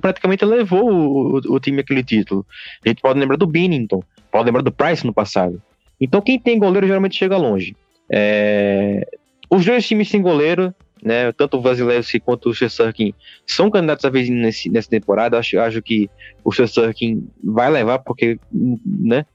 Praticamente 0.00 0.44
levou 0.44 0.88
o, 0.88 1.38
o, 1.38 1.54
o 1.54 1.60
time 1.60 1.80
aquele 1.80 2.04
título. 2.04 2.46
A 2.84 2.88
gente 2.88 3.02
pode 3.02 3.18
lembrar 3.18 3.36
do 3.36 3.48
Binnington, 3.48 4.02
pode 4.30 4.46
lembrar 4.46 4.62
do 4.62 4.70
Price 4.70 5.04
no 5.04 5.12
passado. 5.12 5.60
Então 6.00 6.20
quem 6.20 6.38
tem 6.38 6.58
goleiro 6.58 6.86
geralmente 6.86 7.16
chega 7.16 7.36
longe. 7.36 7.76
É... 8.08 9.06
Os 9.50 9.64
dois 9.64 9.86
times 9.86 10.08
sem 10.08 10.22
goleiro, 10.22 10.72
né, 11.02 11.32
tanto 11.32 11.56
o 11.56 11.60
Vasilevski 11.60 12.20
quanto 12.20 12.48
o 12.48 12.54
Shesterkin, 12.54 13.12
são 13.46 13.70
candidatos 13.70 14.04
a 14.04 14.10
vez 14.10 14.28
nessa 14.28 14.88
temporada. 14.88 15.38
Acho, 15.38 15.58
acho 15.58 15.82
que 15.82 16.08
o 16.44 16.52
Shesterkin 16.52 17.28
vai 17.42 17.70
levar, 17.70 17.98
porque 17.98 18.38
né, 18.52 19.26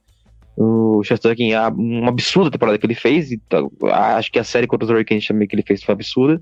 o 0.57 1.01
Shesterkin, 1.03 1.53
uma 1.55 2.09
absurda 2.09 2.51
temporada 2.51 2.77
que 2.77 2.85
ele 2.85 2.95
fez. 2.95 3.31
E, 3.31 3.41
acho 3.91 4.31
que 4.31 4.39
a 4.39 4.43
série 4.43 4.67
contra 4.67 4.85
os 4.85 4.91
Hurricanes 4.91 5.25
também 5.25 5.47
que 5.47 5.55
ele 5.55 5.63
fez 5.63 5.83
foi 5.83 5.93
absurda. 5.93 6.41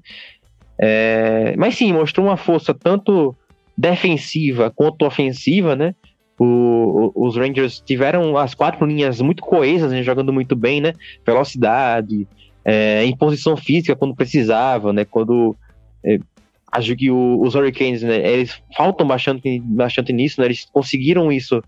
É, 0.79 1.55
mas 1.57 1.75
sim, 1.75 1.91
mostrou 1.91 2.27
uma 2.27 2.37
força 2.37 2.73
tanto 2.73 3.35
defensiva 3.77 4.71
quanto 4.75 5.05
ofensiva, 5.05 5.75
né? 5.75 5.95
O, 6.39 7.11
os 7.15 7.35
Rangers 7.35 7.79
tiveram 7.79 8.37
as 8.37 8.53
quatro 8.53 8.85
linhas 8.85 9.19
muito 9.21 9.41
coesas, 9.41 9.91
né, 9.91 10.03
jogando 10.03 10.31
muito 10.31 10.55
bem, 10.55 10.79
né? 10.79 10.93
Velocidade, 11.25 12.27
é, 12.63 13.03
em 13.03 13.15
posição 13.15 13.57
física 13.57 13.95
quando 13.95 14.15
precisava, 14.15 14.93
né? 14.93 15.03
Quando 15.03 15.55
é, 16.03 16.19
acho 16.71 16.95
que 16.95 17.09
o, 17.09 17.41
os 17.41 17.55
Hurricanes, 17.55 18.03
né, 18.03 18.17
eles 18.17 18.61
faltam 18.75 19.07
bastante, 19.07 19.59
bastante 19.63 20.13
nisso, 20.13 20.39
né? 20.39 20.47
Eles 20.47 20.65
conseguiram 20.71 21.31
isso 21.31 21.63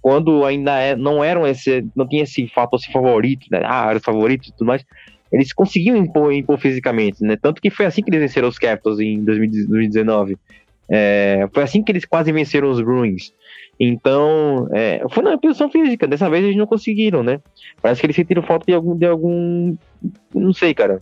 quando 0.00 0.44
ainda 0.44 0.78
é, 0.80 0.96
não 0.96 1.22
eram 1.22 1.46
esse, 1.46 1.84
não 1.94 2.06
tinha 2.06 2.22
esse 2.22 2.48
fator 2.48 2.78
assim, 2.80 2.90
favorito, 2.90 3.46
né? 3.50 3.62
Ah, 3.64 3.90
era 3.90 4.00
favorito 4.00 4.48
e 4.48 4.52
tudo 4.52 4.66
mais 4.66 4.84
eles 5.32 5.52
conseguiam 5.52 5.96
impor, 5.96 6.32
impor 6.32 6.58
fisicamente, 6.58 7.22
né? 7.22 7.36
Tanto 7.40 7.60
que 7.60 7.70
foi 7.70 7.86
assim 7.86 8.02
que 8.02 8.10
eles 8.10 8.20
venceram 8.20 8.48
os 8.48 8.58
Capitals 8.58 8.98
em 9.00 9.22
2019. 9.24 10.36
É, 10.90 11.46
foi 11.52 11.62
assim 11.62 11.82
que 11.82 11.92
eles 11.92 12.04
quase 12.04 12.32
venceram 12.32 12.70
os 12.70 12.80
Bruins. 12.80 13.32
Então, 13.78 14.68
é, 14.72 15.02
foi 15.10 15.22
na 15.22 15.38
posição 15.38 15.70
física. 15.70 16.06
Dessa 16.06 16.28
vez 16.28 16.44
eles 16.44 16.56
não 16.56 16.66
conseguiram, 16.66 17.22
né? 17.22 17.40
Parece 17.80 18.00
que 18.00 18.06
eles 18.06 18.16
sentiram 18.16 18.42
falta 18.42 18.66
de 18.66 18.74
algum, 18.74 18.96
de 18.96 19.06
algum, 19.06 19.76
não 20.34 20.52
sei, 20.52 20.74
cara. 20.74 21.00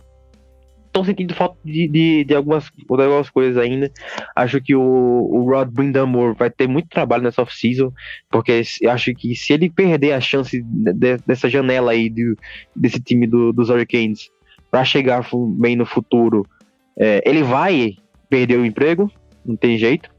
Estou 1.01 1.05
sentindo 1.05 1.33
falta 1.33 1.57
de, 1.63 1.87
de, 1.87 2.23
de, 2.23 2.35
algumas, 2.35 2.65
de 2.75 2.85
algumas 2.89 3.29
coisas 3.29 3.57
ainda. 3.57 3.91
Acho 4.35 4.61
que 4.61 4.75
o, 4.75 4.81
o 4.81 5.49
Rod 5.49 5.69
Brindamore 5.69 6.35
vai 6.37 6.49
ter 6.49 6.67
muito 6.67 6.89
trabalho 6.89 7.23
nessa 7.23 7.41
off-season, 7.41 7.91
porque 8.29 8.61
acho 8.87 9.13
que 9.13 9.35
se 9.35 9.53
ele 9.53 9.69
perder 9.69 10.13
a 10.13 10.21
chance 10.21 10.61
de, 10.61 11.17
dessa 11.25 11.49
janela 11.49 11.91
aí 11.91 12.11
desse 12.75 12.99
time 12.99 13.27
do, 13.27 13.53
dos 13.53 13.69
Hurricanes 13.69 14.29
para 14.69 14.83
chegar 14.83 15.25
bem 15.59 15.75
no 15.75 15.85
futuro, 15.85 16.45
é, 16.97 17.21
ele 17.25 17.43
vai 17.43 17.95
perder 18.29 18.57
o 18.57 18.65
emprego, 18.65 19.11
não 19.45 19.55
tem 19.55 19.77
jeito. 19.77 20.09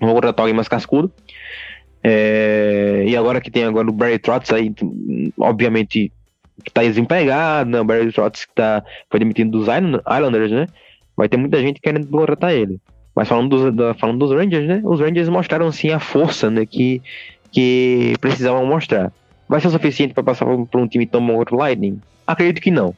Vou 0.00 0.14
contratar 0.14 0.42
alguém 0.42 0.54
mais 0.54 0.68
cascudo. 0.68 1.12
É, 2.04 3.04
e 3.06 3.16
agora 3.16 3.40
que 3.40 3.50
tem 3.50 3.64
agora 3.64 3.88
o 3.88 3.92
Barry 3.92 4.18
Trotz 4.18 4.52
aí, 4.52 4.74
obviamente 5.38 6.12
que 6.64 6.70
tá 6.70 6.82
desempregado, 6.82 7.70
né? 7.70 7.80
O 7.80 7.84
Barry 7.84 8.12
Trotz 8.12 8.44
que 8.44 8.54
tá, 8.54 8.84
foi 9.10 9.20
demitido 9.20 9.50
dos 9.50 9.66
Islanders, 9.68 10.50
né? 10.50 10.66
Vai 11.16 11.28
ter 11.28 11.36
muita 11.36 11.60
gente 11.60 11.80
querendo 11.80 12.06
contratar 12.06 12.52
ele. 12.52 12.80
Mas 13.14 13.28
falando 13.28 13.50
dos, 13.50 13.74
da, 13.74 13.94
falando 13.94 14.18
dos 14.18 14.30
Rangers, 14.32 14.66
né? 14.66 14.80
Os 14.84 15.00
Rangers 15.00 15.28
mostraram 15.28 15.70
sim 15.70 15.90
a 15.90 16.00
força 16.00 16.50
né, 16.50 16.64
que, 16.64 17.02
que 17.50 18.14
precisavam 18.20 18.64
mostrar. 18.66 19.12
Vai 19.48 19.60
ser 19.60 19.68
o 19.68 19.70
suficiente 19.70 20.14
para 20.14 20.22
passar 20.22 20.46
por 20.46 20.80
um 20.80 20.88
time 20.88 21.06
tão 21.06 21.24
bom 21.24 21.36
quanto 21.36 21.54
o 21.54 21.58
Lightning? 21.58 22.00
Acredito 22.26 22.62
que 22.62 22.70
não. 22.70 22.94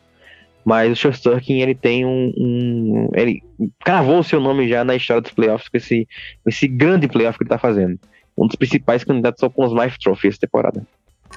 Mas 0.64 0.92
o 0.92 0.96
Shosturkin, 0.96 1.60
ele 1.60 1.74
tem 1.74 2.06
um, 2.06 2.32
um, 2.36 3.10
Ele 3.14 3.42
cravou 3.84 4.20
o 4.20 4.24
seu 4.24 4.40
nome 4.40 4.66
já 4.68 4.82
na 4.82 4.96
história 4.96 5.20
dos 5.20 5.32
playoffs 5.32 5.68
com 5.68 5.76
esse, 5.76 6.08
esse 6.46 6.66
grande 6.66 7.06
playoff 7.06 7.36
que 7.36 7.44
ele 7.44 7.50
tá 7.50 7.58
fazendo. 7.58 7.98
Um 8.36 8.46
dos 8.46 8.56
principais 8.56 9.04
candidatos 9.04 9.42
ao 9.42 9.50
Conn 9.50 9.68
Trophy 10.02 10.28
essa 10.28 10.38
temporada. 10.38 10.86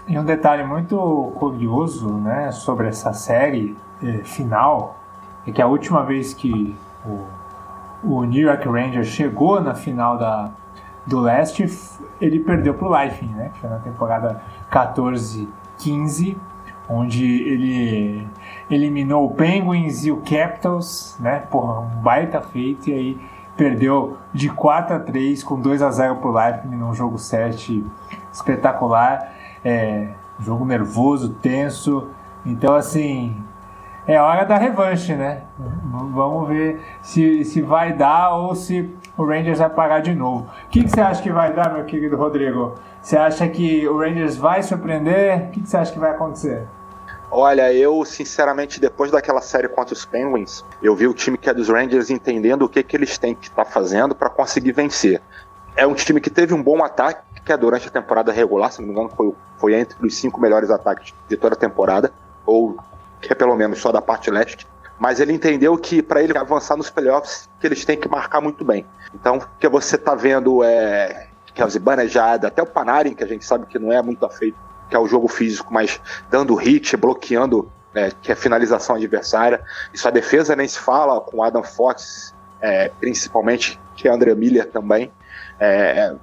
E 0.05 0.17
um 0.17 0.23
detalhe 0.23 0.63
muito 0.63 1.33
curioso 1.37 2.11
né, 2.13 2.51
sobre 2.51 2.87
essa 2.87 3.13
série 3.13 3.75
eh, 4.03 4.23
final 4.23 4.97
é 5.45 5.51
que 5.51 5.61
a 5.61 5.67
última 5.67 6.03
vez 6.03 6.33
que 6.33 6.75
o, 7.05 7.25
o 8.03 8.23
New 8.23 8.47
York 8.47 8.67
Rangers 8.67 9.07
chegou 9.07 9.61
na 9.61 9.73
final 9.73 10.17
da, 10.17 10.51
do 11.05 11.21
leste, 11.21 11.65
ele 12.19 12.39
perdeu 12.39 12.73
para 12.73 12.87
o 12.87 12.89
Lightning, 12.89 13.33
né, 13.33 13.51
que 13.53 13.59
foi 13.59 13.69
na 13.69 13.79
temporada 13.79 14.41
14-15, 14.71 16.37
onde 16.89 17.25
ele 17.25 18.27
eliminou 18.69 19.25
o 19.25 19.33
Penguins 19.33 20.05
e 20.05 20.11
o 20.11 20.17
Capitals, 20.17 21.17
né, 21.19 21.39
porra, 21.49 21.79
um 21.79 22.01
baita 22.01 22.41
feito, 22.41 22.89
e 22.89 22.93
aí 22.93 23.21
perdeu 23.55 24.17
de 24.33 24.49
4 24.49 24.95
a 24.95 24.99
3 24.99 25.43
com 25.43 25.59
2 25.59 25.81
a 25.81 25.89
0 25.89 26.17
para 26.17 26.29
o 26.29 26.31
Lightning 26.31 26.75
num 26.75 26.93
jogo 26.93 27.17
7 27.17 27.83
espetacular. 28.31 29.33
É, 29.67 30.07
jogo 30.39 30.63
nervoso, 30.63 31.33
tenso. 31.41 32.07
Então, 32.45 32.73
assim, 32.73 33.35
é 34.07 34.17
hora 34.21 34.45
da 34.45 34.57
revanche, 34.57 35.13
né? 35.13 35.41
Vamos 35.59 36.47
ver 36.47 36.79
se, 37.01 37.43
se 37.43 37.61
vai 37.61 37.91
dar 37.91 38.33
ou 38.35 38.55
se 38.55 38.89
o 39.17 39.25
Rangers 39.25 39.59
vai 39.59 39.69
parar 39.69 39.99
de 39.99 40.15
novo. 40.15 40.47
O 40.65 40.69
que, 40.69 40.83
que 40.83 40.89
você 40.89 41.01
acha 41.01 41.21
que 41.21 41.29
vai 41.29 41.51
dar, 41.51 41.73
meu 41.73 41.83
querido 41.83 42.15
Rodrigo? 42.15 42.75
Você 43.01 43.17
acha 43.17 43.45
que 43.49 43.85
o 43.85 43.99
Rangers 43.99 44.37
vai 44.37 44.63
surpreender? 44.63 45.47
O 45.47 45.51
que, 45.51 45.59
que 45.59 45.69
você 45.69 45.75
acha 45.75 45.91
que 45.91 45.99
vai 45.99 46.11
acontecer? 46.11 46.65
Olha, 47.29 47.73
eu 47.73 48.05
sinceramente, 48.05 48.79
depois 48.79 49.11
daquela 49.11 49.41
série 49.41 49.67
contra 49.67 49.93
os 49.93 50.05
Penguins, 50.05 50.63
eu 50.81 50.95
vi 50.95 51.07
o 51.07 51.13
time 51.13 51.37
que 51.37 51.49
é 51.49 51.53
dos 51.53 51.67
Rangers 51.67 52.09
entendendo 52.09 52.61
o 52.61 52.69
que, 52.69 52.81
que 52.81 52.95
eles 52.95 53.17
têm 53.17 53.35
que 53.35 53.49
estar 53.49 53.65
tá 53.65 53.69
fazendo 53.69 54.15
para 54.15 54.29
conseguir 54.29 54.71
vencer. 54.71 55.21
É 55.75 55.85
um 55.85 55.93
time 55.93 56.21
que 56.21 56.29
teve 56.29 56.53
um 56.53 56.63
bom 56.63 56.81
ataque, 56.81 57.26
que 57.47 57.53
é 57.53 57.55
durante 57.55 57.87
a 57.87 57.89
temporada 57.89 58.29
regular, 58.29 58.73
se 58.73 58.81
não 58.81 58.87
me 58.87 58.93
engano, 58.93 59.09
foi, 59.15 59.33
foi 59.57 59.73
entre 59.73 60.05
os 60.05 60.17
cinco 60.17 60.41
melhores 60.41 60.69
ataques 60.69 61.13
de 61.29 61.37
toda 61.37 61.55
a 61.55 61.57
temporada, 61.57 62.11
ou 62.45 62.77
que 63.21 63.31
é 63.31 63.35
pelo 63.35 63.55
menos 63.55 63.79
só 63.79 63.89
da 63.89 64.01
parte 64.01 64.29
leste. 64.29 64.67
Mas 64.99 65.21
ele 65.21 65.31
entendeu 65.31 65.77
que 65.77 66.01
para 66.01 66.21
ele 66.21 66.37
avançar 66.37 66.75
nos 66.75 66.89
playoffs, 66.89 67.47
que 67.57 67.65
eles 67.65 67.85
têm 67.85 67.97
que 67.97 68.09
marcar 68.09 68.41
muito 68.41 68.65
bem. 68.65 68.85
Então, 69.15 69.37
o 69.37 69.47
que 69.57 69.69
você 69.69 69.95
está 69.95 70.13
vendo 70.13 70.61
é 70.61 71.29
que 71.53 71.63
o 71.63 71.69
Zibanejada, 71.69 72.49
até 72.49 72.61
o 72.61 72.65
Panarin, 72.65 73.13
que 73.13 73.23
a 73.23 73.27
gente 73.27 73.45
sabe 73.45 73.65
que 73.65 73.79
não 73.79 73.93
é 73.93 74.01
muito 74.01 74.25
afeito, 74.25 74.57
que 74.89 74.95
é 74.97 74.99
o 74.99 75.07
jogo 75.07 75.29
físico, 75.29 75.73
mas 75.73 76.01
dando 76.29 76.53
hit, 76.53 76.97
bloqueando, 76.97 77.71
é, 77.95 78.11
que 78.21 78.29
é 78.29 78.33
a 78.33 78.37
finalização 78.37 78.97
adversária. 78.97 79.63
Isso 79.93 80.05
a 80.05 80.11
defesa 80.11 80.53
nem 80.53 80.67
se 80.67 80.79
fala, 80.79 81.21
com 81.21 81.41
Adam 81.41 81.63
Fox, 81.63 82.35
é, 82.59 82.91
principalmente, 82.99 83.79
que 83.95 84.09
é 84.09 84.11
André 84.11 84.35
Miller 84.35 84.69
também. 84.69 85.13
É, 85.57 86.13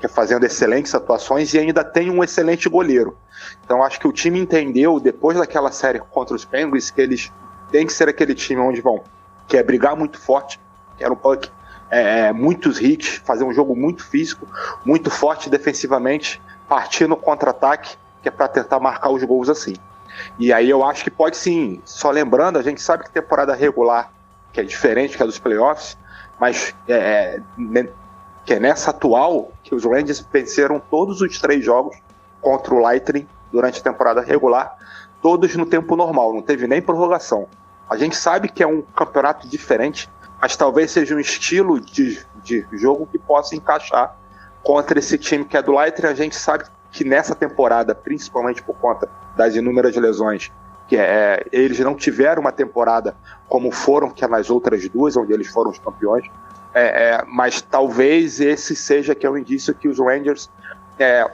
que 0.00 0.06
é 0.06 0.08
fazendo 0.08 0.44
excelentes 0.44 0.94
atuações 0.94 1.52
e 1.54 1.58
ainda 1.58 1.84
tem 1.84 2.10
um 2.10 2.24
excelente 2.24 2.68
goleiro. 2.68 3.16
Então 3.64 3.82
acho 3.82 4.00
que 4.00 4.08
o 4.08 4.12
time 4.12 4.40
entendeu, 4.40 4.98
depois 4.98 5.38
daquela 5.38 5.70
série 5.70 6.00
contra 6.00 6.34
os 6.34 6.44
Penguins, 6.44 6.90
que 6.90 7.00
eles 7.00 7.30
têm 7.70 7.86
que 7.86 7.92
ser 7.92 8.08
aquele 8.08 8.34
time 8.34 8.60
onde 8.60 8.80
vão 8.80 9.02
que 9.50 9.56
é 9.56 9.62
brigar 9.64 9.96
muito 9.96 10.16
forte, 10.16 10.60
quer 10.96 11.10
um 11.10 11.16
puck, 11.16 11.50
é, 11.90 12.28
é, 12.28 12.32
muitos 12.32 12.80
hits, 12.80 13.20
fazer 13.24 13.42
um 13.42 13.52
jogo 13.52 13.74
muito 13.74 14.04
físico, 14.06 14.46
muito 14.84 15.10
forte 15.10 15.50
defensivamente, 15.50 16.40
partir 16.68 17.08
no 17.08 17.16
contra-ataque, 17.16 17.96
que 18.22 18.28
é 18.28 18.30
para 18.30 18.46
tentar 18.46 18.78
marcar 18.78 19.10
os 19.10 19.24
gols 19.24 19.48
assim. 19.48 19.74
E 20.38 20.52
aí 20.52 20.70
eu 20.70 20.84
acho 20.84 21.02
que 21.02 21.10
pode 21.10 21.36
sim, 21.36 21.82
só 21.84 22.10
lembrando, 22.12 22.60
a 22.60 22.62
gente 22.62 22.80
sabe 22.80 23.02
que 23.02 23.10
temporada 23.10 23.52
regular, 23.54 24.12
que 24.52 24.60
é 24.60 24.62
diferente 24.62 25.16
que 25.16 25.22
a 25.22 25.26
dos 25.26 25.40
playoffs, 25.40 25.98
mas 26.38 26.72
é, 26.86 26.94
é 26.94 27.40
que 28.50 28.54
é 28.54 28.58
nessa 28.58 28.90
atual 28.90 29.52
que 29.62 29.72
os 29.76 29.84
Rangers 29.84 30.26
venceram 30.32 30.82
todos 30.90 31.20
os 31.20 31.38
três 31.38 31.64
jogos 31.64 31.96
contra 32.40 32.74
o 32.74 32.80
Lightning 32.80 33.24
durante 33.52 33.78
a 33.78 33.82
temporada 33.84 34.20
regular, 34.20 34.76
todos 35.22 35.54
no 35.54 35.64
tempo 35.64 35.94
normal, 35.94 36.34
não 36.34 36.42
teve 36.42 36.66
nem 36.66 36.82
prorrogação. 36.82 37.46
A 37.88 37.96
gente 37.96 38.16
sabe 38.16 38.48
que 38.48 38.60
é 38.60 38.66
um 38.66 38.82
campeonato 38.82 39.46
diferente, 39.46 40.10
mas 40.42 40.56
talvez 40.56 40.90
seja 40.90 41.14
um 41.14 41.20
estilo 41.20 41.80
de, 41.80 42.26
de 42.42 42.66
jogo 42.72 43.06
que 43.06 43.20
possa 43.20 43.54
encaixar 43.54 44.16
contra 44.64 44.98
esse 44.98 45.16
time 45.16 45.44
que 45.44 45.56
é 45.56 45.62
do 45.62 45.70
Lightning. 45.70 46.08
A 46.08 46.14
gente 46.14 46.34
sabe 46.34 46.64
que 46.90 47.04
nessa 47.04 47.36
temporada, 47.36 47.94
principalmente 47.94 48.64
por 48.64 48.74
conta 48.74 49.08
das 49.36 49.54
inúmeras 49.54 49.94
lesões, 49.94 50.50
que 50.88 50.96
é, 50.96 51.46
eles 51.52 51.78
não 51.78 51.94
tiveram 51.94 52.40
uma 52.40 52.50
temporada 52.50 53.14
como 53.48 53.70
foram 53.70 54.10
que 54.10 54.24
é 54.24 54.26
nas 54.26 54.50
outras 54.50 54.88
duas, 54.88 55.16
onde 55.16 55.32
eles 55.32 55.46
foram 55.46 55.70
os 55.70 55.78
campeões. 55.78 56.28
É, 56.72 56.82
é, 56.82 57.24
mas 57.26 57.60
talvez 57.60 58.40
esse 58.40 58.76
seja 58.76 59.14
que 59.14 59.26
é 59.26 59.30
um 59.30 59.36
indício 59.36 59.74
que 59.74 59.88
os 59.88 59.98
Rangers 59.98 60.48
é, 60.98 61.28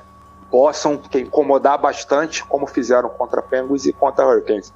possam 0.50 1.00
incomodar 1.14 1.78
bastante, 1.78 2.44
como 2.44 2.66
fizeram 2.66 3.08
contra 3.08 3.42
Penguins 3.42 3.84
e 3.84 3.92
contra 3.92 4.26
Hurricanes. 4.26 4.72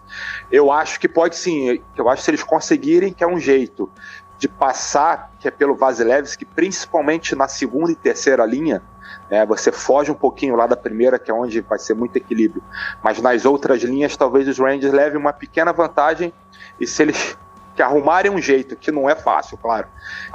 Eu 0.50 0.70
acho 0.70 1.00
que 1.00 1.08
pode 1.08 1.36
sim, 1.36 1.80
eu 1.96 2.08
acho 2.08 2.20
que 2.20 2.24
se 2.24 2.30
eles 2.30 2.42
conseguirem, 2.42 3.12
que 3.12 3.24
é 3.24 3.26
um 3.26 3.38
jeito 3.38 3.90
de 4.38 4.48
passar, 4.48 5.30
que 5.38 5.48
é 5.48 5.50
pelo 5.50 5.74
Vasilevski, 5.74 6.44
principalmente 6.44 7.34
na 7.34 7.46
segunda 7.46 7.92
e 7.92 7.94
terceira 7.96 8.44
linha, 8.44 8.82
né, 9.30 9.44
você 9.44 9.70
foge 9.70 10.10
um 10.10 10.14
pouquinho 10.14 10.56
lá 10.56 10.66
da 10.66 10.76
primeira, 10.76 11.18
que 11.18 11.30
é 11.30 11.34
onde 11.34 11.60
vai 11.60 11.78
ser 11.78 11.94
muito 11.94 12.16
equilíbrio, 12.16 12.62
mas 13.02 13.20
nas 13.20 13.44
outras 13.44 13.82
linhas 13.82 14.16
talvez 14.16 14.48
os 14.48 14.58
Rangers 14.58 14.92
levem 14.92 15.18
uma 15.18 15.32
pequena 15.32 15.72
vantagem 15.72 16.32
e 16.80 16.86
se 16.86 17.02
eles 17.02 17.38
que 17.80 17.82
arrumarem 17.82 18.30
um 18.30 18.38
jeito, 18.38 18.76
que 18.76 18.92
não 18.92 19.08
é 19.08 19.14
fácil, 19.14 19.56
claro, 19.56 19.86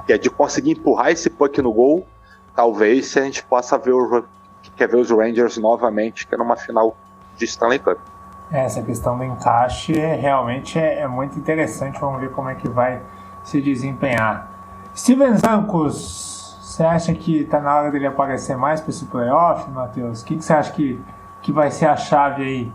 que 0.04 0.12
é 0.12 0.18
de 0.18 0.32
conseguir 0.32 0.72
empurrar 0.72 1.12
esse 1.12 1.30
puck 1.30 1.62
no 1.62 1.72
gol, 1.72 2.08
talvez 2.56 3.16
a 3.16 3.22
gente 3.22 3.44
possa 3.44 3.78
ver, 3.78 3.92
o, 3.92 4.26
quer 4.76 4.88
ver 4.88 4.98
os 4.98 5.12
Rangers 5.12 5.56
novamente, 5.58 6.26
que 6.26 6.34
é 6.34 6.38
numa 6.40 6.56
final 6.56 6.98
de 7.38 7.46
Stanley 7.46 7.78
Cup. 7.78 8.00
É, 8.52 8.66
essa 8.66 8.82
questão 8.82 9.16
do 9.16 9.24
encaixe 9.24 9.94
é, 9.96 10.16
realmente 10.16 10.80
é, 10.80 11.02
é, 11.02 11.08
muito 11.08 11.38
interessante, 11.38 12.00
vamos 12.00 12.20
ver 12.20 12.32
como 12.32 12.50
é 12.50 12.56
que 12.56 12.68
vai 12.68 13.00
se 13.44 13.62
desempenhar. 13.62 14.50
Steven 14.96 15.38
Zancos, 15.38 16.58
você 16.64 16.82
acha 16.82 17.14
que 17.14 17.42
está 17.42 17.60
na 17.60 17.76
hora 17.76 17.92
dele 17.92 18.08
aparecer 18.08 18.58
mais 18.58 18.82
para 18.82 18.90
esse 18.90 19.06
playoff, 19.06 19.70
Matheus? 19.70 20.24
O 20.24 20.26
que, 20.26 20.36
que 20.38 20.44
você 20.44 20.54
acha 20.54 20.72
que, 20.72 21.00
que 21.44 21.52
vai 21.52 21.70
ser 21.70 21.86
a 21.86 21.96
chave 21.96 22.42
aí 22.42 22.72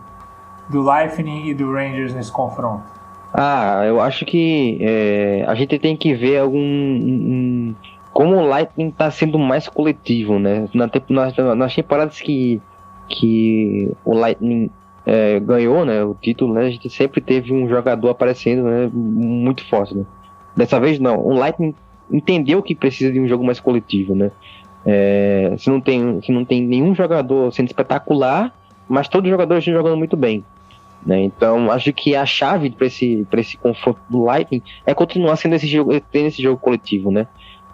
do 0.68 0.80
Lightning 0.80 1.48
e 1.48 1.54
do 1.54 1.72
Rangers 1.72 2.14
nesse 2.14 2.30
confronto? 2.30 2.99
Ah, 3.32 3.84
eu 3.86 4.00
acho 4.00 4.24
que 4.24 4.78
é, 4.80 5.44
a 5.46 5.54
gente 5.54 5.78
tem 5.78 5.96
que 5.96 6.14
ver 6.14 6.38
algum. 6.38 6.58
Um, 6.58 7.74
como 8.12 8.36
o 8.36 8.46
Lightning 8.46 8.88
está 8.88 9.10
sendo 9.10 9.38
mais 9.38 9.68
coletivo, 9.68 10.38
né? 10.38 10.68
Na, 10.74 10.90
nas, 11.08 11.36
nas 11.56 11.74
temporadas 11.74 12.20
que, 12.20 12.60
que 13.08 13.90
o 14.04 14.14
Lightning 14.14 14.70
é, 15.06 15.40
ganhou 15.40 15.84
né, 15.84 16.04
o 16.04 16.14
título, 16.14 16.54
né, 16.54 16.66
a 16.66 16.70
gente 16.70 16.88
sempre 16.90 17.20
teve 17.20 17.52
um 17.52 17.68
jogador 17.68 18.10
aparecendo 18.10 18.62
né, 18.64 18.90
muito 18.92 19.64
forte. 19.66 19.94
Né? 19.94 20.04
Dessa 20.56 20.78
vez 20.78 20.98
não, 20.98 21.18
o 21.18 21.32
Lightning 21.32 21.74
entendeu 22.10 22.62
que 22.62 22.74
precisa 22.74 23.12
de 23.12 23.20
um 23.20 23.26
jogo 23.26 23.44
mais 23.44 23.60
coletivo. 23.60 24.14
Né? 24.14 24.30
É, 24.84 25.54
se, 25.58 25.70
não 25.70 25.80
tem, 25.80 26.20
se 26.22 26.32
não 26.32 26.44
tem 26.44 26.62
nenhum 26.62 26.94
jogador 26.94 27.52
sendo 27.52 27.66
espetacular, 27.66 28.54
mas 28.88 29.08
todos 29.08 29.28
os 29.28 29.30
jogadores 29.30 29.62
estão 29.62 29.74
jogando 29.74 29.96
muito 29.96 30.16
bem. 30.16 30.44
Né? 31.04 31.22
Então, 31.22 31.70
acho 31.70 31.92
que 31.92 32.14
a 32.14 32.26
chave 32.26 32.70
para 32.70 32.86
esse, 32.86 33.26
esse 33.32 33.56
confronto 33.56 34.00
do 34.08 34.22
Lightning 34.24 34.62
é 34.84 34.92
continuar 34.92 35.36
sendo 35.36 35.54
esse 35.54 35.66
jogo, 35.66 35.98
tendo 36.12 36.26
esse 36.26 36.42
jogo 36.42 36.60
coletivo, 36.60 37.10
né? 37.10 37.26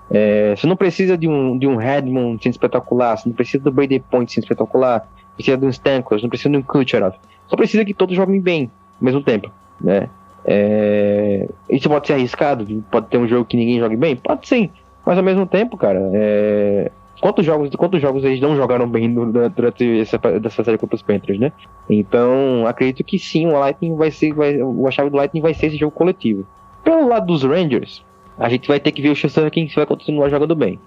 É, 0.09 0.55
você 0.55 0.66
não 0.66 0.77
precisa 0.77 1.18
de 1.18 1.27
um, 1.27 1.59
de 1.59 1.66
um 1.66 1.74
Redmond 1.77 2.41
sendo 2.41 2.53
espetacular, 2.53 3.16
você 3.16 3.29
não 3.29 3.35
precisa 3.35 3.64
do 3.64 3.72
Brady 3.72 3.99
Point 3.99 4.33
sendo 4.33 4.45
espetacular, 4.45 5.09
precisa 5.35 5.57
de 5.57 5.66
um 5.66 5.68
Stamkos, 5.68 6.22
não 6.22 6.29
precisa 6.29 6.51
de 6.51 6.57
um 6.57 6.62
Kucherov. 6.62 7.16
Só 7.49 7.57
precisa 7.57 7.85
que 7.85 7.93
todos 7.93 8.14
joguem 8.14 8.41
bem 8.41 8.70
ao 9.01 9.05
mesmo 9.05 9.22
tempo, 9.22 9.51
né? 9.81 10.09
É, 10.45 11.49
isso 11.68 11.89
pode 11.89 12.07
ser 12.07 12.12
arriscado, 12.12 12.64
pode 12.89 13.09
ter 13.09 13.18
um 13.18 13.27
jogo 13.27 13.45
que 13.45 13.57
ninguém 13.57 13.81
jogue 13.81 13.97
bem? 13.97 14.14
Pode 14.14 14.47
sim, 14.47 14.70
mas 15.05 15.18
ao 15.18 15.24
mesmo 15.24 15.45
tempo, 15.45 15.77
cara, 15.77 16.01
é, 16.14 16.93
quantos 17.21 17.45
jogos 17.45 17.71
quantos 17.77 18.01
jogos 18.01 18.25
eles 18.25 18.41
não 18.41 18.57
jogaram 18.57 18.89
bem 18.89 19.12
durante 19.12 20.01
essa, 20.01 20.21
essa 20.45 20.64
série 20.64 20.79
contra 20.79 20.97
os 20.97 21.03
Panthers, 21.03 21.39
né? 21.39 21.53
Então, 21.89 22.67
acredito 22.67 23.05
que 23.05 23.19
sim, 23.19 23.47
o 23.47 23.59
Lightning 23.59 23.97
vai 23.97 24.11
ser, 24.11 24.33
vai, 24.33 24.57
a 24.61 24.91
chave 24.91 25.11
do 25.11 25.17
Lightning 25.17 25.41
vai 25.41 25.55
ser 25.55 25.67
esse 25.67 25.77
jogo 25.77 25.93
coletivo. 25.93 26.47
Pelo 26.85 27.09
lado 27.09 27.27
dos 27.27 27.43
Rangers, 27.43 28.05
a 28.39 28.49
gente 28.49 28.69
vai 28.69 28.79
ter 28.79 28.93
que 28.93 29.03
ver 29.03 29.11
o 29.11 29.17
Shesterkin 29.17 29.69
se 29.69 29.77
vai 29.77 29.87
continuar 29.87 30.29
jogando 30.29 30.55
bem. 30.55 30.79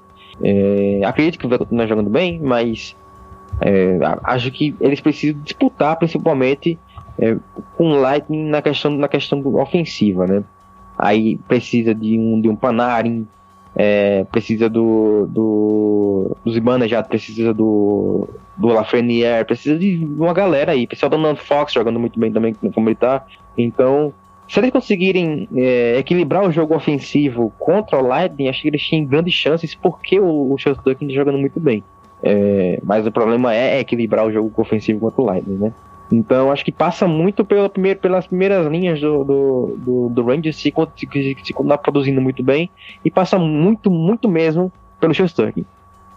É, 0.42 1.02
acredito 1.04 1.38
que 1.40 1.48
vai 1.48 1.58
continuar 1.58 1.88
jogando 1.88 2.10
bem, 2.10 2.40
mas 2.40 2.96
é, 3.62 4.00
acho 4.24 4.52
que 4.52 4.76
eles 4.80 5.02
precisam 5.02 5.42
disputar 5.42 5.98
principalmente 5.98 6.80
é, 7.18 7.36
com 7.76 7.90
Lightning 7.90 8.50
na 8.50 8.62
questão, 8.62 8.92
na 8.92 9.08
questão 9.08 9.46
ofensiva, 9.56 10.26
né? 10.26 10.44
Aí 10.98 11.38
precisa 11.48 11.94
de 11.94 12.18
um, 12.18 12.40
de 12.42 12.50
um 12.50 12.56
Panarin, 12.56 13.28
é, 13.76 14.26
precisa 14.32 14.70
do, 14.70 15.28
do, 15.28 16.36
do 16.44 16.52
Zibana 16.52 16.88
já, 16.88 17.02
precisa 17.04 17.54
do, 17.54 18.28
do 18.58 18.68
Lafreniere, 18.68 19.46
precisa 19.46 19.78
de 19.78 20.04
uma 20.04 20.34
galera 20.34 20.72
aí, 20.74 20.86
precisa 20.88 21.10
do 21.10 21.18
Nando 21.18 21.40
Fox 21.40 21.74
jogando 21.74 22.00
muito 22.00 22.20
bem 22.20 22.32
também, 22.32 22.54
como 22.54 22.90
ele 22.90 22.96
tá. 22.96 23.26
Então, 23.58 24.14
se 24.48 24.60
eles 24.60 24.72
conseguirem 24.72 25.48
é, 25.56 25.98
equilibrar 25.98 26.44
o 26.44 26.52
jogo 26.52 26.76
ofensivo 26.76 27.54
contra 27.60 28.00
o 28.00 28.06
Lightning, 28.06 28.50
acho 28.50 28.62
que 28.62 28.68
eles 28.68 28.90
têm 28.90 29.06
grandes 29.06 29.34
chances, 29.34 29.76
porque 29.76 30.20
o, 30.20 30.54
o 30.54 30.56
Duck 30.84 31.04
está 31.06 31.14
jogando 31.14 31.38
muito 31.38 31.60
bem. 31.60 31.84
É, 32.22 32.80
mas 32.84 33.06
o 33.08 33.12
problema 33.12 33.54
é 33.54 33.80
equilibrar 33.80 34.26
o 34.26 34.32
jogo 34.32 34.52
ofensivo 34.58 35.00
contra 35.00 35.22
o 35.22 35.26
Lightning, 35.26 35.58
né? 35.58 35.74
Então 36.12 36.52
acho 36.52 36.66
que 36.66 36.72
passa 36.72 37.08
muito 37.08 37.46
pela 37.46 37.70
primeira, 37.70 38.00
pelas 38.00 38.26
primeiras 38.26 38.66
linhas 38.68 39.00
do, 39.00 39.24
do, 39.24 39.78
do, 39.78 40.10
do 40.10 40.26
Rangers 40.26 40.58
se, 40.58 40.72
continuar 40.72 41.78
produzindo 41.78 42.20
muito 42.20 42.42
bem 42.42 42.70
e 43.06 43.12
passa 43.12 43.38
muito, 43.38 43.92
muito 43.92 44.28
mesmo 44.28 44.72
pelo 45.00 45.14
Shesterkin. 45.14 45.66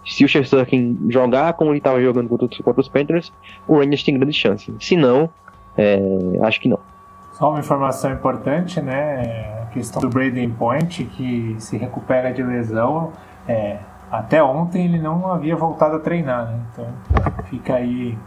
Se 0.04 0.24
o 0.24 0.28
Shesterkin 0.28 0.98
jogar 1.08 1.52
como 1.52 1.70
ele 1.70 1.78
estava 1.78 2.00
jogando 2.00 2.28
contra, 2.28 2.48
contra, 2.48 2.80
os 2.80 2.88
Panthers, 2.88 3.32
o 3.68 3.78
Rangers 3.78 4.02
tem 4.02 4.18
grande 4.18 4.32
chance. 4.32 4.74
Se 4.80 4.96
não, 4.96 5.30
é, 5.76 6.00
acho 6.42 6.60
que 6.60 6.68
não. 6.68 6.78
Só 7.32 7.50
uma 7.50 7.60
informação 7.60 8.12
importante, 8.12 8.80
né? 8.80 9.62
A 9.62 9.66
questão 9.66 10.02
do 10.02 10.08
Braden 10.08 10.50
Point, 10.50 11.04
que 11.04 11.54
se 11.58 11.76
recupera 11.76 12.32
de 12.32 12.42
lesão. 12.42 13.12
É, 13.46 13.78
até 14.10 14.42
ontem 14.42 14.84
ele 14.84 14.98
não 14.98 15.32
havia 15.32 15.54
voltado 15.54 15.96
a 15.96 15.98
treinar, 16.00 16.46
né? 16.46 16.60
Então 16.72 16.86
fica 17.44 17.74
aí 17.74 18.18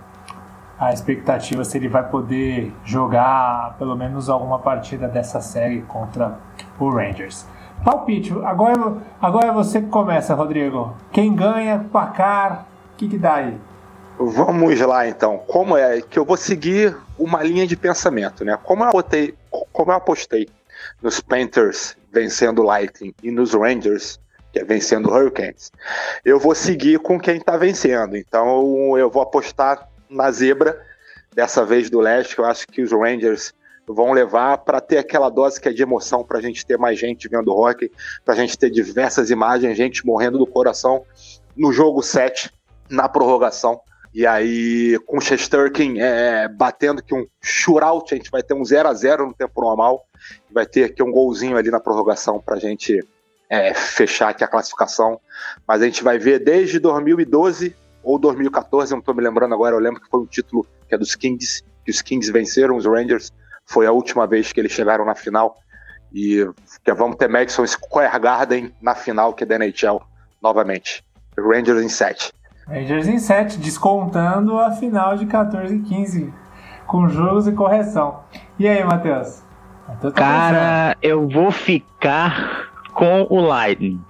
a 0.78 0.92
expectativa 0.92 1.64
se 1.64 1.78
ele 1.78 1.88
vai 1.88 2.08
poder 2.10 2.74
jogar 2.84 3.76
pelo 3.78 3.96
menos 3.96 4.30
alguma 4.30 4.60
partida 4.60 5.08
dessa 5.08 5.40
série 5.42 5.82
contra 5.84 6.38
o 6.80 6.90
Rangers. 6.90 7.46
Palpite, 7.84 8.34
agora, 8.44 8.98
agora 9.22 9.48
é 9.48 9.52
você 9.52 9.82
que 9.82 9.88
começa, 9.88 10.34
Rodrigo. 10.34 10.96
Quem 11.12 11.36
ganha, 11.36 11.86
placar, 11.92 12.66
o 12.94 12.98
que, 12.98 13.08
que 13.08 13.18
dá 13.18 13.36
aí? 13.36 13.58
Vamos 14.18 14.80
lá 14.80 15.08
então. 15.08 15.38
Como 15.46 15.78
é 15.78 16.02
que 16.02 16.18
eu 16.18 16.26
vou 16.26 16.38
seguir 16.38 16.96
uma 17.18 17.44
linha 17.44 17.68
de 17.68 17.76
pensamento, 17.76 18.44
né? 18.46 18.58
Como 18.64 18.84
eu 18.84 18.88
apostei, 18.88 19.36
como 19.72 19.92
eu 19.92 19.96
apostei 19.96 20.48
nos 21.02 21.20
Panthers 21.20 21.98
vencendo 22.12 22.60
o 22.60 22.64
Lightning 22.64 23.14
e 23.22 23.30
nos 23.30 23.54
Rangers 23.54 24.20
que 24.52 24.60
é 24.60 24.64
vencendo 24.64 25.10
o 25.10 25.14
Hurricanes, 25.14 25.70
eu 26.24 26.40
vou 26.40 26.56
seguir 26.56 26.98
com 27.00 27.20
quem 27.20 27.36
está 27.36 27.58
vencendo. 27.58 28.16
Então 28.16 28.98
eu 28.98 29.10
vou 29.10 29.22
apostar 29.22 29.90
na 30.10 30.32
zebra, 30.32 30.80
dessa 31.34 31.66
vez 31.66 31.90
do 31.90 32.00
leste, 32.00 32.36
que 32.36 32.42
eu 32.42 32.46
acho 32.46 32.68
que 32.68 32.82
os 32.82 32.92
Rangers 32.92 33.54
vão 33.88 34.14
levar 34.14 34.60
para 34.60 34.82
ter 34.82 34.98
aquela 34.98 35.30
dose 35.30 35.60
que 35.60 35.70
é 35.70 35.74
de 35.74 35.84
emoção, 35.84 36.24
para 36.24 36.40
a 36.40 36.42
gente 36.42 36.66
ter 36.66 36.78
mais 36.78 36.98
gente 36.98 37.28
vendo 37.28 37.52
hockey, 37.52 37.92
para 38.24 38.34
a 38.34 38.38
gente 38.38 38.58
ter 38.58 38.70
diversas 38.70 39.30
imagens, 39.30 39.78
gente 39.78 40.06
morrendo 40.06 40.38
do 40.38 40.48
coração 40.48 41.04
no 41.56 41.72
jogo 41.72 42.02
7, 42.02 42.52
na 42.90 43.08
prorrogação. 43.08 43.80
E 44.14 44.26
aí, 44.26 44.98
com 45.06 45.18
o 45.18 45.22
Shesterkin 45.22 46.00
é, 46.00 46.48
batendo 46.48 47.04
que 47.04 47.14
um 47.14 47.28
shootout, 47.44 48.14
a 48.14 48.18
gente 48.18 48.32
vai 48.32 48.42
ter 48.42 48.54
um 48.54 48.64
0 48.64 48.88
a 48.88 48.94
0 48.94 49.28
no 49.28 49.34
tempo 49.34 49.62
normal, 49.62 50.06
vai 50.50 50.66
ter 50.66 50.86
aqui 50.86 51.04
um 51.04 51.12
golzinho 51.12 51.58
ali 51.58 51.70
na 51.70 51.82
prorrogação 51.82 52.40
para 52.40 52.56
a 52.56 52.60
gente 52.60 53.06
é, 53.50 53.74
fechar 53.74 54.30
aqui 54.30 54.44
a 54.44 54.48
classificação. 54.48 55.20
Mas 55.68 55.82
a 55.82 55.86
gente 55.86 56.04
vai 56.04 56.18
ver 56.18 56.40
desde 56.40 56.80
2012 56.80 57.76
ou 58.06 58.20
2014, 58.20 58.92
não 58.92 59.00
estou 59.00 59.16
me 59.16 59.24
lembrando 59.24 59.54
agora, 59.54 59.76
eu 59.76 59.80
lembro 59.80 60.00
que 60.00 60.10
foi 60.10 60.22
um 60.22 60.26
título 60.26 60.66
que 60.88 60.94
é 60.94 60.98
dos 60.98 61.16
Kings, 61.16 61.64
que 61.84 61.92
os 61.92 62.02
Kings 62.02 62.32
venceram 62.32 62.78
os 62.78 62.86
Rangers, 62.86 63.32
foi 63.66 63.88
a 63.88 63.92
última 63.92 64.28
vez 64.28 64.54
que 64.54 64.60
eles 64.60 64.72
chegaram 64.72 65.04
na 65.04 65.16
final, 65.16 65.58
e 66.14 66.48
que 66.84 66.94
vamos 66.94 67.18
ter 67.18 67.28
Madison 67.28 67.66
Square 67.66 68.20
Garden 68.20 68.74
na 68.82 68.94
final, 68.96 69.34
que 69.34 69.44
é 69.44 69.48
da 69.48 69.56
NHL, 69.56 70.00
novamente. 70.42 71.04
Rangers 71.38 71.82
em 71.82 71.90
7. 71.90 72.32
Rangers 72.68 73.08
em 73.08 73.20
7, 73.20 73.58
descontando 73.58 74.58
a 74.58 74.72
final 74.72 75.18
de 75.18 75.26
14 75.26 75.76
e 75.76 75.82
15, 75.82 76.34
com 76.88 77.10
juros 77.10 77.48
e 77.48 77.52
correção. 77.52 78.22
E 78.58 78.68
aí, 78.68 78.84
Matheus? 78.84 79.44
Tá 80.02 80.12
Cara, 80.12 80.98
eu 81.02 81.28
vou 81.28 81.52
ficar 81.52 82.70
com 82.94 83.28
o 83.30 83.42
Lightning. 83.42 84.02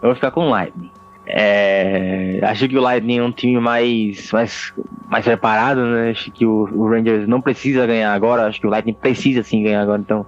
Eu 0.00 0.08
vou 0.08 0.14
ficar 0.14 0.30
com 0.30 0.46
o 0.46 0.48
Lightning. 0.48 0.90
É, 1.32 2.40
acho 2.42 2.68
que 2.68 2.76
o 2.76 2.80
Lightning 2.80 3.18
é 3.18 3.22
um 3.22 3.30
time 3.30 3.60
mais, 3.60 4.32
mais, 4.32 4.72
mais 5.08 5.24
preparado, 5.24 5.84
né? 5.84 6.10
Acho 6.10 6.30
que 6.32 6.44
o, 6.44 6.68
o, 6.72 6.88
Rangers 6.88 7.28
não 7.28 7.40
precisa 7.40 7.86
ganhar 7.86 8.12
agora, 8.12 8.46
acho 8.46 8.60
que 8.60 8.66
o 8.66 8.70
Lightning 8.70 8.94
precisa 8.94 9.42
sim 9.44 9.62
ganhar 9.62 9.80
agora. 9.80 10.00
Então, 10.00 10.26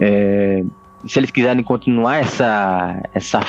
é, 0.00 0.64
se 1.06 1.20
eles 1.20 1.30
quiserem 1.30 1.62
continuar 1.62 2.16
essa, 2.16 3.00
essa, 3.14 3.40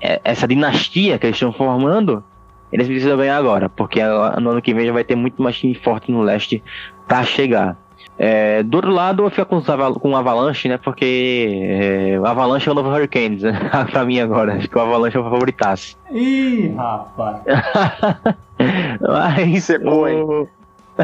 é, 0.00 0.20
essa 0.24 0.46
dinastia 0.46 1.18
que 1.18 1.26
eles 1.26 1.36
estão 1.36 1.52
formando, 1.52 2.22
eles 2.70 2.86
precisam 2.86 3.16
ganhar 3.16 3.38
agora, 3.38 3.70
porque 3.70 4.00
no 4.04 4.50
ano 4.50 4.60
que 4.60 4.74
vem 4.74 4.86
já 4.86 4.92
vai 4.92 5.04
ter 5.04 5.16
muito 5.16 5.42
mais 5.42 5.58
time 5.58 5.74
forte 5.74 6.12
no 6.12 6.20
leste 6.20 6.62
para 7.06 7.24
chegar. 7.24 7.78
É, 8.18 8.64
do 8.64 8.76
outro 8.76 8.90
lado, 8.90 9.24
eu 9.24 9.30
fico 9.30 9.46
com, 9.46 9.94
com 9.94 10.10
o 10.10 10.16
Avalanche, 10.16 10.68
né? 10.68 10.76
Porque 10.76 11.48
é, 11.62 12.18
o 12.18 12.26
Avalanche 12.26 12.68
é 12.68 12.72
o 12.72 12.74
novo 12.74 12.90
Hurricanes, 12.90 13.42
né? 13.42 13.52
pra 13.90 14.04
mim 14.04 14.18
agora. 14.18 14.54
Acho 14.54 14.68
que 14.68 14.76
o 14.76 14.80
Avalanche 14.80 15.16
é 15.16 15.20
o 15.20 15.24
favoritaço. 15.24 15.96
Ih, 16.10 16.74
rapaz! 16.76 17.42
Mas, 19.00 19.64
Secou, 19.64 20.08
hein? 20.08 20.48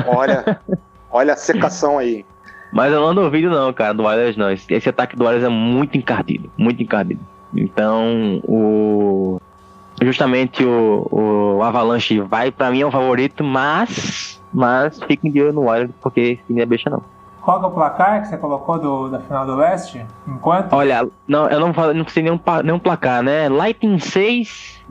Olha, 0.06 0.60
olha 1.10 1.34
a 1.34 1.36
secação 1.36 1.98
aí. 1.98 2.24
Mas 2.72 2.92
eu 2.92 3.00
não 3.00 3.14
duvido 3.14 3.48
não, 3.48 3.72
cara, 3.72 3.94
do 3.94 4.02
Warriors 4.02 4.36
não. 4.36 4.50
Esse, 4.50 4.74
esse 4.74 4.88
ataque 4.88 5.14
do 5.14 5.22
Warriors 5.22 5.46
é 5.46 5.48
muito 5.48 5.96
encardido, 5.96 6.50
muito 6.58 6.82
encardido. 6.82 7.20
Então, 7.54 8.40
o... 8.42 9.40
Justamente 10.02 10.64
o, 10.64 11.06
o 11.08 11.62
Avalanche 11.62 12.18
vai, 12.18 12.50
pra 12.50 12.72
mim, 12.72 12.80
é 12.80 12.86
o 12.86 12.90
favorito, 12.90 13.44
mas 13.44 14.42
mas 14.54 15.02
fiquem 15.02 15.32
de 15.32 15.42
olho 15.42 15.52
no 15.52 15.64
Warriors, 15.64 15.90
porque 16.00 16.20
esse 16.20 16.42
time 16.44 16.62
é 16.62 16.66
beixa 16.66 16.88
não. 16.88 17.02
Qual 17.42 17.62
é 17.62 17.66
o 17.66 17.70
placar 17.70 18.22
que 18.22 18.28
você 18.28 18.38
colocou 18.38 18.78
do, 18.78 19.08
da 19.10 19.20
final 19.20 19.44
do 19.44 19.54
leste? 19.54 20.06
Enquanto? 20.26 20.72
Olha, 20.72 21.06
não, 21.28 21.46
eu 21.48 21.60
não, 21.60 21.74
falo, 21.74 21.92
não 21.92 22.08
sei 22.08 22.22
nenhum, 22.22 22.40
nenhum 22.62 22.78
placar, 22.78 23.22
né? 23.22 23.50
Lightning 23.50 23.98
6, 23.98 24.82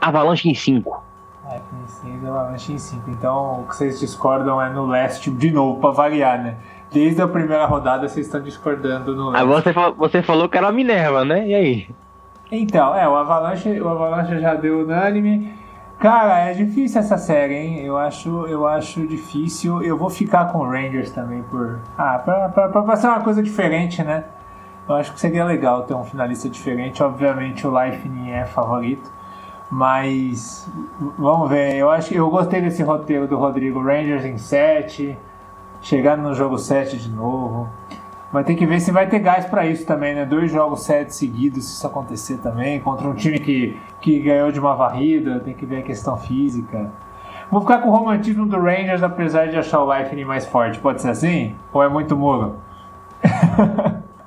Avalanche 0.00 0.48
em 0.48 0.54
5. 0.54 1.02
Lightning 1.44 1.86
6, 1.86 2.24
Avalanche 2.24 2.72
em 2.72 2.78
5. 2.78 3.10
Então 3.10 3.60
o 3.60 3.68
que 3.68 3.76
vocês 3.76 4.00
discordam 4.00 4.62
é 4.62 4.70
no 4.70 4.86
leste, 4.86 5.30
de 5.30 5.50
novo, 5.50 5.80
pra 5.80 5.90
variar, 5.90 6.42
né? 6.42 6.56
Desde 6.90 7.20
a 7.20 7.28
primeira 7.28 7.66
rodada 7.66 8.08
vocês 8.08 8.24
estão 8.24 8.40
discordando 8.40 9.14
no 9.14 9.28
leste. 9.28 9.42
Ah, 9.42 9.44
você, 9.44 9.72
você 9.98 10.22
falou 10.22 10.48
que 10.48 10.56
era 10.56 10.68
a 10.68 10.72
Minerva, 10.72 11.26
né? 11.26 11.46
E 11.46 11.54
aí? 11.54 11.88
Então, 12.50 12.94
é, 12.94 13.06
o 13.06 13.14
Avalanche, 13.14 13.78
o 13.78 13.88
Avalanche 13.88 14.40
já 14.40 14.54
deu 14.54 14.80
unânime. 14.80 15.57
Cara, 15.98 16.50
é 16.50 16.54
difícil 16.54 17.00
essa 17.00 17.18
série, 17.18 17.54
hein? 17.54 17.80
Eu 17.80 17.96
acho, 17.96 18.46
eu 18.46 18.68
acho 18.68 19.04
difícil. 19.04 19.82
Eu 19.82 19.98
vou 19.98 20.08
ficar 20.08 20.52
com 20.52 20.62
Rangers 20.62 21.10
também 21.10 21.42
por. 21.42 21.80
Ah, 21.96 22.20
pra, 22.20 22.48
pra, 22.50 22.68
pra 22.68 22.80
uma 22.82 23.20
coisa 23.20 23.42
diferente, 23.42 24.02
né? 24.04 24.24
Eu 24.88 24.94
acho 24.94 25.12
que 25.12 25.18
seria 25.18 25.44
legal 25.44 25.82
ter 25.82 25.94
um 25.94 26.04
finalista 26.04 26.48
diferente. 26.48 27.02
Obviamente 27.02 27.66
o 27.66 27.70
Lightning 27.70 28.30
é 28.30 28.44
favorito. 28.44 29.12
Mas 29.68 30.70
vamos 31.18 31.50
ver. 31.50 31.74
Eu 31.74 31.90
acho 31.90 32.14
eu 32.14 32.30
gostei 32.30 32.60
desse 32.60 32.82
roteiro 32.84 33.26
do 33.26 33.36
Rodrigo 33.36 33.82
Rangers 33.82 34.24
em 34.24 34.38
7. 34.38 35.18
Chegar 35.80 36.16
no 36.16 36.32
jogo 36.32 36.58
7 36.58 36.96
de 36.96 37.10
novo. 37.10 37.68
Vai 38.30 38.44
ter 38.44 38.54
que 38.54 38.66
ver 38.66 38.78
se 38.80 38.90
vai 38.90 39.06
ter 39.08 39.20
gás 39.20 39.46
para 39.46 39.66
isso 39.66 39.86
também, 39.86 40.14
né? 40.14 40.26
Dois 40.26 40.52
jogos 40.52 40.82
sete 40.84 41.14
seguidos, 41.14 41.64
se 41.64 41.72
isso 41.74 41.86
acontecer 41.86 42.38
também, 42.38 42.78
contra 42.78 43.08
um 43.08 43.14
time 43.14 43.38
que, 43.38 43.78
que 44.00 44.18
ganhou 44.20 44.52
de 44.52 44.60
uma 44.60 44.74
varrida, 44.74 45.40
tem 45.40 45.54
que 45.54 45.64
ver 45.64 45.78
a 45.78 45.82
questão 45.82 46.16
física. 46.18 46.92
Vou 47.50 47.62
ficar 47.62 47.78
com 47.78 47.88
o 47.88 47.92
romantismo 47.92 48.46
do 48.46 48.60
Rangers, 48.60 49.02
apesar 49.02 49.48
de 49.48 49.56
achar 49.56 49.80
o 49.80 49.86
Lightning 49.86 50.24
mais 50.24 50.44
forte. 50.44 50.78
Pode 50.78 51.00
ser 51.00 51.08
assim? 51.08 51.56
Ou 51.72 51.82
é 51.82 51.88
muito 51.88 52.14
muro? 52.14 52.56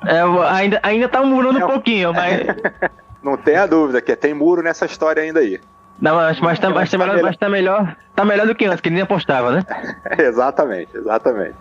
é, 0.04 0.22
ainda, 0.50 0.80
ainda 0.82 1.08
tá 1.08 1.22
murando 1.22 1.64
um 1.64 1.68
pouquinho, 1.68 2.12
mas. 2.14 2.48
Não 3.22 3.38
tenha 3.38 3.68
dúvida 3.68 4.02
que 4.02 4.16
tem 4.16 4.34
muro 4.34 4.64
nessa 4.64 4.86
história 4.86 5.22
ainda 5.22 5.42
aí. 5.42 5.60
Não, 6.02 6.16
mas, 6.16 6.40
mas, 6.40 6.58
tá, 6.58 6.72
mas, 6.72 6.90
tá 6.90 6.98
melhor, 6.98 7.22
mas 7.22 7.38
tá 7.38 7.48
melhor. 7.48 7.96
Tá 8.16 8.26
melhor 8.26 8.48
do 8.48 8.56
que 8.56 8.66
antes, 8.66 8.82
que 8.82 8.90
nem 8.90 9.04
apostava, 9.04 9.52
né? 9.52 9.64
exatamente, 10.18 10.98
exatamente. 10.98 11.54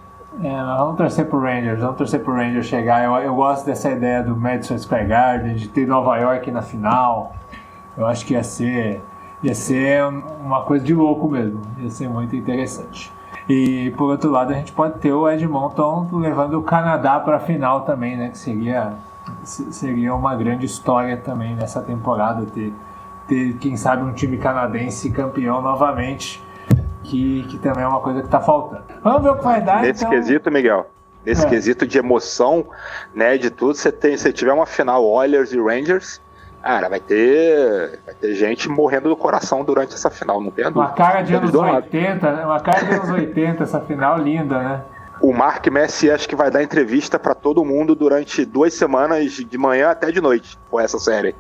É, 0.43 0.49
vamos 0.49 0.97
torcer 0.97 1.29
pro 1.29 1.39
Rangers, 1.39 1.81
vamos 1.81 1.99
torcer 1.99 2.25
pro 2.25 2.35
Rangers 2.35 2.65
chegar. 2.65 3.05
Eu, 3.05 3.13
eu 3.17 3.35
gosto 3.35 3.67
dessa 3.67 3.91
ideia 3.91 4.23
do 4.23 4.35
Madison 4.35 4.79
Square 4.79 5.07
Garden, 5.07 5.55
de 5.55 5.69
ter 5.69 5.87
Nova 5.87 6.17
York 6.17 6.51
na 6.51 6.63
final. 6.63 7.35
Eu 7.95 8.07
acho 8.07 8.25
que 8.25 8.33
ia 8.33 8.43
ser, 8.43 9.03
ia 9.43 9.55
ser 9.55 10.03
uma 10.41 10.63
coisa 10.63 10.83
de 10.83 10.95
louco 10.95 11.29
mesmo. 11.29 11.61
Ia 11.77 11.91
ser 11.91 12.09
muito 12.09 12.35
interessante. 12.35 13.13
E 13.47 13.93
por 13.99 14.11
outro 14.11 14.31
lado, 14.31 14.53
a 14.53 14.55
gente 14.55 14.73
pode 14.73 14.99
ter 14.99 15.13
o 15.13 15.29
Edmonton 15.29 16.09
levando 16.11 16.55
o 16.55 16.63
Canadá 16.63 17.21
para 17.21 17.37
a 17.37 17.41
final 17.41 17.83
também, 17.83 18.17
né? 18.17 18.31
Que 18.31 18.39
seria, 18.39 18.95
seria 19.43 20.15
uma 20.15 20.35
grande 20.35 20.65
história 20.65 21.19
também 21.19 21.55
nessa 21.55 21.83
temporada 21.83 22.47
ter, 22.47 22.73
ter, 23.29 23.59
quem 23.59 23.77
sabe, 23.77 24.05
um 24.05 24.13
time 24.15 24.39
canadense 24.39 25.11
campeão 25.11 25.61
novamente 25.61 26.43
que, 27.05 27.45
que 27.45 27.59
também 27.59 27.85
é 27.85 27.87
uma 27.87 28.01
coisa 28.01 28.21
que 28.21 28.27
está 28.27 28.41
faltando. 28.41 28.85
Vamos 29.03 29.23
ver 29.23 29.31
o 29.31 29.37
que 29.37 29.45
vai 29.45 29.61
dar. 29.61 29.83
Nesse 29.83 30.05
então... 30.05 30.11
quesito, 30.11 30.51
Miguel, 30.51 30.87
nesse 31.25 31.45
é. 31.45 31.49
quesito 31.49 31.87
de 31.87 31.99
emoção, 31.99 32.67
né, 33.15 33.37
de 33.37 33.51
tudo, 33.51 33.75
você 33.75 33.91
tem, 33.91 34.17
se 34.17 34.33
tiver 34.33 34.53
uma 34.53 34.67
final 34.67 35.05
Oilers 35.05 35.53
e 35.53 35.61
Rangers, 35.61 36.21
cara, 36.63 36.89
vai 36.89 37.01
ter, 37.01 38.01
vai 38.05 38.15
ter 38.15 38.35
gente 38.35 38.69
morrendo 38.69 39.09
do 39.09 39.17
coração 39.17 39.65
durante 39.65 39.95
essa 39.95 40.11
final, 40.11 40.41
não 40.41 40.51
tem 40.51 40.65
dúvida. 40.65 40.81
Uma 40.81 40.93
cara 40.93 41.23
de 41.23 41.35
anos 41.35 41.55
80, 41.55 42.33
né? 42.33 42.45
Uma 42.45 42.61
cara 42.61 42.85
de 42.85 42.95
anos 42.95 43.11
80, 43.11 43.63
essa 43.63 43.81
final 43.81 44.19
linda, 44.19 44.59
né? 44.59 44.85
O 45.21 45.35
Mark 45.35 45.67
Messi 45.67 46.11
acho 46.11 46.27
que 46.27 46.35
vai 46.35 46.51
dar 46.51 46.63
entrevista 46.63 47.19
para 47.19 47.35
todo 47.35 47.63
mundo 47.63 47.95
durante 47.95 48.45
duas 48.45 48.73
semanas, 48.73 49.33
de 49.33 49.59
manhã 49.59 49.91
até 49.91 50.11
de 50.11 50.21
noite, 50.21 50.59
com 50.71 50.81
essa 50.81 50.99
série. 50.99 51.35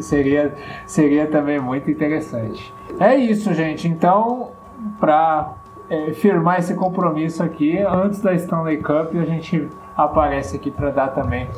seria, 0.00 0.54
seria 0.86 1.26
também 1.26 1.60
muito 1.60 1.90
interessante. 1.90 2.74
É 2.98 3.14
isso, 3.14 3.52
gente. 3.52 3.86
Então, 3.86 4.52
para 4.98 5.52
é, 5.90 6.12
firmar 6.12 6.58
esse 6.58 6.74
compromisso 6.74 7.42
aqui, 7.42 7.78
antes 7.78 8.20
da 8.20 8.34
Stanley 8.34 8.78
Cup, 8.78 9.14
a 9.14 9.24
gente 9.24 9.68
aparece 9.96 10.56
aqui 10.56 10.70
para 10.70 10.90
dar 10.90 11.08
também 11.08 11.48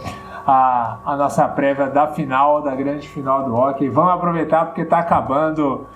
a, 0.47 0.99
a 1.05 1.16
nossa 1.16 1.47
prévia 1.47 1.89
da 1.89 2.09
final, 2.09 2.61
da 2.62 2.74
grande 2.74 3.09
final 3.09 3.45
do 3.45 3.55
hockey. 3.55 3.89
Vamos 3.89 4.12
aproveitar 4.12 4.66
porque 4.66 4.80
está 4.80 4.99
acabando. 4.99 5.86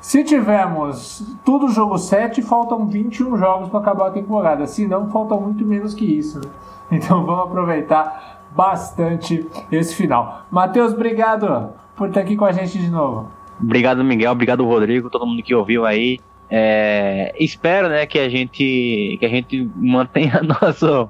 Se 0.00 0.22
tivermos 0.22 1.36
tudo 1.44 1.68
jogo 1.68 1.98
7, 1.98 2.42
faltam 2.42 2.86
21 2.86 3.36
jogos 3.36 3.68
para 3.68 3.80
acabar 3.80 4.08
a 4.08 4.10
temporada. 4.10 4.66
Se 4.66 4.86
não, 4.86 5.08
faltam 5.10 5.40
muito 5.40 5.64
menos 5.64 5.94
que 5.94 6.04
isso. 6.04 6.38
Né? 6.38 6.50
Então 6.92 7.24
vamos 7.24 7.46
aproveitar 7.46 8.42
bastante 8.50 9.48
esse 9.70 9.94
final. 9.94 10.42
Matheus, 10.50 10.92
obrigado 10.92 11.70
por 11.96 12.08
estar 12.08 12.20
aqui 12.20 12.36
com 12.36 12.44
a 12.44 12.52
gente 12.52 12.78
de 12.78 12.90
novo. 12.90 13.28
Obrigado, 13.62 14.02
Miguel. 14.02 14.32
Obrigado, 14.32 14.64
Rodrigo. 14.64 15.08
Todo 15.08 15.26
mundo 15.26 15.42
que 15.42 15.54
ouviu 15.54 15.86
aí. 15.86 16.18
É, 16.50 17.34
espero, 17.40 17.88
né, 17.88 18.04
que 18.04 18.18
a 18.18 18.28
gente 18.28 19.16
que 19.18 19.24
a 19.24 19.28
gente 19.28 19.70
mantenha 19.74 20.42
nosso, 20.44 21.08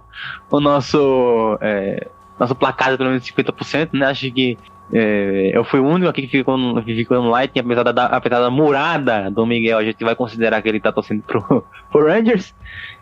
o 0.49 0.61
nosso 0.61 1.59
é, 1.61 2.07
nosso 2.39 2.55
placar 2.55 2.93
de 2.93 2.97
pelo 2.97 3.11
menos 3.11 3.25
50%, 3.25 3.89
né? 3.93 4.07
Acho 4.07 4.31
que 4.31 4.57
é, 4.93 5.51
eu 5.55 5.65
fui 5.65 5.81
o 5.81 5.87
único 5.87 6.11
aqui 6.11 6.23
que 6.23 6.29
ficou 6.29 6.59
no, 6.59 6.83
que 6.83 6.95
ficou 6.95 7.21
no 7.23 7.31
Lightning, 7.31 7.61
apesar 7.61 7.83
da, 7.83 8.07
apesar 8.07 8.41
da 8.41 8.51
murada 8.51 9.31
do 9.31 9.47
Miguel, 9.47 9.79
a 9.79 9.85
gente 9.85 10.05
vai 10.05 10.15
considerar 10.15 10.61
que 10.61 10.69
ele 10.69 10.81
tá 10.81 10.93
torcendo 10.93 11.23
pro, 11.23 11.65
pro 11.91 12.07
Rangers. 12.07 12.55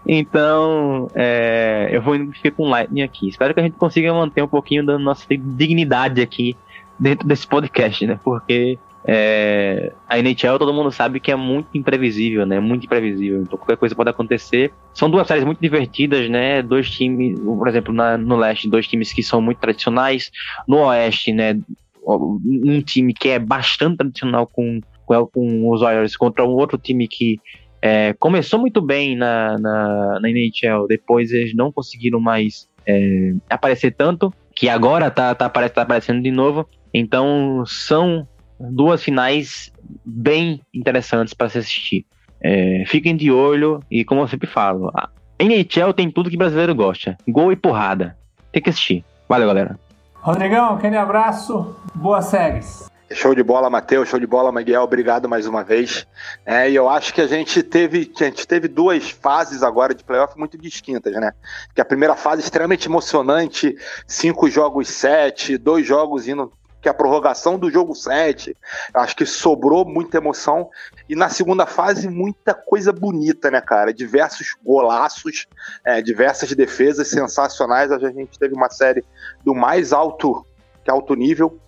Então, 0.06 1.10
é, 1.14 1.88
eu 1.90 2.00
vou 2.00 2.16
que 2.28 2.50
com 2.50 2.64
o 2.64 2.68
Lightning 2.70 3.02
aqui. 3.02 3.28
Espero 3.28 3.52
que 3.52 3.60
a 3.60 3.62
gente 3.64 3.76
consiga 3.76 4.14
manter 4.14 4.42
um 4.42 4.48
pouquinho 4.48 4.86
da 4.86 4.98
nossa 4.98 5.26
dignidade 5.28 6.22
aqui 6.22 6.56
dentro 6.98 7.26
desse 7.26 7.46
podcast, 7.46 8.06
né? 8.06 8.20
Porque 8.22 8.78
é, 9.04 9.92
a 10.08 10.18
NHL 10.18 10.58
todo 10.58 10.74
mundo 10.74 10.90
sabe 10.90 11.20
que 11.20 11.32
é 11.32 11.36
muito 11.36 11.68
imprevisível, 11.74 12.44
né? 12.44 12.60
Muito 12.60 12.84
imprevisível. 12.84 13.42
Então 13.42 13.58
qualquer 13.58 13.76
coisa 13.76 13.94
pode 13.94 14.10
acontecer. 14.10 14.72
São 14.92 15.10
duas 15.10 15.26
séries 15.26 15.44
muito 15.44 15.60
divertidas, 15.60 16.28
né? 16.28 16.62
Dois 16.62 16.90
times, 16.90 17.38
por 17.40 17.66
exemplo, 17.68 17.94
na, 17.94 18.18
no 18.18 18.36
leste, 18.36 18.68
dois 18.68 18.86
times 18.86 19.12
que 19.12 19.22
são 19.22 19.40
muito 19.40 19.58
tradicionais. 19.58 20.30
No 20.68 20.78
oeste, 20.78 21.32
né? 21.32 21.58
Um 22.06 22.80
time 22.82 23.14
que 23.14 23.28
é 23.28 23.38
bastante 23.38 23.98
tradicional 23.98 24.46
com, 24.46 24.80
com 25.06 25.70
os 25.70 25.80
Warriors 25.80 26.16
contra 26.16 26.44
um 26.44 26.50
outro 26.50 26.78
time 26.78 27.06
que 27.06 27.38
é, 27.82 28.14
começou 28.14 28.58
muito 28.58 28.80
bem 28.80 29.16
na, 29.16 29.56
na, 29.58 30.20
na 30.20 30.30
NHL, 30.30 30.86
depois 30.86 31.30
eles 31.30 31.54
não 31.54 31.72
conseguiram 31.72 32.20
mais 32.20 32.68
é, 32.86 33.34
aparecer 33.48 33.92
tanto, 33.92 34.32
que 34.54 34.68
agora 34.68 35.10
tá, 35.10 35.34
tá, 35.34 35.48
tá 35.48 35.82
aparecendo 35.82 36.22
de 36.22 36.30
novo. 36.30 36.68
Então 36.92 37.62
são 37.66 38.26
duas 38.60 39.02
finais 39.02 39.72
bem 40.04 40.60
interessantes 40.72 41.32
para 41.32 41.48
se 41.48 41.58
assistir. 41.58 42.06
É, 42.42 42.84
fiquem 42.86 43.16
de 43.16 43.30
olho 43.30 43.82
e, 43.90 44.04
como 44.04 44.20
eu 44.20 44.28
sempre 44.28 44.46
falo, 44.46 44.90
a 44.94 45.10
NHL 45.38 45.92
tem 45.94 46.10
tudo 46.10 46.30
que 46.30 46.36
brasileiro 46.36 46.74
gosta: 46.74 47.16
gol 47.26 47.52
e 47.52 47.56
porrada. 47.56 48.16
Tem 48.52 48.62
que 48.62 48.70
assistir. 48.70 49.04
Valeu, 49.28 49.48
galera. 49.48 49.78
Rodrigão, 50.14 50.74
aquele 50.74 50.96
abraço. 50.96 51.74
Boas 51.94 52.26
séries. 52.26 52.90
Show 53.12 53.34
de 53.34 53.42
bola, 53.42 53.68
Matheus. 53.68 54.08
Show 54.08 54.20
de 54.20 54.26
bola, 54.26 54.52
Miguel. 54.52 54.82
Obrigado 54.82 55.28
mais 55.28 55.46
uma 55.46 55.64
vez. 55.64 56.06
É, 56.46 56.70
e 56.70 56.76
eu 56.76 56.88
acho 56.88 57.12
que 57.12 57.20
a 57.20 57.26
gente 57.26 57.60
teve, 57.62 58.10
a 58.20 58.24
gente 58.24 58.46
teve 58.46 58.68
duas 58.68 59.10
fases 59.10 59.64
agora 59.64 59.94
de 59.94 60.04
playoff 60.04 60.38
muito 60.38 60.56
distintas, 60.56 61.12
né? 61.14 61.32
Que 61.74 61.80
a 61.80 61.84
primeira 61.84 62.14
fase 62.14 62.42
extremamente 62.42 62.86
emocionante, 62.86 63.74
cinco 64.06 64.48
jogos 64.48 64.88
sete, 64.88 65.58
dois 65.58 65.84
jogos 65.84 66.28
indo 66.28 66.52
que 66.80 66.88
é 66.88 66.90
a 66.90 66.94
prorrogação 66.94 67.58
do 67.58 67.70
jogo 67.70 67.94
7. 67.94 68.56
Acho 68.94 69.16
que 69.16 69.26
sobrou 69.26 69.84
muita 69.84 70.16
emoção. 70.16 70.70
E 71.08 71.14
na 71.14 71.28
segunda 71.28 71.66
fase, 71.66 72.08
muita 72.08 72.54
coisa 72.54 72.92
bonita, 72.92 73.50
né, 73.50 73.60
cara? 73.60 73.92
Diversos 73.92 74.56
golaços, 74.64 75.46
é, 75.84 76.00
diversas 76.00 76.52
defesas 76.52 77.08
sensacionais. 77.08 77.92
A 77.92 77.98
gente 77.98 78.38
teve 78.38 78.54
uma 78.54 78.70
série 78.70 79.04
do 79.44 79.54
mais 79.54 79.92
alto, 79.92 80.44
que 80.82 80.90
alto 80.90 81.14
nível, 81.14 81.58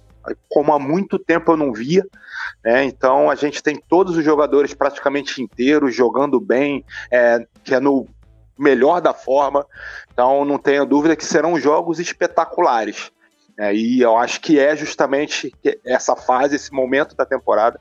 como 0.49 0.73
há 0.73 0.79
muito 0.79 1.19
tempo 1.19 1.53
eu 1.53 1.57
não 1.57 1.73
via. 1.73 2.07
Né? 2.65 2.85
Então 2.85 3.31
a 3.31 3.35
gente 3.35 3.63
tem 3.63 3.77
todos 3.77 4.17
os 4.17 4.25
jogadores 4.25 4.73
praticamente 4.73 5.43
inteiros, 5.43 5.95
jogando 5.95 6.41
bem, 6.41 6.85
é, 7.11 7.45
que 7.65 7.75
é 7.75 7.81
no 7.81 8.07
melhor 8.59 9.01
da 9.01 9.13
forma. 9.13 9.67
Então 10.13 10.45
não 10.45 10.59
tenho 10.59 10.87
dúvida 10.87 11.17
que 11.17 11.25
serão 11.25 11.59
jogos 11.59 11.99
espetaculares. 11.99 13.11
É, 13.59 13.75
e 13.75 14.01
eu 14.01 14.17
acho 14.17 14.41
que 14.41 14.59
é 14.59 14.75
justamente 14.75 15.53
essa 15.85 16.17
fase, 16.17 16.57
esse 16.57 16.73
momento 16.73 17.15
da 17.15 17.27
temporada, 17.27 17.81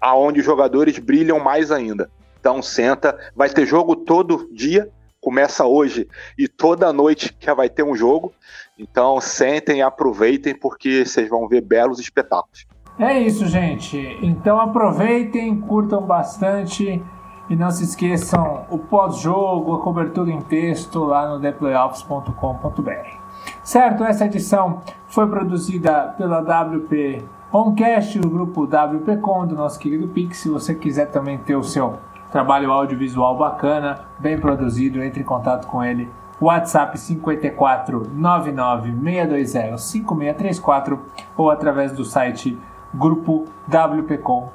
aonde 0.00 0.40
os 0.40 0.46
jogadores 0.46 0.98
brilham 0.98 1.38
mais 1.38 1.70
ainda. 1.70 2.10
Então 2.40 2.60
senta, 2.60 3.16
vai 3.36 3.48
ter 3.48 3.66
jogo 3.66 3.94
todo 3.94 4.48
dia, 4.52 4.90
começa 5.20 5.64
hoje 5.64 6.08
e 6.36 6.48
toda 6.48 6.92
noite 6.92 7.32
que 7.32 7.52
vai 7.54 7.68
ter 7.68 7.84
um 7.84 7.94
jogo. 7.94 8.32
Então 8.76 9.20
sentem 9.20 9.82
aproveitem 9.82 10.58
porque 10.58 11.06
vocês 11.06 11.28
vão 11.28 11.46
ver 11.46 11.60
belos 11.60 12.00
espetáculos. 12.00 12.66
É 12.98 13.18
isso, 13.20 13.46
gente. 13.46 13.96
Então 14.20 14.60
aproveitem, 14.60 15.60
curtam 15.60 16.02
bastante 16.02 17.00
e 17.48 17.56
não 17.56 17.70
se 17.70 17.84
esqueçam 17.84 18.66
o 18.70 18.78
pós-jogo, 18.78 19.74
a 19.74 19.82
cobertura 19.82 20.30
em 20.30 20.40
texto 20.40 21.04
lá 21.04 21.28
no 21.28 21.40
theplayoffs.com.br. 21.40 23.21
Certo, 23.62 24.02
essa 24.02 24.26
edição 24.26 24.80
foi 25.06 25.28
produzida 25.28 26.14
pela 26.18 26.40
WP 26.40 27.24
Oncast, 27.52 28.18
o 28.18 28.28
grupo 28.28 28.64
WPcom 28.64 29.46
do 29.46 29.54
nosso 29.54 29.78
querido 29.78 30.08
Pix. 30.08 30.38
Se 30.38 30.48
você 30.48 30.74
quiser 30.74 31.06
também 31.10 31.38
ter 31.38 31.54
o 31.54 31.62
seu 31.62 31.98
trabalho 32.32 32.72
audiovisual 32.72 33.36
bacana, 33.36 34.00
bem 34.18 34.38
produzido, 34.38 35.02
entre 35.02 35.20
em 35.20 35.24
contato 35.24 35.66
com 35.68 35.84
ele. 35.84 36.10
WhatsApp 36.40 36.98
54 36.98 38.10
99 38.12 38.90
620 38.90 39.80
5634 39.80 41.00
ou 41.36 41.50
através 41.50 41.92
do 41.92 42.04
site 42.04 42.58
grupo 42.92 43.44
wpcom.com.br. 43.68 44.52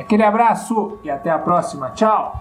Aquele 0.00 0.22
abraço 0.22 0.98
e 1.02 1.10
até 1.10 1.30
a 1.30 1.38
próxima. 1.38 1.90
Tchau! 1.90 2.40